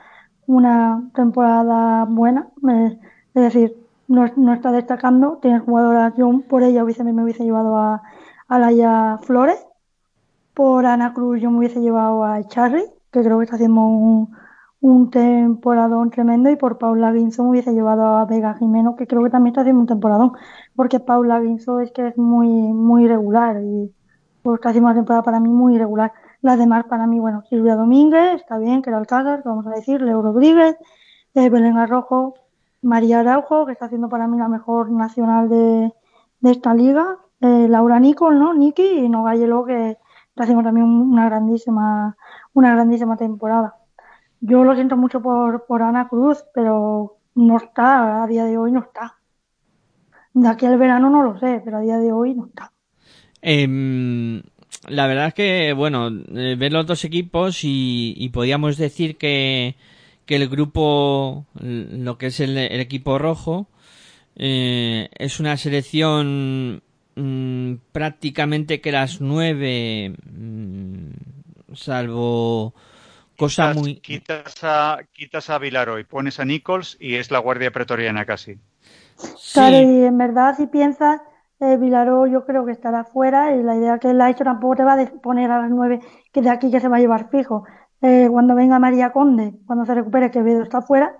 [0.47, 2.47] una temporada buena.
[2.61, 2.99] Me-
[3.33, 3.75] es decir,
[4.07, 5.39] no, no está destacando.
[5.41, 8.03] Tiene jugadoras, yo por ella hubiese, me hubiese llevado a,
[8.47, 9.59] a Laia Flores.
[10.53, 14.31] Por Ana Cruz yo me hubiese llevado a Charry, que creo que está haciendo un,
[14.87, 16.49] un temporadón tremendo.
[16.49, 19.81] Y por Paula Guinzo hubiese llevado a Vega Jimeno, que creo que también está haciendo
[19.81, 20.33] un temporadón.
[20.75, 23.93] Porque Paula Guinzo es que es muy, muy irregular y
[24.41, 26.13] pues está haciendo una temporada para mí muy irregular.
[26.41, 29.71] Las demás para mí, bueno, Silvia Domínguez, está bien, que era Alcázar, que vamos a
[29.71, 30.77] decir, Leo Rodríguez,
[31.33, 32.35] eh, Belén Arrojo,
[32.81, 35.93] María Araujo, que está haciendo para mí la mejor nacional de,
[36.41, 38.53] de esta liga, eh, Laura Nicol, ¿no?
[38.53, 39.91] Niki y Nogayelo, que
[40.29, 42.15] está haciendo también un- una grandísima,
[42.53, 43.75] una grandísima temporada.
[44.47, 48.72] Yo lo siento mucho por, por Ana Cruz, pero no está, a día de hoy
[48.72, 49.17] no está.
[50.34, 52.72] De aquí al verano no lo sé, pero a día de hoy no está.
[53.41, 54.43] Em,
[54.88, 59.77] la verdad es que, bueno, eh, ver los dos equipos y, y podíamos decir que,
[60.27, 63.67] que el grupo, lo que es el, equipo rojo,
[64.35, 66.84] eh, es una selección
[67.15, 72.76] mm, prácticamente que las nueve, mm, salvo
[73.35, 74.01] cosa Quitas, muy...
[74.01, 78.59] quitas a, quitas a Vilaro y pones a Nichols y es la guardia pretoriana casi.
[79.51, 81.21] Claro, Sí, y en verdad, si piensas,
[81.59, 84.75] eh, Vilaró yo creo que estará fuera y la idea que él ha hecho tampoco
[84.77, 86.01] te va a poner a las nueve
[86.31, 87.65] que de aquí que se va a llevar fijo.
[88.01, 91.17] Eh, cuando venga María Conde, cuando se recupere Quevedo está fuera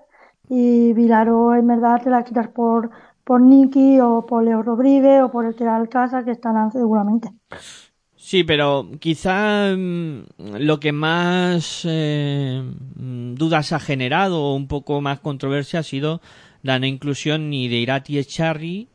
[0.50, 2.92] Y Vilaro, en verdad, te la quitas por,
[3.24, 7.30] por Nicky o por Leo Rodríguez o por el Teral Casa, que estarán seguramente.
[8.30, 10.24] Sí, pero quizá mm,
[10.60, 12.64] lo que más eh,
[12.96, 16.22] dudas ha generado o un poco más controversia ha sido
[16.64, 18.88] la no inclusión ni de Irati Echarri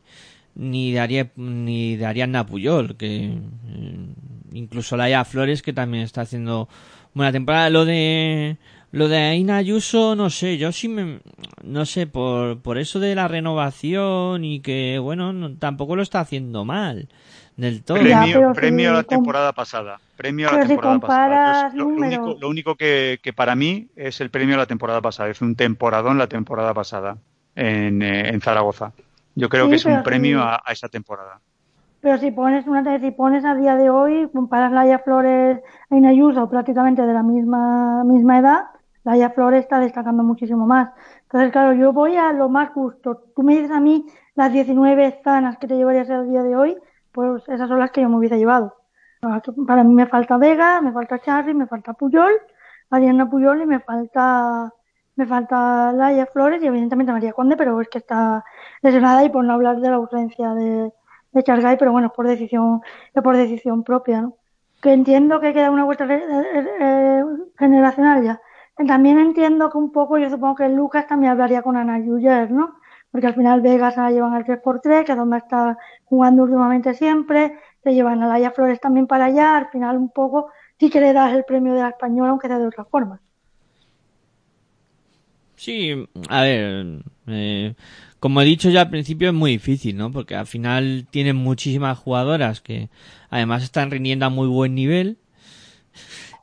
[0.55, 3.25] ni de, Ari- ni de Ariadna Puyol, que
[3.69, 4.07] eh,
[4.53, 6.69] incluso Laia Flores, que también está haciendo
[7.13, 7.69] buena temporada.
[7.69, 8.57] Lo de
[8.91, 11.19] lo de Aina Ayuso, no sé, yo sí me,
[11.63, 16.19] no sé, por, por eso de la renovación y que, bueno, no- tampoco lo está
[16.21, 17.07] haciendo mal
[17.61, 17.97] del todo.
[18.05, 20.01] Ya, Premio, pero premio a la temporada pasada.
[20.15, 21.71] Premio a la si temporada pasada.
[21.73, 25.29] lo, único, lo único que, que para mí es el premio a la temporada pasada.
[25.29, 27.17] Es un temporadón la temporada pasada
[27.55, 28.93] en, eh, en Zaragoza.
[29.35, 30.43] Yo creo Sí, que es un premio sí.
[30.43, 31.41] a, a esa temporada.
[32.01, 35.59] Pero si pones una si pones a día de hoy, comparas Laia Flores
[35.89, 38.61] e Inayuso prácticamente de la misma, misma edad,
[39.03, 40.89] Laia Flores está destacando muchísimo más.
[41.23, 43.23] Entonces, claro, yo voy a lo más justo.
[43.35, 44.05] Tú me dices a mí
[44.35, 46.75] las 19 zanas que te llevarías a día de hoy,
[47.11, 48.75] pues esas son las que yo me hubiese llevado.
[49.67, 52.33] Para mí me falta Vega, me falta Charly, me falta Puyol,
[52.89, 54.71] Ariana Puyol y me falta
[55.15, 58.43] me falta Laia Flores y evidentemente María Conde, pero es que está
[58.81, 60.91] lesionada y por no hablar de la ausencia de,
[61.33, 62.81] de Chargay, pero bueno, es por decisión,
[63.13, 64.37] es por decisión propia, ¿no?
[64.81, 67.23] Que entiendo que queda una vuelta re- eh, eh,
[67.59, 68.41] generacional ya.
[68.87, 72.73] También entiendo que un poco, yo supongo que Lucas también hablaría con Ana Yuyer, ¿no?
[73.11, 77.57] Porque al final Vegas la llevan al 3x3, que es donde está jugando últimamente siempre,
[77.83, 81.13] se llevan a Laia Flores también para allá, al final un poco sí que le
[81.13, 83.19] das el premio de la española, aunque sea de otra forma.
[85.55, 87.75] Sí, a ver, eh,
[88.19, 90.11] como he dicho ya al principio es muy difícil, ¿no?
[90.11, 92.89] Porque al final tienen muchísimas jugadoras que
[93.29, 95.17] además están rindiendo a muy buen nivel.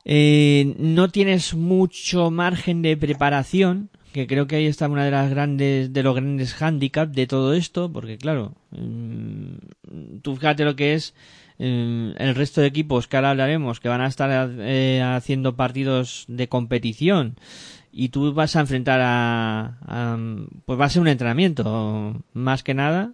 [0.05, 5.29] Eh, no tienes mucho margen de preparación, que creo que ahí está una de las
[5.29, 10.93] grandes, de los grandes handicaps de todo esto, porque claro, mm, tú fíjate lo que
[10.95, 11.13] es
[11.59, 16.25] eh, el resto de equipos que ahora hablaremos, que van a estar eh, haciendo partidos
[16.27, 17.35] de competición
[17.91, 20.17] y tú vas a enfrentar a, a-
[20.65, 23.13] pues va a ser un entrenamiento más que nada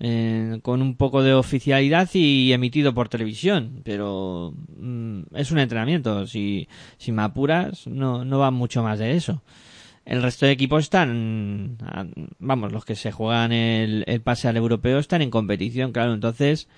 [0.00, 6.26] eh, con un poco de oficialidad y emitido por televisión pero mm, es un entrenamiento
[6.26, 6.68] si,
[6.98, 9.42] si me apuras no, no va mucho más de eso
[10.06, 11.76] el resto de equipos están
[12.38, 16.68] vamos los que se juegan el, el pase al europeo están en competición claro entonces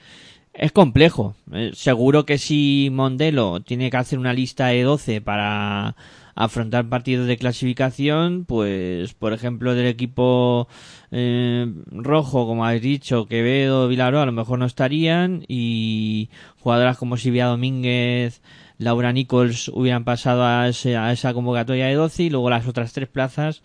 [0.59, 1.37] es complejo.
[1.53, 5.95] Eh, seguro que si Mondelo tiene que hacer una lista de 12 para
[6.35, 10.69] afrontar partidos de clasificación, pues por ejemplo del equipo
[11.11, 16.29] eh, rojo, como habéis dicho, Quevedo, Vilaro, a lo mejor no estarían y
[16.61, 18.43] jugadoras como Silvia Domínguez,
[18.79, 22.93] Laura Nichols hubieran pasado a, ese- a esa convocatoria de 12 y luego las otras
[22.93, 23.63] tres plazas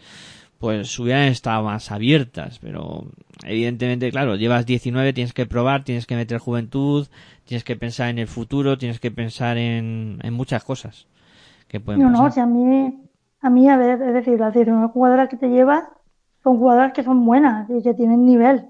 [0.60, 3.06] pues hubieran estado más abiertas, pero
[3.46, 7.08] evidentemente, claro, llevas 19, tienes que probar, tienes que meter juventud,
[7.46, 11.08] tienes que pensar en el futuro, tienes que pensar en, en muchas cosas
[11.68, 12.32] que pueden No, no, pasar.
[12.32, 13.10] si a mí,
[13.42, 15.84] a mí, a ver, es decir, las 19 jugadoras que te llevas
[16.44, 18.68] son jugadoras que son buenas y que tienen nivel,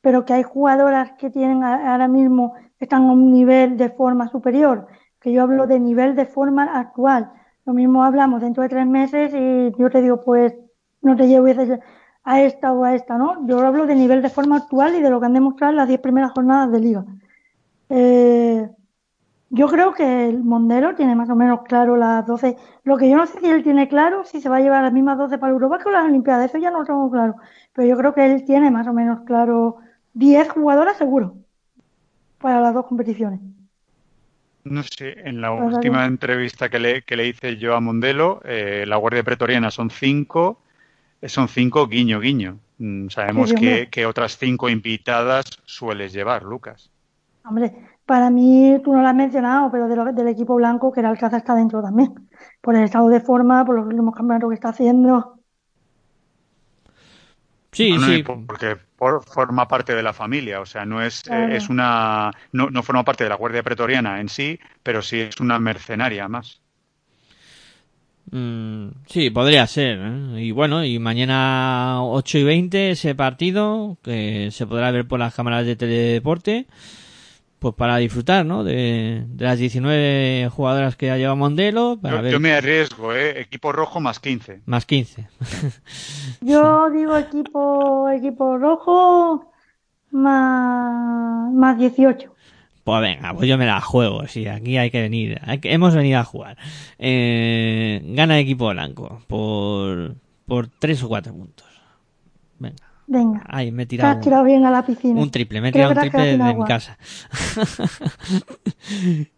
[0.00, 4.86] pero que hay jugadoras que tienen ahora mismo, están a un nivel de forma superior,
[5.22, 7.32] que yo hablo de nivel de forma actual.
[7.64, 10.54] Lo mismo hablamos dentro de tres meses y yo te digo, pues,
[11.00, 11.58] no te lleves
[12.24, 13.46] a esta o a esta, ¿no?
[13.46, 16.00] Yo hablo de nivel de forma actual y de lo que han demostrado las 10
[16.00, 17.04] primeras jornadas de liga.
[17.88, 18.68] Eh,
[19.50, 22.56] yo creo que el Mondero tiene más o menos claro las 12.
[22.84, 24.92] Lo que yo no sé si él tiene claro si se va a llevar las
[24.92, 26.50] mismas 12 para Eurobasket o las Olimpiadas.
[26.50, 27.36] Eso ya no lo tengo claro.
[27.74, 29.76] Pero yo creo que él tiene más o menos claro
[30.14, 31.36] 10 jugadoras seguro
[32.38, 33.40] para las dos competiciones.
[34.64, 36.06] No sé, en la Pues última vale.
[36.06, 40.60] entrevista que le, que le hice yo a Mondelo, eh, la Guardia Pretoriana son cinco,
[41.22, 42.60] eh, son cinco guiño guiño.
[42.78, 46.90] Mm, sabemos Sí, que otras cinco invitadas sueles llevar, Lucas.
[47.44, 47.72] Hombre,
[48.06, 51.06] para mí tú no lo has mencionado, pero de lo- del equipo blanco, que el
[51.06, 52.14] Alcázar está dentro también.
[52.60, 55.38] Por el estado de forma, por los últimos campeonatos que está haciendo.
[57.72, 58.22] Sí, No, no, sí.
[58.22, 61.54] porque por- forma parte de la familia, o sea, no es, eh, Claro.
[61.54, 65.40] es una, no, no forma parte de la Guardia Pretoriana en sí, pero sí es
[65.40, 66.60] una mercenaria más.
[68.30, 69.98] Mm, sí, podría ser.
[70.00, 70.42] ¿eh?
[70.44, 75.34] Y bueno, y mañana 8 y 20 ese partido que se podrá ver por las
[75.34, 76.66] cámaras de teledeporte.
[77.62, 78.64] Pues para disfrutar, ¿no?
[78.64, 81.96] De, de las 19 jugadoras que ya lleva Mondelo.
[82.02, 83.40] Para Yo, ver yo me arriesgo, ¿eh?
[83.40, 84.62] Equipo rojo más 15.
[84.66, 85.28] más 15.
[86.40, 89.52] Yo digo equipo, equipo rojo
[90.10, 92.34] más, más 18.
[92.84, 95.94] Pues venga, pues yo me la juego, sí, aquí hay que venir, hay que- hemos
[95.94, 96.56] venido a jugar.
[96.98, 100.16] Eh, gana el equipo blanco, por,
[100.46, 101.68] por tres o cuatro puntos.
[102.58, 102.91] Venga.
[103.12, 103.42] Venga.
[103.46, 105.20] Ahí me he Te tirado has tirado bien a la piscina.
[105.20, 106.66] un triple, me he tirado un triple quedado de sin mi agua.
[106.66, 106.98] casa.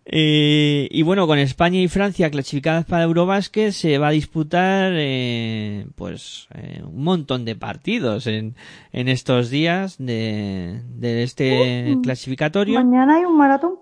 [0.06, 5.86] Eh, y bueno, con España y Francia clasificadas para Eurobásquet se va a disputar eh,
[5.94, 8.54] pues eh, un montón de partidos en,
[8.92, 12.84] en estos días de, de este Uh, clasificatorio.
[12.84, 13.76] Mañana hay un maratón.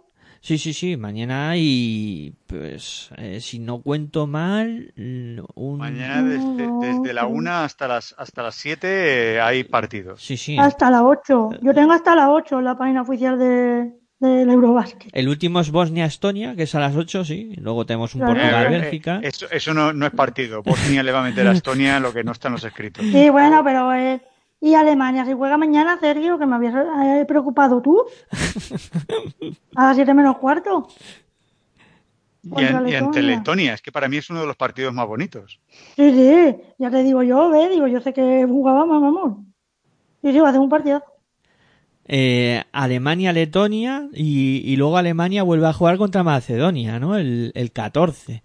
[0.44, 5.78] Sí, sí, sí, mañana y pues eh, si no cuento mal, un...
[5.78, 10.20] Mañana desde, desde la una hasta las hasta las 7 hay partidos.
[10.20, 10.58] Sí, sí.
[10.58, 11.50] Hasta las 8.
[11.62, 15.10] Yo tengo hasta las 8 en la página oficial de, del Eurobasket.
[15.12, 17.54] El último es Bosnia-Estonia, que es a las 8, sí.
[17.58, 18.34] Luego tenemos un Claro.
[18.34, 19.20] Eh, eh, Portugal-Bélgica.
[19.22, 20.60] eso eso no, no es partido.
[20.64, 23.04] Bosnia le va a meter a Estonia lo que no está en los escritos.
[23.04, 24.20] Sí, bueno, pero eh,
[24.62, 28.02] y Alemania, si juega mañana, Sergio, que me habías eh, preocupado tú.
[29.74, 30.88] A las 7 menos cuarto.
[32.42, 33.22] Y, en- y ante Letonia.
[33.22, 35.60] Letonia, es que para mí es uno de los partidos más bonitos.
[35.96, 39.38] Sí, sí, ya te digo yo, ve, digo, yo sé que jugábamos, vamos.
[40.22, 41.02] Sí, sí, va a hacer un partido.
[42.04, 47.16] Eh, Alemania-Letonia y, y luego Alemania vuelve a jugar contra Macedonia, ¿no?
[47.16, 48.42] El, el 14.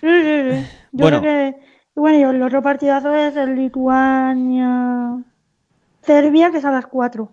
[0.00, 0.68] Sí, sí, sí.
[0.92, 1.18] Yo Bueno.
[1.20, 1.71] creo que.
[1.96, 7.30] Y Bueno, y el otro partidazo es el Lituania-Serbia, que es a las 4.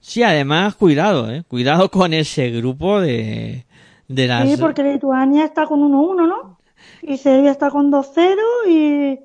[0.00, 1.44] Sí, además, cuidado, ¿eh?
[1.46, 3.66] Cuidado con ese grupo de,
[4.08, 4.48] de las...
[4.48, 6.58] Sí, porque Lituania está con 1-1, ¿no?
[7.02, 9.18] Y Serbia está con 2-0 y,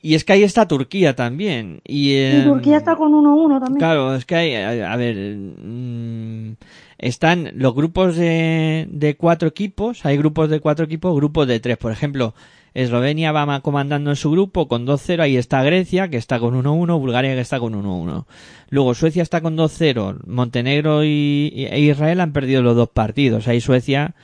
[0.00, 1.82] Y es que ahí está Turquía también.
[1.84, 3.78] Y, y eh, Turquía está con 1-1 también.
[3.78, 6.56] Claro, es que hay, a a ver, mm,
[6.98, 11.76] están los grupos de, de cuatro equipos, hay grupos de cuatro equipos, grupos de tres.
[11.76, 12.34] Por ejemplo,
[12.74, 16.54] Eslovenia va ma- comandando en su grupo con 2-0, ahí está Grecia, que está con
[16.60, 18.26] 1-1, Bulgaria, que está con 1-1.
[18.68, 23.46] Luego Suecia está con 2-0, Montenegro y, e Israel han perdido los dos partidos.
[23.46, 24.16] Ahí Suecia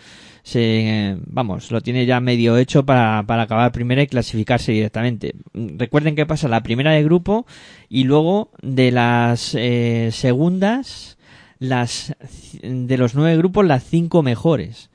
[0.43, 5.35] se, vamos, lo tiene ya medio hecho para, para acabar primera y clasificarse directamente.
[5.55, 7.47] Recuerden que pasa la primera de grupo
[7.89, 11.19] y luego de las eh, segundas,
[11.61, 12.17] las
[12.63, 14.91] de los nueve grupos, las cinco mejores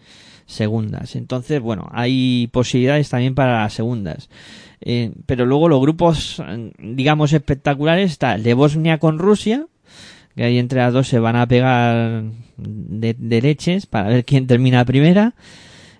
[0.45, 1.15] segundas.
[1.15, 4.29] Entonces, bueno, hay posibilidades también para las segundas.
[4.81, 6.41] Eh, pero luego los grupos,
[6.79, 9.65] digamos, espectaculares está el de Bosnia con Rusia,
[10.35, 12.23] que ahí entre las dos se van a pegar
[12.57, 15.33] de, de leches para ver quién termina primera.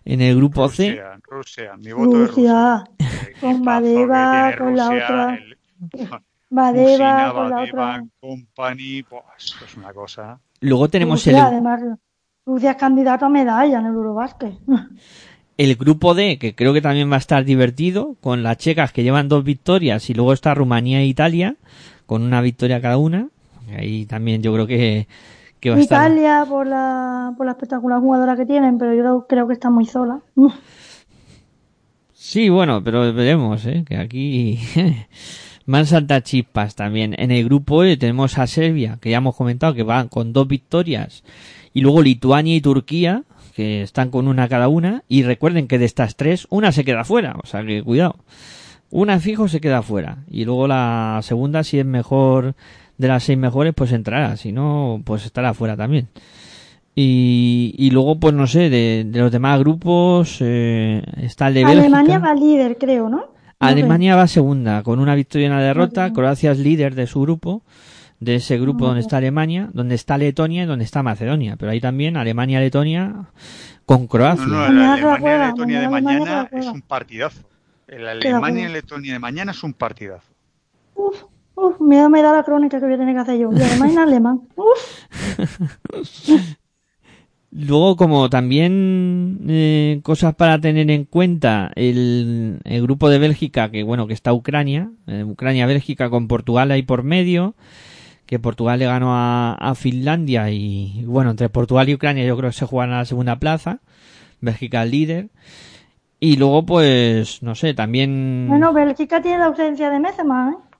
[0.03, 3.38] En el grupo C, Rusia, Rusia, mi voto es Rusia, Rusia.
[3.41, 5.35] con Badeva, con la Rusia, otra.
[5.35, 5.57] el-
[6.49, 8.05] Badeva, Musina, con la Badeva, otra.
[8.19, 8.99] Company,
[9.38, 10.39] esto es una cosa.
[10.61, 11.81] luego tenemos Rusia, el, además,
[12.45, 14.53] Rusia es candidato a medalla en el Eurobasket.
[15.57, 19.03] el grupo D, que creo que también va a estar divertido, con las checas que
[19.03, 21.55] llevan dos victorias y luego está Rumanía e Italia,
[22.05, 23.30] con una victoria cada una.
[23.76, 25.07] Ahí también yo creo que,
[25.59, 26.11] que va a estar.
[26.11, 29.85] Italia por la, por la espectacular jugadora que tienen, pero yo creo que está muy
[29.85, 30.19] sola.
[32.13, 33.85] Sí, bueno, pero veremos, ¿eh?
[33.88, 34.59] que aquí
[35.65, 37.15] van a saltar chispas también.
[37.17, 40.47] En el grupo E tenemos a Serbia, que ya hemos comentado que van con dos
[40.47, 41.23] victorias,
[41.76, 43.23] y luego Lituania y Turquía,
[43.53, 47.03] que están con una cada una, y recuerden que de estas tres, una se queda
[47.03, 48.15] fuera, o sea que cuidado.
[48.89, 52.56] Una fijo se queda fuera, y luego la segunda, si es mejor
[52.97, 56.07] de las seis mejores, pues entrará, si no, pues estará fuera también.
[56.95, 61.65] Y, y luego, pues no sé, de, de los demás grupos, eh, está el de
[61.65, 62.19] Alemania Bélgica.
[62.19, 63.26] va líder, creo, ¿no?
[63.60, 66.14] Alemania va segunda, con una victoria y una derrota.
[66.14, 67.64] Croacia es líder de su grupo,
[68.26, 71.56] de ese grupo donde está Alemania, donde está Letonia y donde está Macedonia.
[71.56, 73.27] Pero ahí también Alemania-Letonia
[73.85, 74.45] con Croacia.
[74.45, 77.41] No, la Alemania Letonia de mañana Alemania es un partidazo.
[77.88, 78.69] El la Alemania.
[78.69, 80.27] Letonia de mañana es un partidazo.
[80.95, 81.23] Uf,
[81.56, 83.52] uf, miedo me da la crónica que voy a tener que hacer yo.
[83.53, 84.41] Y además en alemán.
[84.56, 85.38] Uf,
[87.57, 93.84] Luego, como también eh, cosas para tener en cuenta, el, el grupo de Bélgica, que
[93.84, 97.56] bueno, que está Ucrania, eh, Ucrania-Bélgica con Portugal ahí por medio,
[98.26, 102.49] que Portugal le ganó a, a Finlandia y bueno, entre Portugal y Ucrania yo creo
[102.49, 103.80] que se juegan a la segunda plaza,
[104.41, 105.30] Bélgica el líder.
[106.19, 108.45] Y luego, pues, no sé, también...
[108.47, 110.77] bueno, Bélgica tiene la ausencia de Mesema, ¿eh?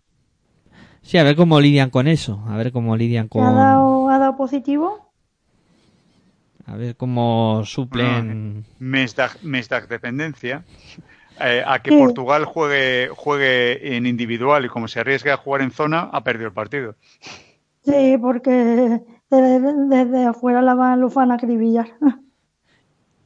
[1.02, 3.56] Sí, a ver cómo lidian con eso, a ver cómo lidian Que ha con...
[3.56, 5.12] dado, ha dado positivo.
[6.66, 8.66] A ver cómo suplen...
[8.80, 10.64] Mesdag, Mesdag dependencia.
[11.40, 11.98] Eh, a que Sí.
[11.98, 16.48] Portugal juegue, juegue en individual y como se arriesgue a jugar en zona, ha perdido
[16.48, 16.96] el partido.
[17.84, 21.88] Sí, porque desde, desde afuera la van, lo van a acribillar.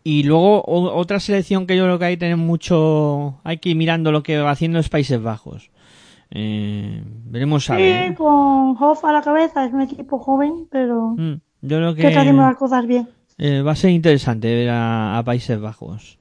[0.04, 3.70] Y luego o- otra selección que yo creo que hay que tener mucho, hay que
[3.70, 5.70] ir mirando lo que va haciendo es Países Bajos.
[6.32, 8.16] Eh, veremos a Sí, ver.
[8.16, 12.22] con Hoff a la cabeza, es un equipo joven, pero Mm, Yo creo que está
[12.22, 13.08] haciendo las que cosas bien.
[13.38, 16.18] eh, va a ser interesante ver a, a Países Bajos.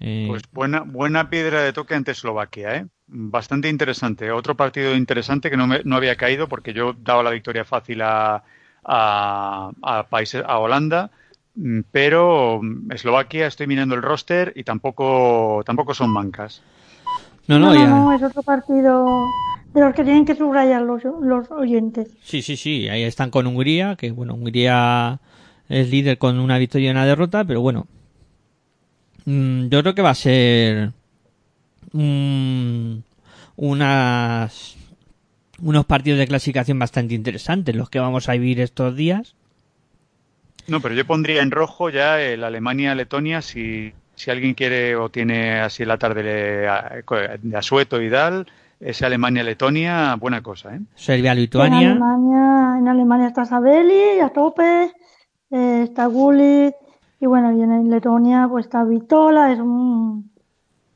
[0.00, 2.86] Eh, Pues buena, buena piedra de toque ante Eslovaquia, ¿eh?
[3.08, 4.30] bastante interesante.
[4.30, 8.02] Otro partido interesante que no, me, no había caído porque yo daba la victoria fácil
[8.02, 8.42] a,
[8.84, 11.10] a, a, países, a Holanda,
[11.54, 16.62] mm, pero mm, Eslovaquia estoy mirando el roster y tampoco, tampoco son mancas.
[17.48, 19.06] No, no, no, no, es otro partido
[19.72, 22.08] de los que tienen que subrayar los, los oyentes.
[22.22, 25.18] Sí, sí, sí, ahí están con Hungría, que bueno, Hungría
[25.70, 27.86] es líder con una victoria y una derrota, pero bueno,
[29.28, 30.92] mm, yo creo que va a ser
[31.92, 32.98] mm,
[33.56, 34.76] unas
[35.60, 39.34] unos partidos de clasificación bastante interesantes los que vamos a vivir estos días.
[40.68, 45.60] No, pero yo pondría en rojo ya el Alemania-Letonia si, si alguien quiere o tiene
[45.60, 48.46] así la tarde de asueto y tal,
[48.80, 50.80] ese Alemania-Letonia, buena cosa, ¿eh?
[50.94, 51.80] Serbia-Lituania.
[51.80, 54.92] En Alemania, en Alemania está Sabeli, a tope,
[55.50, 56.74] eh, está Gullit,
[57.20, 60.30] y bueno, y en Letonia pues está Vitola, es un...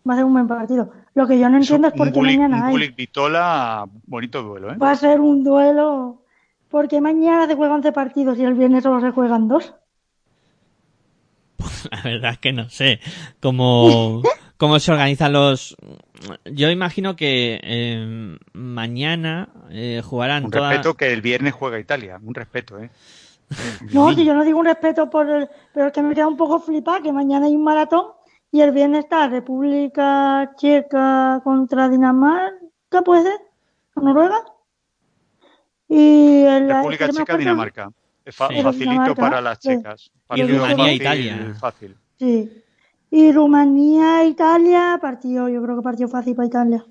[0.08, 0.90] va a ser un buen partido.
[1.14, 2.90] Lo que yo no entiendo es, por qué mañana hay.
[2.90, 4.76] Vitola, bonito duelo, ¿eh?
[4.76, 6.22] Va a ser un duelo,
[6.70, 9.74] porque mañana se juegan 11 partidos y el viernes solo se juegan dos.
[11.56, 13.00] Pues la verdad es que no sé
[13.40, 14.22] cómo,
[14.56, 15.76] cómo se organizan los.
[16.44, 20.46] Yo imagino que eh, mañana eh, jugarán.
[20.46, 22.90] Un respeto que el viernes juega Italia, un respeto, ¿eh?
[23.92, 26.36] No, si yo no digo un respeto por el, pero es que me queda un
[26.36, 28.06] poco flipada que mañana hay un maratón
[28.50, 33.40] y el viernes está República Checa contra Dinamarca, ¿puede ser?
[33.96, 34.38] ¿Noruega?
[35.88, 37.90] Y el, República Checa, Dinamarca.
[38.24, 38.62] Es fa sí.
[38.62, 40.10] facilito para las checas.
[40.34, 41.54] Y Rumanía, Italia.
[41.58, 41.96] Fácil.
[42.18, 42.50] Sí.
[43.10, 46.84] Y Rumanía, Italia, partido, yo creo que partido fácil para Italia.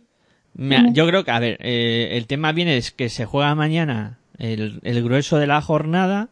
[0.54, 4.20] Mira, yo creo que, a ver, eh, el tema viene es que se juega mañana
[4.38, 6.28] el, el grueso de la jornada,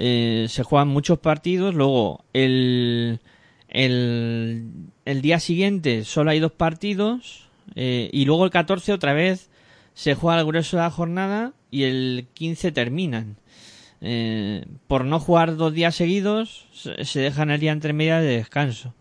[0.00, 3.18] eh, se juegan muchos partidos, luego el,
[3.66, 4.70] el,
[5.04, 9.50] el día siguiente solo hay dos partidos eh, y luego el 14 otra vez
[9.94, 13.38] se juega el grueso de la jornada y el 15 terminan.
[14.00, 16.68] Eh, por no jugar dos días seguidos
[17.02, 18.94] se dejan el día entre media de descanso.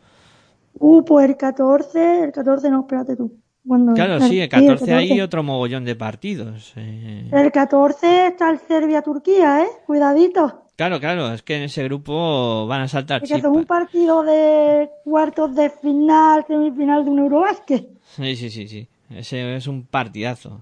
[0.73, 3.37] Uh, pues el 14, el 14 no, espérate tú.
[3.63, 6.73] Bueno, claro, sí, el 14, sí, el 14, hay otro mogollón de partidos.
[6.75, 7.29] Eh.
[7.31, 9.67] El 14 está el Serbia-Turquía, ¿eh?
[9.85, 10.66] Cuidadito.
[10.77, 14.21] Claro, claro, es que en ese grupo van a saltar Es que es un partido
[14.21, 17.87] de cuartos de final, semifinal de un Eurobásquet.
[18.15, 18.87] Sí, sí, sí, sí.
[19.09, 20.61] Ese es un partidazo.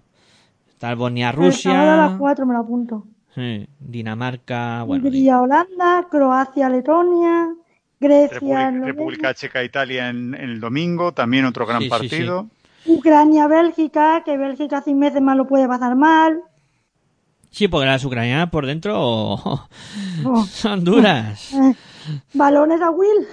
[0.69, 2.05] Está el Bosnia-Rusia.
[2.05, 3.03] a las 4 me lo apunto.
[3.33, 5.03] Sí, Dinamarca, bueno.
[5.03, 7.49] Hungría, Holanda, Croacia, Letonia,
[7.99, 8.71] Grecia.
[8.71, 12.47] República, República Checa, Italia en, en, el domingo, también otro gran Sí, sí, partido.
[12.85, 16.39] Ucrania, Bélgica, que Bélgica sin meses más lo puede pasar mal.
[17.55, 19.67] Sí, porque las ucranianas por dentro oh,
[20.51, 21.53] son duras.
[21.53, 21.73] Eh,
[22.33, 23.25] balones a Will.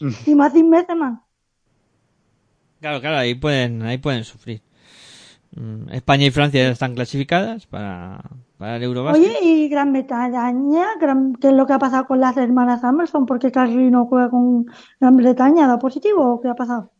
[0.26, 1.20] y más sin meses más.
[2.80, 4.62] Claro, claro, ahí pueden, ahí pueden sufrir.
[5.54, 8.22] Mm, España y Francia ya están clasificadas para,
[8.56, 9.28] para el Eurobasket.
[9.28, 13.26] Oye, y Gran Bretaña, Gran, ¿qué es lo que ha pasado con las hermanas Amerson?
[13.26, 14.64] ¿Por qué Carly no juega con
[14.98, 15.66] Gran Bretaña?
[15.66, 16.90] ¿Da positivo o qué ha pasado?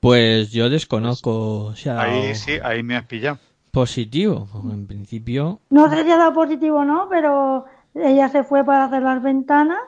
[0.00, 1.72] Pues yo desconozco.
[1.96, 3.38] Ahí sí, ahí me has pillado.
[3.74, 4.46] Positivo.
[4.72, 5.60] En principio.
[5.68, 9.22] No sé si ha dado positivo o no, pero ella se fue para hacer las
[9.22, 9.80] ventanas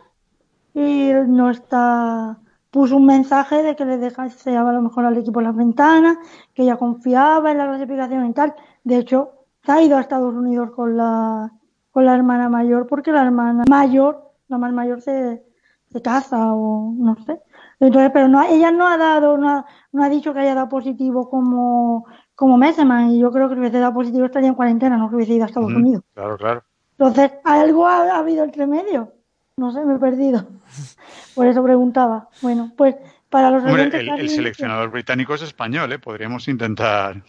[0.74, 2.38] y no está.
[2.70, 6.18] Puso un mensaje de que le dejase a lo mejor al equipo las ventanas,
[6.52, 8.54] que ella confiaba en la clasificación y tal.
[8.84, 9.30] De hecho,
[9.64, 11.50] se ha ido a Estados Unidos con la,
[11.90, 15.42] con la hermana mayor porque la hermana mayor, la más mayor, se,
[15.90, 17.40] se casa o no sé.
[17.80, 20.68] Entonces, pero no, ella no ha dado, no ha, no ha dicho que haya dado
[20.68, 22.06] positivo como,
[22.36, 25.16] como Messeman y yo creo que si hubiese dado positivo estaría en cuarentena, no que
[25.16, 26.04] hubiese ido a Estados Mm, Unidos.
[26.14, 26.62] Claro, claro.
[26.98, 29.12] Entonces, ¿algo ha, ha habido entre medio?
[29.56, 30.46] No sé, me he perdido.
[31.34, 32.28] Por eso preguntaba.
[32.42, 32.94] Bueno, pues
[33.30, 35.98] para los Hombre, el, el seleccionador británico es español, ¿eh?
[35.98, 37.22] Podríamos intentar.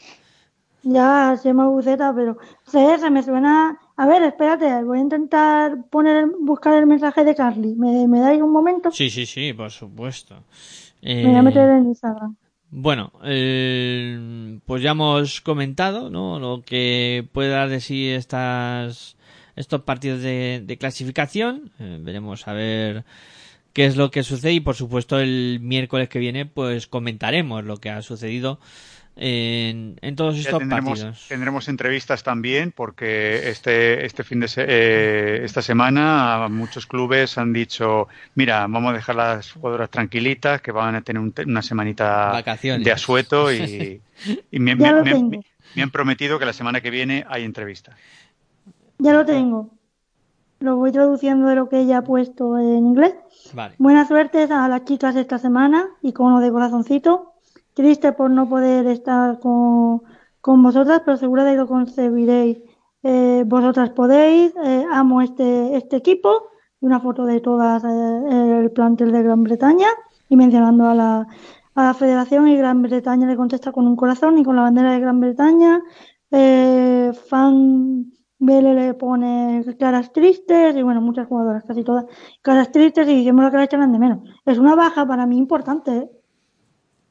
[0.83, 3.77] Ya, se llama Buceta, pero sé, se me suena.
[3.97, 7.75] A ver, espérate, voy a intentar poner, buscar el mensaje de Carly.
[7.75, 8.91] ¿Me, me dais un momento?
[8.91, 10.35] Sí, sí, sí, por supuesto.
[11.01, 12.35] Me voy a Eh, meter en Instagram.
[12.69, 16.39] Bueno, eh, pues ya hemos comentado, ¿no?
[16.39, 19.15] Lo que puede dar de sí estas,
[19.55, 21.71] estos partidos de, de clasificación.
[21.79, 23.05] Eh, veremos a ver
[23.71, 27.77] qué es lo que sucede y por supuesto el miércoles que viene pues comentaremos lo
[27.77, 28.59] que ha sucedido
[29.17, 31.25] en, en todos Ya estos tendremos, partidos.
[31.27, 37.51] tendremos entrevistas también porque este, este fin de se- eh, esta semana muchos clubes han
[37.53, 42.31] dicho mira vamos a dejar las jugadoras tranquilitas que van a tener un- una semanita
[42.31, 42.85] Vacaciones.
[42.85, 44.01] de asueto y,
[44.51, 45.43] y me, me- lo me- tengo.
[45.75, 47.95] me han prometido que la semana que viene hay entrevistas.
[48.99, 49.69] Ya lo tengo.
[50.59, 53.13] Lo voy traduciendo de lo que ella ha puesto en inglés.
[53.53, 53.75] Vale.
[53.77, 57.33] Buena suerte a las chicas esta semana, icono de corazoncito.
[57.77, 60.01] Triste por no poder estar con,
[60.41, 62.57] con vosotras, pero seguro de que lo concebiréis.
[63.03, 66.31] Eh, vosotras podéis, eh, amo este, este equipo,
[66.81, 69.89] y una foto de todas eh, el plantel de Gran Bretaña,
[70.27, 71.27] y mencionando a la,
[71.75, 74.93] a la Federación y Gran Bretaña le contesta con un corazón y con la bandera
[74.93, 75.81] de Gran Bretaña.
[76.31, 82.05] Eh, fan Vele le pone caras tristes y bueno, muchas jugadoras, casi todas,
[82.41, 84.19] caras tristes y diciendo que la echan de menos.
[84.45, 86.16] Es una baja para mí importante, ¿eh?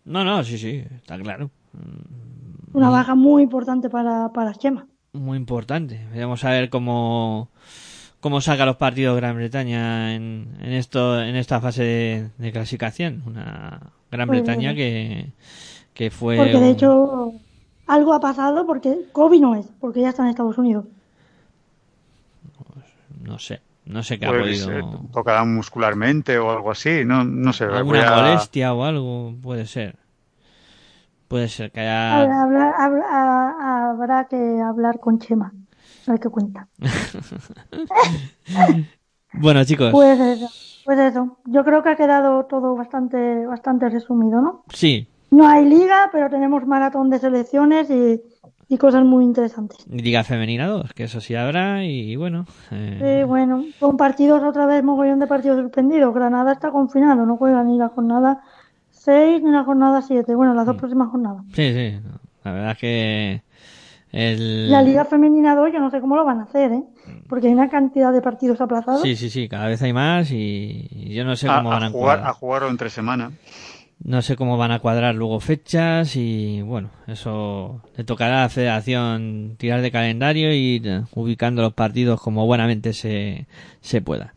[0.06, 1.50] No, no, sí, sí, está claro.
[2.72, 4.86] Una baja muy importante para, para Chema.
[5.12, 6.06] Muy importante.
[6.14, 7.48] Vamos a ver cómo,
[8.20, 13.22] cómo saca los partidos Gran Bretaña en, en esto, en esta fase de, de clasificación.
[13.26, 13.80] Una
[14.10, 15.32] Gran Pues, Bretaña que,
[15.92, 16.36] que fue.
[16.36, 17.32] Porque de hecho
[17.86, 20.84] algo ha pasado porque Kobe no es, porque ya está en Estados Unidos.
[23.22, 24.78] No sé, no sé qué ha Pues, podido.
[24.78, 27.64] eh, tocará muscularmente o algo así, no, no sé.
[27.64, 29.96] alguna a- molestia o algo, puede ser.
[31.28, 32.20] Puede ser que haya.
[32.22, 35.52] Habrá, habrá- habrá- habrá que hablar con Chema.
[36.06, 36.68] A ver qué cuenta.
[39.32, 40.48] Bueno, chicos, Pues eso,
[40.84, 41.38] pues eso.
[41.46, 44.64] Yo creo que ha quedado todo bastante, bastante resumido, ¿no?
[44.72, 48.22] sí, No hay liga, pero tenemos maratón de selecciones y,
[48.68, 49.86] y cosas muy interesantes.
[49.88, 52.46] Liga Femenina 2, que eso sí habrá, y bueno.
[52.72, 56.14] eh, Sí, bueno, con partidos otra vez, mogollón de partidos suspendidos.
[56.14, 58.42] Granada está confinado, no juega ni la jornada
[58.90, 60.34] 6 ni la jornada 7.
[60.34, 61.44] Bueno, las dos próximas jornadas.
[61.54, 62.00] Sí, sí,
[62.44, 63.42] la verdad es que.
[64.12, 64.70] El...
[64.70, 66.82] La Liga Femenina 2 yo no sé cómo lo van a hacer, ¿eh?
[67.28, 69.02] Porque hay una cantidad de partidos aplazados.
[69.02, 71.82] Sí, sí, sí, cada vez hay más y y yo no sé cómo a van
[71.84, 73.30] a jugar, a jugarlo entre semana.
[73.98, 78.48] No sé cómo van a cuadrar luego fechas y bueno, eso le tocará a la
[78.48, 83.46] federación tirar de calendario y eh, ubicando los partidos como buenamente se,
[83.80, 84.34] se pueda.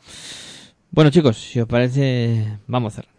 [0.91, 3.18] Bueno chicos, si os parece, vamos cerrando.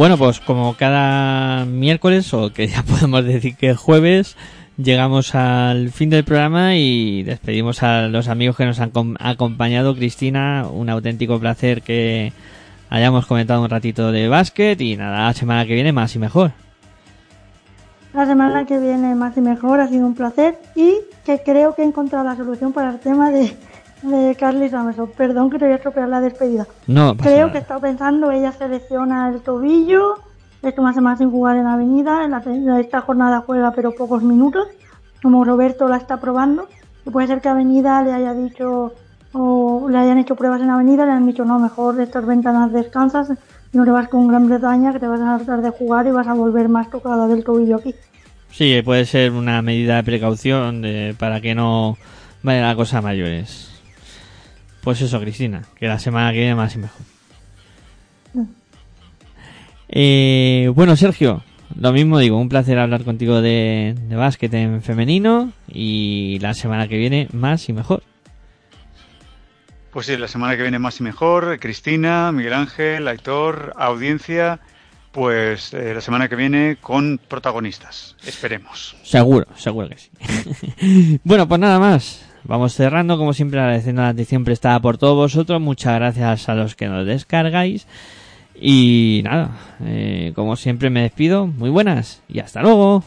[0.00, 4.34] Bueno, pues como cada miércoles, o que ya podemos decir que jueves,
[4.78, 9.94] llegamos al fin del programa y despedimos a los amigos que nos han com- acompañado.
[9.94, 12.32] Cristina, un auténtico placer que
[12.88, 16.52] hayamos comentado un ratito de básquet y nada, la semana que viene más y mejor.
[18.14, 20.94] La semana que viene más y mejor, ha sido un placer y
[21.26, 23.54] que creo que he encontrado la solución para el tema de,
[24.02, 25.10] de Carly Samerson.
[25.16, 26.66] Perdón que te voy a estropear la despedida.
[26.86, 27.52] No, pasa Creo nada.
[27.52, 30.14] que he estado pensando, ella selecciona el tobillo,
[30.62, 32.30] esto una semana sin jugar en Avenida, en
[32.66, 34.66] la, esta jornada juega pero pocos minutos,
[35.22, 36.68] como Roberto la está probando,
[37.06, 38.94] y puede ser que Avenida le haya dicho,
[39.32, 42.72] o le hayan hecho pruebas en Avenida, le han dicho, no, mejor de estas ventanas
[42.72, 43.30] descansas,
[43.72, 46.26] no te vas con Gran Bretaña, que te vas a hartar de jugar y vas
[46.26, 47.94] a volver más tocada del tobillo aquí.
[48.50, 51.96] Sí, puede ser una medida de precaución de- para que no
[52.42, 53.69] vaya la cosa a mayores.
[54.82, 57.02] Pues eso, Cristina, que la semana que viene más y mejor.
[59.88, 61.42] Eh, bueno, Sergio,
[61.78, 66.86] lo mismo digo, un placer hablar contigo de, de básquet en femenino y la semana
[66.88, 68.02] que viene más y mejor.
[69.92, 71.58] Pues sí, la semana que viene más y mejor.
[71.58, 74.60] Cristina, Miguel Ángel, Aitor, audiencia.
[75.10, 78.14] Pues eh, la semana que viene con protagonistas.
[78.24, 78.96] Esperemos.
[79.02, 81.18] Seguro, seguro que sí.
[81.24, 82.29] bueno, pues nada más.
[82.44, 85.60] Vamos cerrando, como siempre, agradeciendo la atención prestada por todos vosotros.
[85.60, 87.86] Muchas gracias a los que nos descargáis.
[88.60, 91.46] Y nada, eh, como siempre me despido.
[91.46, 93.04] Muy buenas y hasta luego.